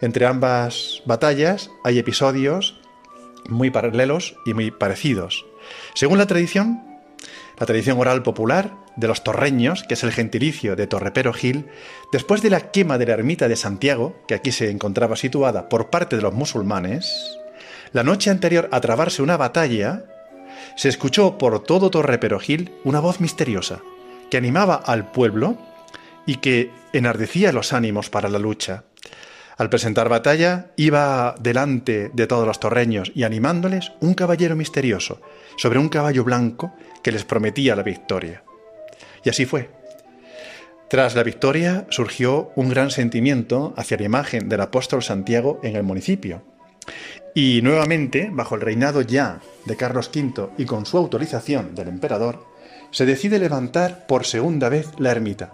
Entre 0.00 0.26
ambas 0.26 1.02
batallas 1.06 1.70
hay 1.82 1.98
episodios 1.98 2.80
muy 3.48 3.70
paralelos 3.70 4.36
y 4.46 4.54
muy 4.54 4.70
parecidos. 4.70 5.46
Según 5.94 6.18
la 6.18 6.26
tradición, 6.26 6.82
la 7.58 7.66
tradición 7.66 7.98
oral 7.98 8.22
popular 8.22 8.74
de 8.96 9.08
los 9.08 9.24
torreños, 9.24 9.84
que 9.84 9.94
es 9.94 10.04
el 10.04 10.12
gentilicio 10.12 10.76
de 10.76 10.86
Torrepero 10.86 11.32
Gil, 11.32 11.66
después 12.12 12.42
de 12.42 12.50
la 12.50 12.70
quema 12.70 12.98
de 12.98 13.06
la 13.06 13.14
ermita 13.14 13.48
de 13.48 13.56
Santiago, 13.56 14.16
que 14.28 14.34
aquí 14.34 14.52
se 14.52 14.70
encontraba 14.70 15.16
situada 15.16 15.68
por 15.68 15.90
parte 15.90 16.16
de 16.16 16.22
los 16.22 16.34
musulmanes, 16.34 17.38
la 17.92 18.04
noche 18.04 18.30
anterior 18.30 18.68
a 18.70 18.80
trabarse 18.80 19.22
una 19.22 19.36
batalla, 19.36 20.04
se 20.76 20.88
escuchó 20.88 21.38
por 21.38 21.62
todo 21.62 21.90
Torre 21.90 22.18
Perogil 22.18 22.72
una 22.84 23.00
voz 23.00 23.20
misteriosa 23.20 23.80
que 24.30 24.36
animaba 24.36 24.74
al 24.74 25.10
pueblo 25.10 25.56
y 26.26 26.36
que 26.36 26.70
enardecía 26.92 27.52
los 27.52 27.72
ánimos 27.72 28.10
para 28.10 28.28
la 28.28 28.38
lucha. 28.38 28.84
Al 29.58 29.70
presentar 29.70 30.08
batalla, 30.08 30.70
iba 30.76 31.34
delante 31.40 32.12
de 32.14 32.26
todos 32.28 32.46
los 32.46 32.60
torreños 32.60 33.10
y 33.12 33.24
animándoles 33.24 33.90
un 34.00 34.14
caballero 34.14 34.54
misterioso 34.54 35.20
sobre 35.56 35.80
un 35.80 35.88
caballo 35.88 36.22
blanco 36.22 36.72
que 37.02 37.10
les 37.10 37.24
prometía 37.24 37.74
la 37.74 37.82
victoria. 37.82 38.44
Y 39.24 39.30
así 39.30 39.46
fue. 39.46 39.68
Tras 40.88 41.16
la 41.16 41.24
victoria 41.24 41.86
surgió 41.90 42.52
un 42.54 42.68
gran 42.68 42.92
sentimiento 42.92 43.74
hacia 43.76 43.96
la 43.96 44.04
imagen 44.04 44.48
del 44.48 44.60
apóstol 44.60 45.02
Santiago 45.02 45.58
en 45.64 45.74
el 45.74 45.82
municipio. 45.82 46.44
Y 47.34 47.60
nuevamente, 47.62 48.30
bajo 48.32 48.54
el 48.54 48.60
reinado 48.60 49.02
ya 49.02 49.40
de 49.66 49.76
Carlos 49.76 50.08
V 50.14 50.50
y 50.56 50.66
con 50.66 50.86
su 50.86 50.96
autorización 50.96 51.74
del 51.74 51.88
emperador, 51.88 52.46
se 52.92 53.06
decide 53.06 53.40
levantar 53.40 54.06
por 54.06 54.24
segunda 54.24 54.68
vez 54.68 54.88
la 54.98 55.10
ermita 55.10 55.52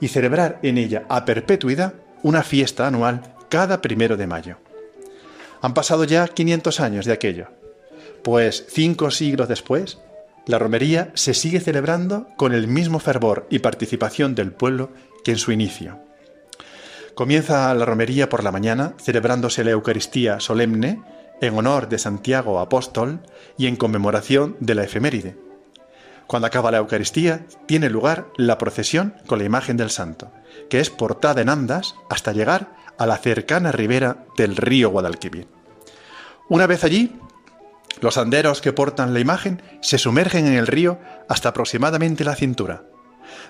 y 0.00 0.08
celebrar 0.08 0.58
en 0.62 0.78
ella 0.78 1.04
a 1.08 1.24
perpetuidad 1.24 1.94
una 2.22 2.42
fiesta 2.42 2.88
anual 2.88 3.35
cada 3.48 3.80
primero 3.80 4.16
de 4.16 4.26
mayo. 4.26 4.58
Han 5.62 5.74
pasado 5.74 6.04
ya 6.04 6.28
500 6.28 6.80
años 6.80 7.06
de 7.06 7.12
aquello, 7.12 7.48
pues 8.22 8.64
cinco 8.68 9.10
siglos 9.10 9.48
después, 9.48 9.98
la 10.46 10.58
romería 10.58 11.10
se 11.14 11.34
sigue 11.34 11.60
celebrando 11.60 12.28
con 12.36 12.52
el 12.52 12.68
mismo 12.68 12.98
fervor 12.98 13.46
y 13.50 13.60
participación 13.60 14.34
del 14.34 14.52
pueblo 14.52 14.90
que 15.24 15.32
en 15.32 15.38
su 15.38 15.52
inicio. 15.52 15.98
Comienza 17.14 17.72
la 17.74 17.84
romería 17.84 18.28
por 18.28 18.44
la 18.44 18.52
mañana 18.52 18.94
celebrándose 19.00 19.64
la 19.64 19.70
Eucaristía 19.70 20.38
solemne 20.38 21.02
en 21.40 21.56
honor 21.56 21.88
de 21.88 21.98
Santiago 21.98 22.60
Apóstol 22.60 23.20
y 23.56 23.66
en 23.66 23.76
conmemoración 23.76 24.56
de 24.60 24.74
la 24.74 24.84
efeméride. 24.84 25.36
Cuando 26.26 26.46
acaba 26.46 26.70
la 26.70 26.78
Eucaristía, 26.78 27.46
tiene 27.66 27.88
lugar 27.88 28.26
la 28.36 28.58
procesión 28.58 29.14
con 29.26 29.38
la 29.38 29.44
imagen 29.44 29.76
del 29.76 29.90
santo, 29.90 30.32
que 30.68 30.80
es 30.80 30.90
portada 30.90 31.40
en 31.40 31.48
andas 31.48 31.94
hasta 32.10 32.32
llegar 32.32 32.68
a 32.98 33.06
la 33.06 33.18
cercana 33.18 33.72
ribera 33.72 34.24
del 34.36 34.56
río 34.56 34.90
Guadalquivir. 34.90 35.48
Una 36.48 36.66
vez 36.66 36.84
allí, 36.84 37.18
los 38.00 38.18
anderos 38.18 38.60
que 38.60 38.72
portan 38.72 39.14
la 39.14 39.20
imagen 39.20 39.62
se 39.80 39.98
sumergen 39.98 40.46
en 40.46 40.54
el 40.54 40.66
río 40.66 40.98
hasta 41.28 41.50
aproximadamente 41.50 42.24
la 42.24 42.36
cintura, 42.36 42.84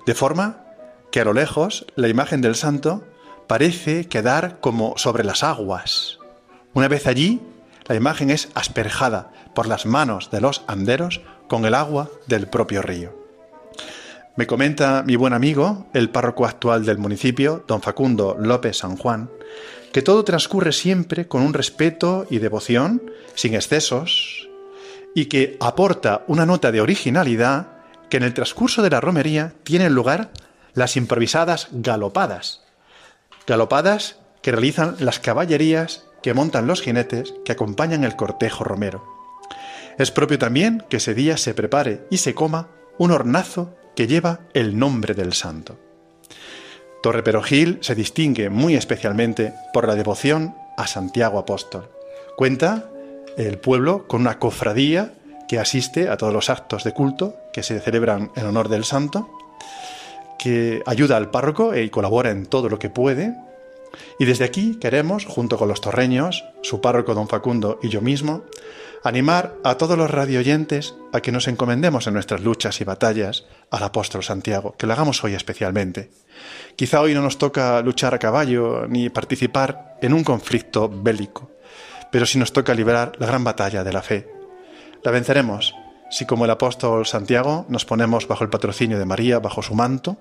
de 0.07 0.15
forma 0.15 0.65
que 1.11 1.21
a 1.21 1.25
lo 1.25 1.33
lejos 1.33 1.87
la 1.95 2.09
imagen 2.09 2.41
del 2.41 2.55
santo 2.55 3.05
parece 3.47 4.09
quedar 4.09 4.61
como 4.61 4.95
sobre 4.97 5.25
las 5.25 5.43
aguas. 5.43 6.19
Una 6.75 6.89
vez 6.89 7.07
allí, 7.07 7.41
la 7.87 7.95
imagen 7.95 8.31
es 8.31 8.49
asperjada 8.55 9.33
por 9.55 9.67
las 9.67 9.87
manos 9.87 10.31
de 10.31 10.41
los 10.41 10.63
anderos 10.67 11.21
con 11.49 11.65
el 11.65 11.75
agua 11.75 12.11
del 12.27 12.49
propio 12.49 12.83
río. 12.83 13.26
Me 14.37 14.47
comenta 14.47 15.03
mi 15.03 15.17
buen 15.17 15.33
amigo, 15.33 15.87
el 15.95 16.11
párroco 16.11 16.45
actual 16.45 16.85
del 16.85 16.99
municipio, 16.99 17.65
don 17.67 17.81
Facundo 17.81 18.37
López 18.39 18.77
San 18.77 18.99
Juan, 18.99 19.31
que 19.95 20.03
todo 20.03 20.25
transcurre 20.25 20.73
siempre 20.73 21.27
con 21.27 21.41
un 21.41 21.55
respeto 21.55 22.27
y 22.29 22.39
devoción, 22.39 23.01
sin 23.35 23.55
excesos, 23.55 24.47
y 25.15 25.27
que 25.27 25.57
aporta 25.59 26.23
una 26.27 26.45
nota 26.45 26.71
de 26.71 26.83
originalidad 26.83 27.69
que 28.11 28.19
en 28.19 28.25
el 28.25 28.35
transcurso 28.35 28.83
de 28.83 28.91
la 28.91 29.01
romería 29.01 29.55
tienen 29.63 29.95
lugar 29.95 30.31
las 30.75 30.99
improvisadas 30.99 31.69
galopadas. 31.73 32.63
Galopadas 33.47 34.19
que 34.43 34.53
realizan 34.53 34.97
las 34.99 35.19
caballerías 35.19 36.05
que 36.23 36.35
montan 36.35 36.67
los 36.67 36.83
jinetes 36.83 37.33
que 37.47 37.53
acompañan 37.53 38.05
el 38.05 38.17
cortejo 38.17 38.65
romero. 38.65 39.03
Es 39.97 40.11
propio 40.11 40.39
también 40.39 40.85
que 40.91 40.99
ese 40.99 41.15
día 41.15 41.39
se 41.39 41.55
prepare 41.55 42.07
y 42.11 42.19
se 42.19 42.35
coma 42.35 42.69
un 42.99 43.13
hornazo 43.13 43.75
que 43.97 44.07
lleva 44.07 44.41
el 44.55 44.79
nombre 44.79 45.15
del 45.15 45.33
santo. 45.33 45.79
Torre 47.03 47.23
Perogil 47.23 47.79
se 47.81 47.95
distingue 47.95 48.51
muy 48.51 48.77
especialmente 48.77 49.55
por 49.73 49.89
la 49.89 49.95
devoción 49.95 50.55
a 50.77 50.87
Santiago 50.87 51.39
Apóstol. 51.39 51.89
Cuenta 52.37 52.91
el 53.37 53.59
pueblo 53.59 54.07
con 54.07 54.21
una 54.21 54.39
cofradía 54.39 55.15
que 55.49 55.59
asiste 55.59 56.09
a 56.09 56.17
todos 56.17 56.33
los 56.33 56.51
actos 56.51 56.85
de 56.85 56.93
culto 56.93 57.37
que 57.53 57.63
se 57.63 57.81
celebran 57.81 58.31
en 58.37 58.47
honor 58.47 58.69
del 58.69 58.85
santo, 58.85 59.31
que 60.39 60.83
ayuda 60.87 61.17
al 61.17 61.31
párroco 61.31 61.75
y 61.77 61.89
colabora 61.91 62.31
en 62.31 62.47
todo 62.47 62.69
lo 62.69 62.79
que 62.79 62.91
puede. 62.91 63.35
Y 64.19 64.25
desde 64.25 64.45
aquí 64.45 64.77
queremos, 64.81 65.25
junto 65.25 65.57
con 65.57 65.69
los 65.69 65.81
torreños, 65.81 66.45
su 66.63 66.81
párroco 66.81 67.15
don 67.15 67.29
Facundo 67.29 67.79
y 67.83 67.89
yo 67.89 68.01
mismo, 68.01 68.43
animar 69.09 69.55
a 69.63 69.77
todos 69.77 69.97
los 69.97 70.11
radioyentes 70.11 70.95
a 71.13 71.21
que 71.21 71.33
nos 71.33 71.49
encomendemos 71.49 72.07
en 72.07 72.15
nuestras 72.15 72.41
luchas 72.41 72.81
y 72.81 72.85
batallas 72.85 73.45
al 73.71 73.83
apóstol 73.83 74.25
Santiago, 74.25 74.75
que 74.77 74.87
lo 74.87 74.93
hagamos 74.93 75.23
hoy 75.23 75.35
especialmente. 75.35 76.11
Quizá 76.77 77.01
hoy 77.01 77.15
no 77.15 77.23
nos 77.23 77.39
toca 77.39 77.81
luchar 77.83 78.15
a 78.15 78.19
caballo 78.19 78.87
ni 78.89 79.09
participar 79.09 79.97
en 80.03 80.13
un 80.13 80.25
conflicto 80.25 80.89
bélico, 80.89 81.51
pero 82.11 82.27
sí 82.27 82.39
nos 82.39 82.53
toca 82.53 82.75
librar 82.75 83.13
la 83.19 83.27
gran 83.27 83.45
batalla 83.45 83.85
de 83.85 83.93
la 83.93 84.03
fe. 84.03 84.29
La 85.03 85.11
venceremos 85.11 85.75
si 86.11 86.25
como 86.25 86.45
el 86.45 86.51
apóstol 86.51 87.07
Santiago 87.07 87.67
nos 87.69 87.85
ponemos 87.85 88.29
bajo 88.29 88.45
el 88.45 88.51
patrocinio 88.51 88.99
de 88.99 89.07
María, 89.07 89.41
bajo 89.41 89.63
su 89.63 89.75
manto. 89.75 90.19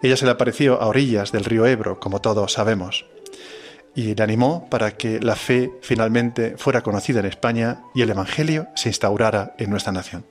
Ella 0.00 0.16
se 0.16 0.24
le 0.24 0.30
apareció 0.30 0.80
a 0.80 0.86
orillas 0.86 1.32
del 1.32 1.44
río 1.44 1.66
Ebro, 1.66 1.98
como 1.98 2.20
todos 2.20 2.52
sabemos 2.52 3.06
y 3.96 4.14
le 4.14 4.22
animó 4.22 4.68
para 4.68 4.92
que 4.92 5.18
la 5.20 5.34
fe 5.34 5.72
finalmente 5.80 6.56
fuera 6.58 6.82
conocida 6.82 7.20
en 7.20 7.26
España 7.26 7.82
y 7.94 8.02
el 8.02 8.10
Evangelio 8.10 8.68
se 8.76 8.90
instaurara 8.90 9.54
en 9.56 9.70
nuestra 9.70 9.90
nación. 9.90 10.26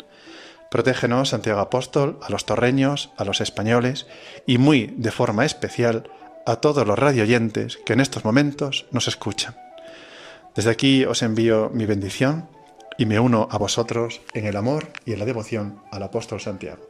Protégenos, 0.70 1.30
Santiago 1.30 1.60
Apóstol, 1.60 2.20
a 2.22 2.30
los 2.30 2.46
torreños, 2.46 3.10
a 3.18 3.26
los 3.26 3.42
españoles 3.42 4.06
y 4.46 4.60
muy 4.60 4.94
de 4.98 5.12
forma 5.12 5.46
especial 5.46 6.10
a 6.46 6.58
todos 6.58 6.86
los 6.86 6.98
radioyentes 6.98 7.78
que 7.78 7.94
en 7.94 8.02
estos 8.02 8.24
momentos 8.24 8.86
nos 8.92 9.08
escuchan. 9.08 9.58
Desde 10.54 10.70
aquí 10.70 11.04
os 11.04 11.24
envío 11.24 11.72
mi 11.74 11.88
bendición 11.88 12.48
y 13.00 13.08
me 13.08 13.20
uno 13.20 13.48
a 13.50 13.58
vosotros 13.58 14.22
en 14.36 14.46
el 14.46 14.58
amor 14.58 14.90
y 15.06 15.14
en 15.14 15.20
la 15.20 15.26
devoción 15.26 15.82
al 15.92 16.04
apóstol 16.04 16.40
Santiago. 16.40 16.88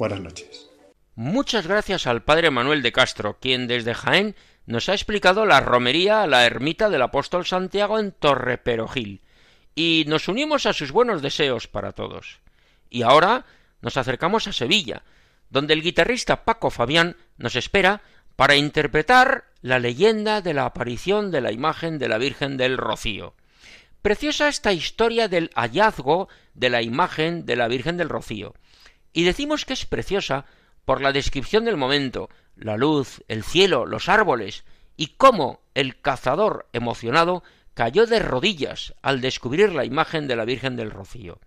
Buenas 0.00 0.20
noches. 0.20 0.68
Muchas 1.14 1.66
gracias 1.66 2.08
al 2.08 2.22
padre 2.22 2.50
Manuel 2.50 2.82
de 2.82 2.92
Castro, 2.92 3.38
quien 3.40 3.68
desde 3.68 3.94
Jaén 3.94 4.34
nos 4.68 4.90
ha 4.90 4.92
explicado 4.92 5.46
la 5.46 5.60
romería 5.60 6.22
a 6.22 6.26
la 6.26 6.44
ermita 6.44 6.90
del 6.90 7.00
apóstol 7.00 7.46
Santiago 7.46 7.98
en 7.98 8.12
Torre 8.12 8.58
Perogil, 8.58 9.22
y 9.74 10.04
nos 10.08 10.28
unimos 10.28 10.66
a 10.66 10.74
sus 10.74 10.92
buenos 10.92 11.22
deseos 11.22 11.66
para 11.68 11.92
todos. 11.92 12.40
Y 12.90 13.00
ahora 13.00 13.46
nos 13.80 13.96
acercamos 13.96 14.46
a 14.46 14.52
Sevilla, 14.52 15.04
donde 15.48 15.72
el 15.72 15.82
guitarrista 15.82 16.44
Paco 16.44 16.68
Fabián 16.68 17.16
nos 17.38 17.56
espera 17.56 18.02
para 18.36 18.56
interpretar 18.56 19.44
la 19.62 19.78
leyenda 19.78 20.42
de 20.42 20.52
la 20.52 20.66
aparición 20.66 21.30
de 21.30 21.40
la 21.40 21.50
imagen 21.50 21.98
de 21.98 22.08
la 22.08 22.18
Virgen 22.18 22.58
del 22.58 22.76
Rocío. 22.76 23.34
Preciosa 24.02 24.48
esta 24.48 24.74
historia 24.74 25.28
del 25.28 25.50
hallazgo 25.54 26.28
de 26.52 26.68
la 26.68 26.82
imagen 26.82 27.46
de 27.46 27.56
la 27.56 27.68
Virgen 27.68 27.96
del 27.96 28.10
Rocío. 28.10 28.54
Y 29.14 29.24
decimos 29.24 29.64
que 29.64 29.72
es 29.72 29.86
preciosa 29.86 30.44
por 30.84 31.00
la 31.00 31.12
descripción 31.12 31.64
del 31.64 31.78
momento, 31.78 32.28
la 32.58 32.76
luz, 32.76 33.22
el 33.28 33.42
cielo, 33.42 33.86
los 33.86 34.08
árboles, 34.08 34.64
y 34.96 35.08
cómo 35.16 35.60
el 35.74 36.00
cazador 36.00 36.68
emocionado 36.72 37.42
cayó 37.74 38.06
de 38.06 38.18
rodillas 38.18 38.94
al 39.02 39.20
descubrir 39.20 39.72
la 39.72 39.84
imagen 39.84 40.26
de 40.26 40.36
la 40.36 40.44
Virgen 40.44 40.76
del 40.76 40.90
Rocío. 40.90 41.38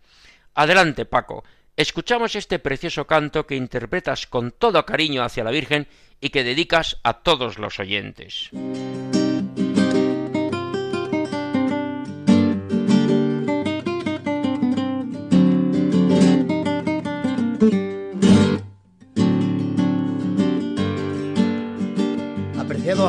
Adelante, 0.54 1.06
Paco, 1.06 1.44
escuchamos 1.76 2.36
este 2.36 2.60
precioso 2.60 3.06
canto 3.08 3.46
que 3.46 3.56
interpretas 3.56 4.28
con 4.28 4.52
todo 4.52 4.86
cariño 4.86 5.24
hacia 5.24 5.44
la 5.44 5.52
Virgen 5.52 5.88
y 6.22 6.30
que 6.30 6.44
dedicas 6.44 6.98
a 7.04 7.22
todos 7.22 7.58
los 7.58 7.80
oyentes. 7.80 8.50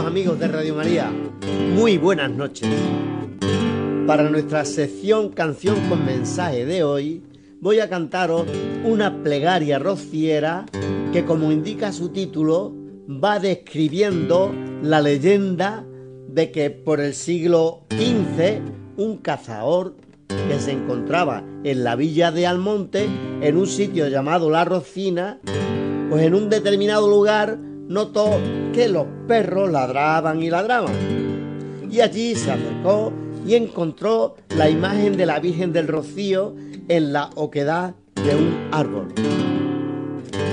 Amigos 0.06 0.38
de 0.40 0.48
Radio 0.48 0.74
María, 0.74 1.12
muy 1.74 1.96
buenas 1.96 2.30
noches. 2.30 2.68
Para 4.06 4.28
nuestra 4.28 4.64
sección 4.64 5.28
Canción 5.30 5.76
con 5.88 6.04
Mensaje 6.04 6.66
de 6.66 6.82
hoy, 6.82 7.22
voy 7.60 7.78
a 7.78 7.88
cantaros 7.88 8.46
una 8.84 9.22
plegaria 9.22 9.78
rociera 9.78 10.66
que, 11.12 11.24
como 11.24 11.52
indica 11.52 11.92
su 11.92 12.08
título, 12.08 12.74
va 13.08 13.38
describiendo 13.38 14.52
la 14.82 15.00
leyenda 15.00 15.84
de 16.28 16.50
que 16.50 16.70
por 16.70 17.00
el 17.00 17.14
siglo 17.14 17.84
XV 17.90 18.60
un 18.96 19.18
cazador 19.18 19.94
que 20.26 20.58
se 20.58 20.72
encontraba 20.72 21.44
en 21.62 21.84
la 21.84 21.94
villa 21.94 22.32
de 22.32 22.46
Almonte, 22.46 23.06
en 23.40 23.56
un 23.56 23.68
sitio 23.68 24.08
llamado 24.08 24.50
La 24.50 24.64
Rocina, 24.64 25.38
pues 26.10 26.24
en 26.24 26.34
un 26.34 26.50
determinado 26.50 27.08
lugar 27.08 27.58
notó 27.92 28.40
que 28.72 28.88
los 28.88 29.06
perros 29.28 29.70
ladraban 29.70 30.42
y 30.42 30.48
ladraban. 30.48 31.88
Y 31.90 32.00
allí 32.00 32.34
se 32.34 32.50
acercó 32.50 33.12
y 33.46 33.54
encontró 33.54 34.36
la 34.56 34.70
imagen 34.70 35.16
de 35.16 35.26
la 35.26 35.40
Virgen 35.40 35.72
del 35.72 35.88
Rocío 35.88 36.54
en 36.88 37.12
la 37.12 37.30
oquedad 37.34 37.94
de 38.14 38.34
un 38.34 38.68
árbol. 38.72 39.12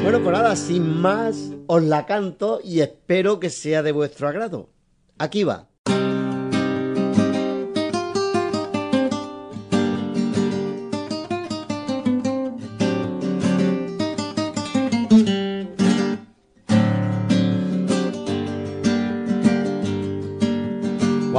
Bueno, 0.03 0.19
pues 0.21 0.37
nada, 0.37 0.55
sin 0.55 0.99
más, 0.99 1.51
os 1.67 1.83
la 1.83 2.05
canto 2.05 2.59
y 2.63 2.81
espero 2.81 3.39
que 3.39 3.49
sea 3.49 3.83
de 3.83 3.93
vuestro 3.93 4.27
agrado. 4.27 4.69
Aquí 5.17 5.43
va. 5.43 5.68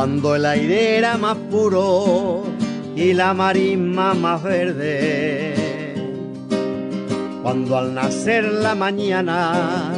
Cuando 0.00 0.34
el 0.34 0.46
aire 0.46 0.96
era 0.96 1.18
más 1.18 1.36
puro 1.50 2.44
y 2.96 3.12
la 3.12 3.34
marisma 3.34 4.14
más 4.14 4.42
verde. 4.42 5.52
Cuando 7.42 7.76
al 7.76 7.92
nacer 7.92 8.44
la 8.44 8.74
mañana 8.74 9.92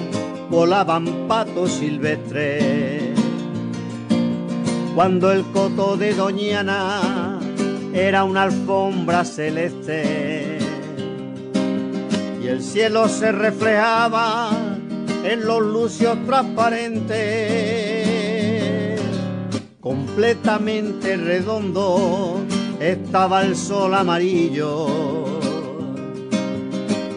volaban 0.50 1.28
patos 1.28 1.74
silvestres. 1.74 3.16
Cuando 4.96 5.30
el 5.30 5.44
coto 5.53 5.96
de 5.96 6.14
Doñana 6.14 7.38
era 7.94 8.24
una 8.24 8.42
alfombra 8.42 9.24
celeste. 9.24 10.59
Y 12.42 12.48
el 12.48 12.61
cielo 12.61 13.09
se 13.09 13.30
reflejaba 13.30 14.50
en 15.22 15.46
los 15.46 15.62
lucios 15.62 16.18
transparentes. 16.26 17.91
Completamente 19.83 21.16
redondo 21.16 22.41
estaba 22.78 23.43
el 23.43 23.57
sol 23.57 23.93
amarillo 23.95 24.87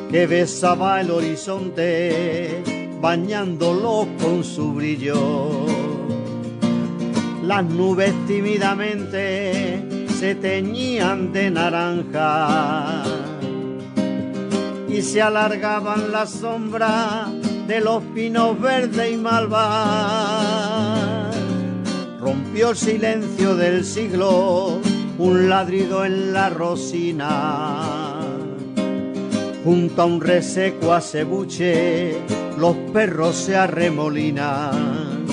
que 0.10 0.26
besaba 0.26 1.00
el 1.02 1.12
horizonte 1.12 2.64
bañándolo 3.00 4.08
con 4.20 4.44
su 4.44 4.74
brillo. 4.74 5.68
Las 7.44 7.64
nubes 7.66 8.16
tímidamente 8.26 10.08
se 10.18 10.34
teñían 10.34 11.32
de 11.34 11.52
naranja 11.52 13.04
y 14.90 15.04
se 15.04 15.22
alargaban 15.22 16.12
las 16.12 16.32
sombras 16.32 17.28
de 17.68 17.80
los 17.80 18.02
pinos 18.16 18.60
verdes 18.60 19.12
y 19.12 19.18
malva. 19.18 21.15
Rompió 22.26 22.72
el 22.72 22.76
silencio 22.76 23.56
del 23.56 23.86
siglo 23.86 24.82
un 25.20 25.48
ladrido 25.48 26.04
en 26.06 26.34
la 26.34 26.50
rosina. 26.50 28.20
Junto 29.64 30.02
a 30.02 30.06
un 30.06 30.20
reseco 30.20 30.92
acebuche, 30.92 32.18
los 32.58 32.76
perros 32.92 33.36
se 33.36 33.56
arremolinan. 33.56 35.28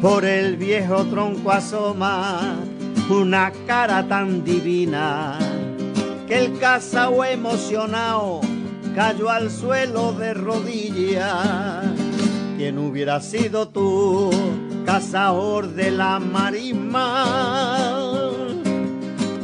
Por 0.00 0.24
el 0.24 0.56
viejo 0.56 1.04
tronco 1.06 1.50
asoma 1.50 2.54
una 3.10 3.50
cara 3.66 4.06
tan 4.06 4.44
divina 4.44 5.40
que 6.28 6.38
el 6.38 6.56
casao 6.60 7.24
emocionado 7.24 8.42
cayó 8.94 9.28
al 9.28 9.50
suelo 9.50 10.12
de 10.12 10.34
rodillas. 10.34 11.84
¿Quién 12.56 12.78
hubiera 12.78 13.20
sido 13.20 13.66
tú, 13.66 14.30
cazador 14.88 15.68
de 15.74 15.90
la 15.90 16.18
marisma? 16.18 17.04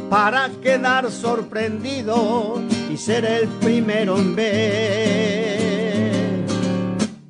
para 0.09 0.49
quedar 0.59 1.11
sorprendido 1.11 2.59
y 2.91 2.97
ser 2.97 3.25
el 3.25 3.47
primero 3.59 4.17
en 4.17 4.35
ver 4.35 6.45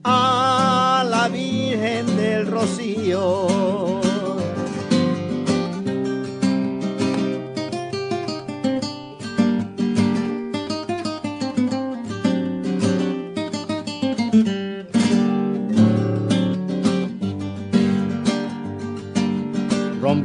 a 0.06 1.06
la 1.10 1.28
Virgen 1.28 2.16
del 2.16 2.48
Rocío. 2.48 3.95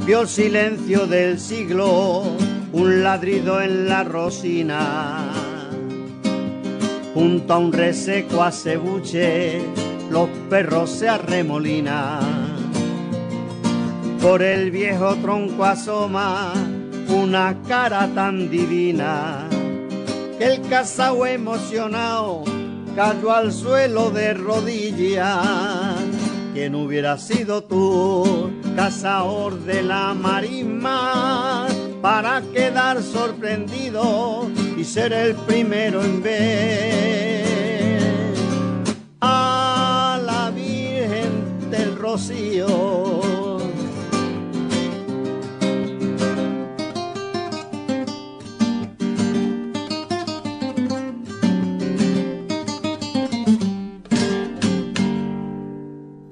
Rompió 0.01 0.23
el 0.23 0.29
silencio 0.29 1.07
del 1.07 1.39
siglo 1.39 2.23
un 2.73 3.03
ladrido 3.03 3.61
en 3.61 3.87
la 3.87 4.03
rosina. 4.03 5.31
Junto 7.13 7.53
a 7.53 7.59
un 7.59 7.71
reseco 7.71 8.43
acebuche, 8.43 9.61
los 10.11 10.31
perros 10.49 10.89
se 10.89 11.07
arremolinan. 11.07 12.57
Por 14.23 14.43
el 14.43 14.71
viejo 14.71 15.17
tronco 15.17 15.67
asoma 15.67 16.55
una 17.09 17.61
cara 17.69 18.09
tan 18.15 18.49
divina 18.49 19.47
que 20.39 20.47
el 20.47 20.63
casao 20.63 21.27
emocionado 21.27 22.45
cayó 22.97 23.33
al 23.33 23.53
suelo 23.53 24.11
de 24.11 24.33
rodillas. 24.33 25.99
¿Quién 26.55 26.75
hubiera 26.75 27.19
sido 27.19 27.63
tú, 27.63 28.51
cazador 28.81 29.61
de 29.61 29.83
la 29.83 30.15
marisma? 30.15 31.69
para 32.01 32.41
quedar 32.55 33.03
sorprendido 33.03 34.51
y 34.75 34.85
ser 34.85 35.13
el 35.13 35.35
primero 35.35 36.03
en 36.03 36.23
ver 36.23 37.45
a 39.21 40.19
la 40.25 40.51
Virgen 40.51 41.71
del 41.71 41.95
Rocío. 41.99 43.61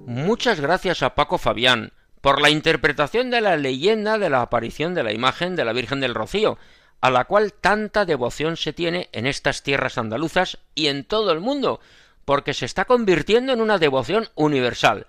Muchas 0.06 0.60
gracias 0.60 1.02
a 1.02 1.14
Paco 1.14 1.36
Fabián, 1.36 1.92
por 2.20 2.40
la 2.40 2.50
interpretación 2.50 3.30
de 3.30 3.40
la 3.40 3.56
leyenda 3.56 4.18
de 4.18 4.30
la 4.30 4.42
aparición 4.42 4.94
de 4.94 5.02
la 5.02 5.12
imagen 5.12 5.56
de 5.56 5.64
la 5.64 5.72
Virgen 5.72 6.00
del 6.00 6.14
Rocío, 6.14 6.58
a 7.00 7.10
la 7.10 7.24
cual 7.24 7.52
tanta 7.52 8.04
devoción 8.04 8.56
se 8.56 8.72
tiene 8.72 9.08
en 9.12 9.26
estas 9.26 9.62
tierras 9.62 9.98
andaluzas 9.98 10.58
y 10.74 10.88
en 10.88 11.04
todo 11.04 11.32
el 11.32 11.40
mundo, 11.40 11.80
porque 12.24 12.54
se 12.54 12.66
está 12.66 12.84
convirtiendo 12.84 13.52
en 13.52 13.60
una 13.60 13.78
devoción 13.78 14.28
universal. 14.34 15.06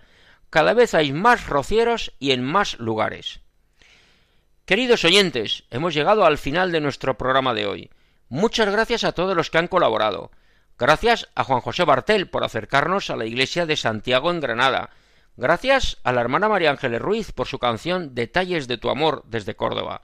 Cada 0.50 0.74
vez 0.74 0.94
hay 0.94 1.12
más 1.12 1.48
rocieros 1.48 2.14
y 2.20 2.32
en 2.32 2.44
más 2.44 2.80
lugares. 2.80 3.42
Queridos 4.66 5.04
oyentes, 5.04 5.64
hemos 5.72 5.96
llegado 5.96 6.26
al 6.26 6.38
final 6.38 6.72
de 6.72 6.80
nuestro 6.80 7.18
programa 7.18 7.56
de 7.56 7.66
hoy. 7.66 7.90
Muchas 8.30 8.70
gracias 8.70 9.04
a 9.04 9.14
todos 9.14 9.36
los 9.36 9.50
que 9.50 9.58
han 9.58 9.68
colaborado. 9.68 10.32
Gracias 10.78 11.28
a 11.36 11.44
Juan 11.44 11.62
José 11.62 11.84
Bartel 11.84 12.30
por 12.30 12.44
acercarnos 12.44 13.10
a 13.10 13.16
la 13.16 13.26
iglesia 13.26 13.66
de 13.66 13.76
Santiago 13.76 14.30
en 14.30 14.40
Granada, 14.40 14.92
Gracias 15.42 16.00
a 16.04 16.12
la 16.12 16.20
hermana 16.20 16.50
María 16.50 16.70
Ángeles 16.70 17.02
Ruiz 17.02 17.32
por 17.32 17.48
su 17.48 17.60
canción 17.60 18.14
Detalles 18.14 18.68
de 18.68 18.78
tu 18.78 18.90
amor 18.90 19.24
desde 19.26 19.56
Córdoba. 19.56 20.02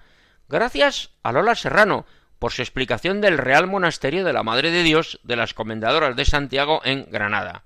Gracias 0.47 1.09
a 1.23 1.33
Lola 1.33 1.55
Serrano 1.55 2.05
por 2.39 2.53
su 2.53 2.61
explicación 2.61 3.19
del 3.19 3.38
Real 3.38 3.67
Monasterio 3.67 4.23
de 4.23 4.31
la 4.31 4.43
Madre 4.43 4.71
de 4.71 4.81
Dios 4.81 5.19
de 5.23 5.36
las 5.36 5.53
Comendadoras 5.53 6.15
de 6.15 6.23
Santiago 6.23 6.79
en 6.86 7.11
Granada. 7.11 7.63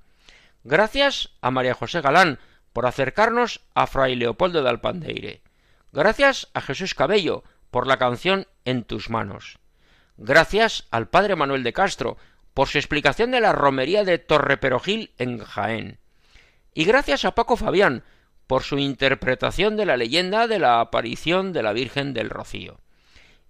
Gracias 0.64 1.30
a 1.42 1.52
María 1.52 1.76
José 1.76 2.02
Galán 2.02 2.40
por 2.74 2.88
acercarnos 2.88 3.62
a 3.76 3.86
Fray 3.86 4.16
Leopoldo 4.16 4.64
de 4.64 4.70
Alpandeire. 4.70 5.44
Gracias 5.92 6.48
a 6.56 6.62
Jesús 6.62 6.96
Cabello 6.96 7.44
por 7.70 7.86
la 7.86 7.98
canción 7.98 8.48
En 8.66 8.84
tus 8.84 9.12
manos. 9.12 9.60
Gracias 10.18 10.88
al 10.90 11.08
Padre 11.08 11.36
Manuel 11.36 11.62
de 11.62 11.74
Castro 11.74 12.18
por 12.56 12.68
su 12.68 12.80
explicación 12.80 13.30
de 13.30 13.42
la 13.42 13.52
romería 13.52 14.04
de 14.06 14.18
Torreperogil 14.18 15.14
en 15.20 15.38
Jaén 15.38 15.99
y 16.80 16.86
gracias 16.86 17.26
a 17.26 17.36
Paco 17.36 17.58
Fabián 17.58 18.04
por 18.48 18.64
su 18.64 18.78
interpretación 18.78 19.76
de 19.76 19.86
la 19.86 19.98
leyenda 19.98 20.48
de 20.48 20.60
la 20.60 20.80
aparición 20.80 21.52
de 21.52 21.62
la 21.62 21.74
Virgen 21.74 22.14
del 22.14 22.30
Rocío. 22.30 22.80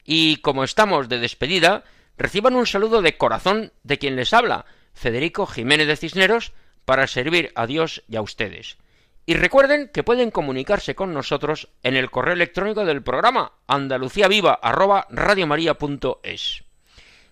Y 0.04 0.38
como 0.38 0.64
estamos 0.64 1.10
de 1.10 1.20
despedida, 1.20 1.84
reciban 2.18 2.56
un 2.56 2.66
saludo 2.66 3.04
de 3.04 3.18
corazón 3.18 3.72
de 3.84 4.00
quien 4.00 4.16
les 4.16 4.34
habla, 4.34 4.66
Federico 4.96 5.46
Jiménez 5.46 5.86
de 5.86 5.96
Cisneros, 5.96 6.54
para 6.86 7.06
servir 7.06 7.52
a 7.54 7.68
Dios 7.68 8.02
y 8.08 8.16
a 8.16 8.24
ustedes. 8.24 8.80
Y 9.28 9.36
recuerden 9.36 9.92
que 9.94 10.02
pueden 10.02 10.32
comunicarse 10.32 10.96
con 10.96 11.14
nosotros 11.14 11.70
en 11.84 11.96
el 11.96 12.10
correo 12.10 12.34
electrónico 12.34 12.84
del 12.84 13.04
programa 13.04 13.52
andaluciaviva@radiomaria.es. 13.68 16.64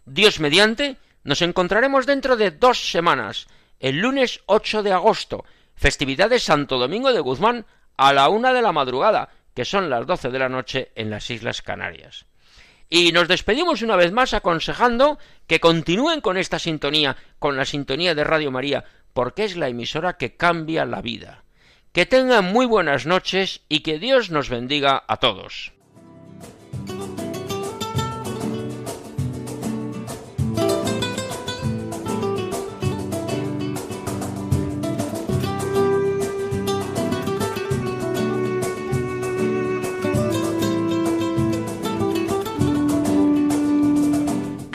Dios 0.05 0.39
mediante, 0.39 0.97
nos 1.23 1.41
encontraremos 1.41 2.05
dentro 2.05 2.37
de 2.37 2.51
dos 2.51 2.91
semanas, 2.91 3.47
el 3.79 3.97
lunes 3.97 4.41
8 4.45 4.83
de 4.83 4.93
agosto, 4.93 5.43
festividad 5.77 6.29
de 6.29 6.39
Santo 6.39 6.77
Domingo 6.77 7.13
de 7.13 7.21
Guzmán 7.21 7.65
a 7.95 8.11
la 8.11 8.27
una 8.27 8.51
de 8.51 8.61
la 8.61 8.73
madrugada, 8.73 9.29
que 9.53 9.63
son 9.63 9.89
las 9.89 10.05
doce 10.05 10.29
de 10.29 10.39
la 10.39 10.49
noche 10.49 10.91
en 10.95 11.09
las 11.09 11.29
Islas 11.29 11.61
Canarias. 11.61 12.25
Y 12.89 13.11
nos 13.11 13.27
despedimos 13.27 13.81
una 13.81 13.95
vez 13.95 14.11
más 14.11 14.33
aconsejando 14.33 15.19
que 15.45 15.59
continúen 15.59 16.21
con 16.21 16.37
esta 16.37 16.59
sintonía, 16.59 17.17
con 17.39 17.57
la 17.57 17.65
sintonía 17.65 18.15
de 18.15 18.23
Radio 18.23 18.51
María, 18.51 18.85
porque 19.13 19.43
es 19.43 19.57
la 19.57 19.67
emisora 19.67 20.17
que 20.17 20.35
cambia 20.35 20.85
la 20.85 21.01
vida. 21.01 21.43
Que 21.91 22.05
tengan 22.05 22.45
muy 22.45 22.65
buenas 22.65 23.05
noches 23.05 23.61
y 23.67 23.79
que 23.79 23.99
Dios 23.99 24.29
nos 24.29 24.49
bendiga 24.49 25.03
a 25.07 25.17
todos. 25.17 25.73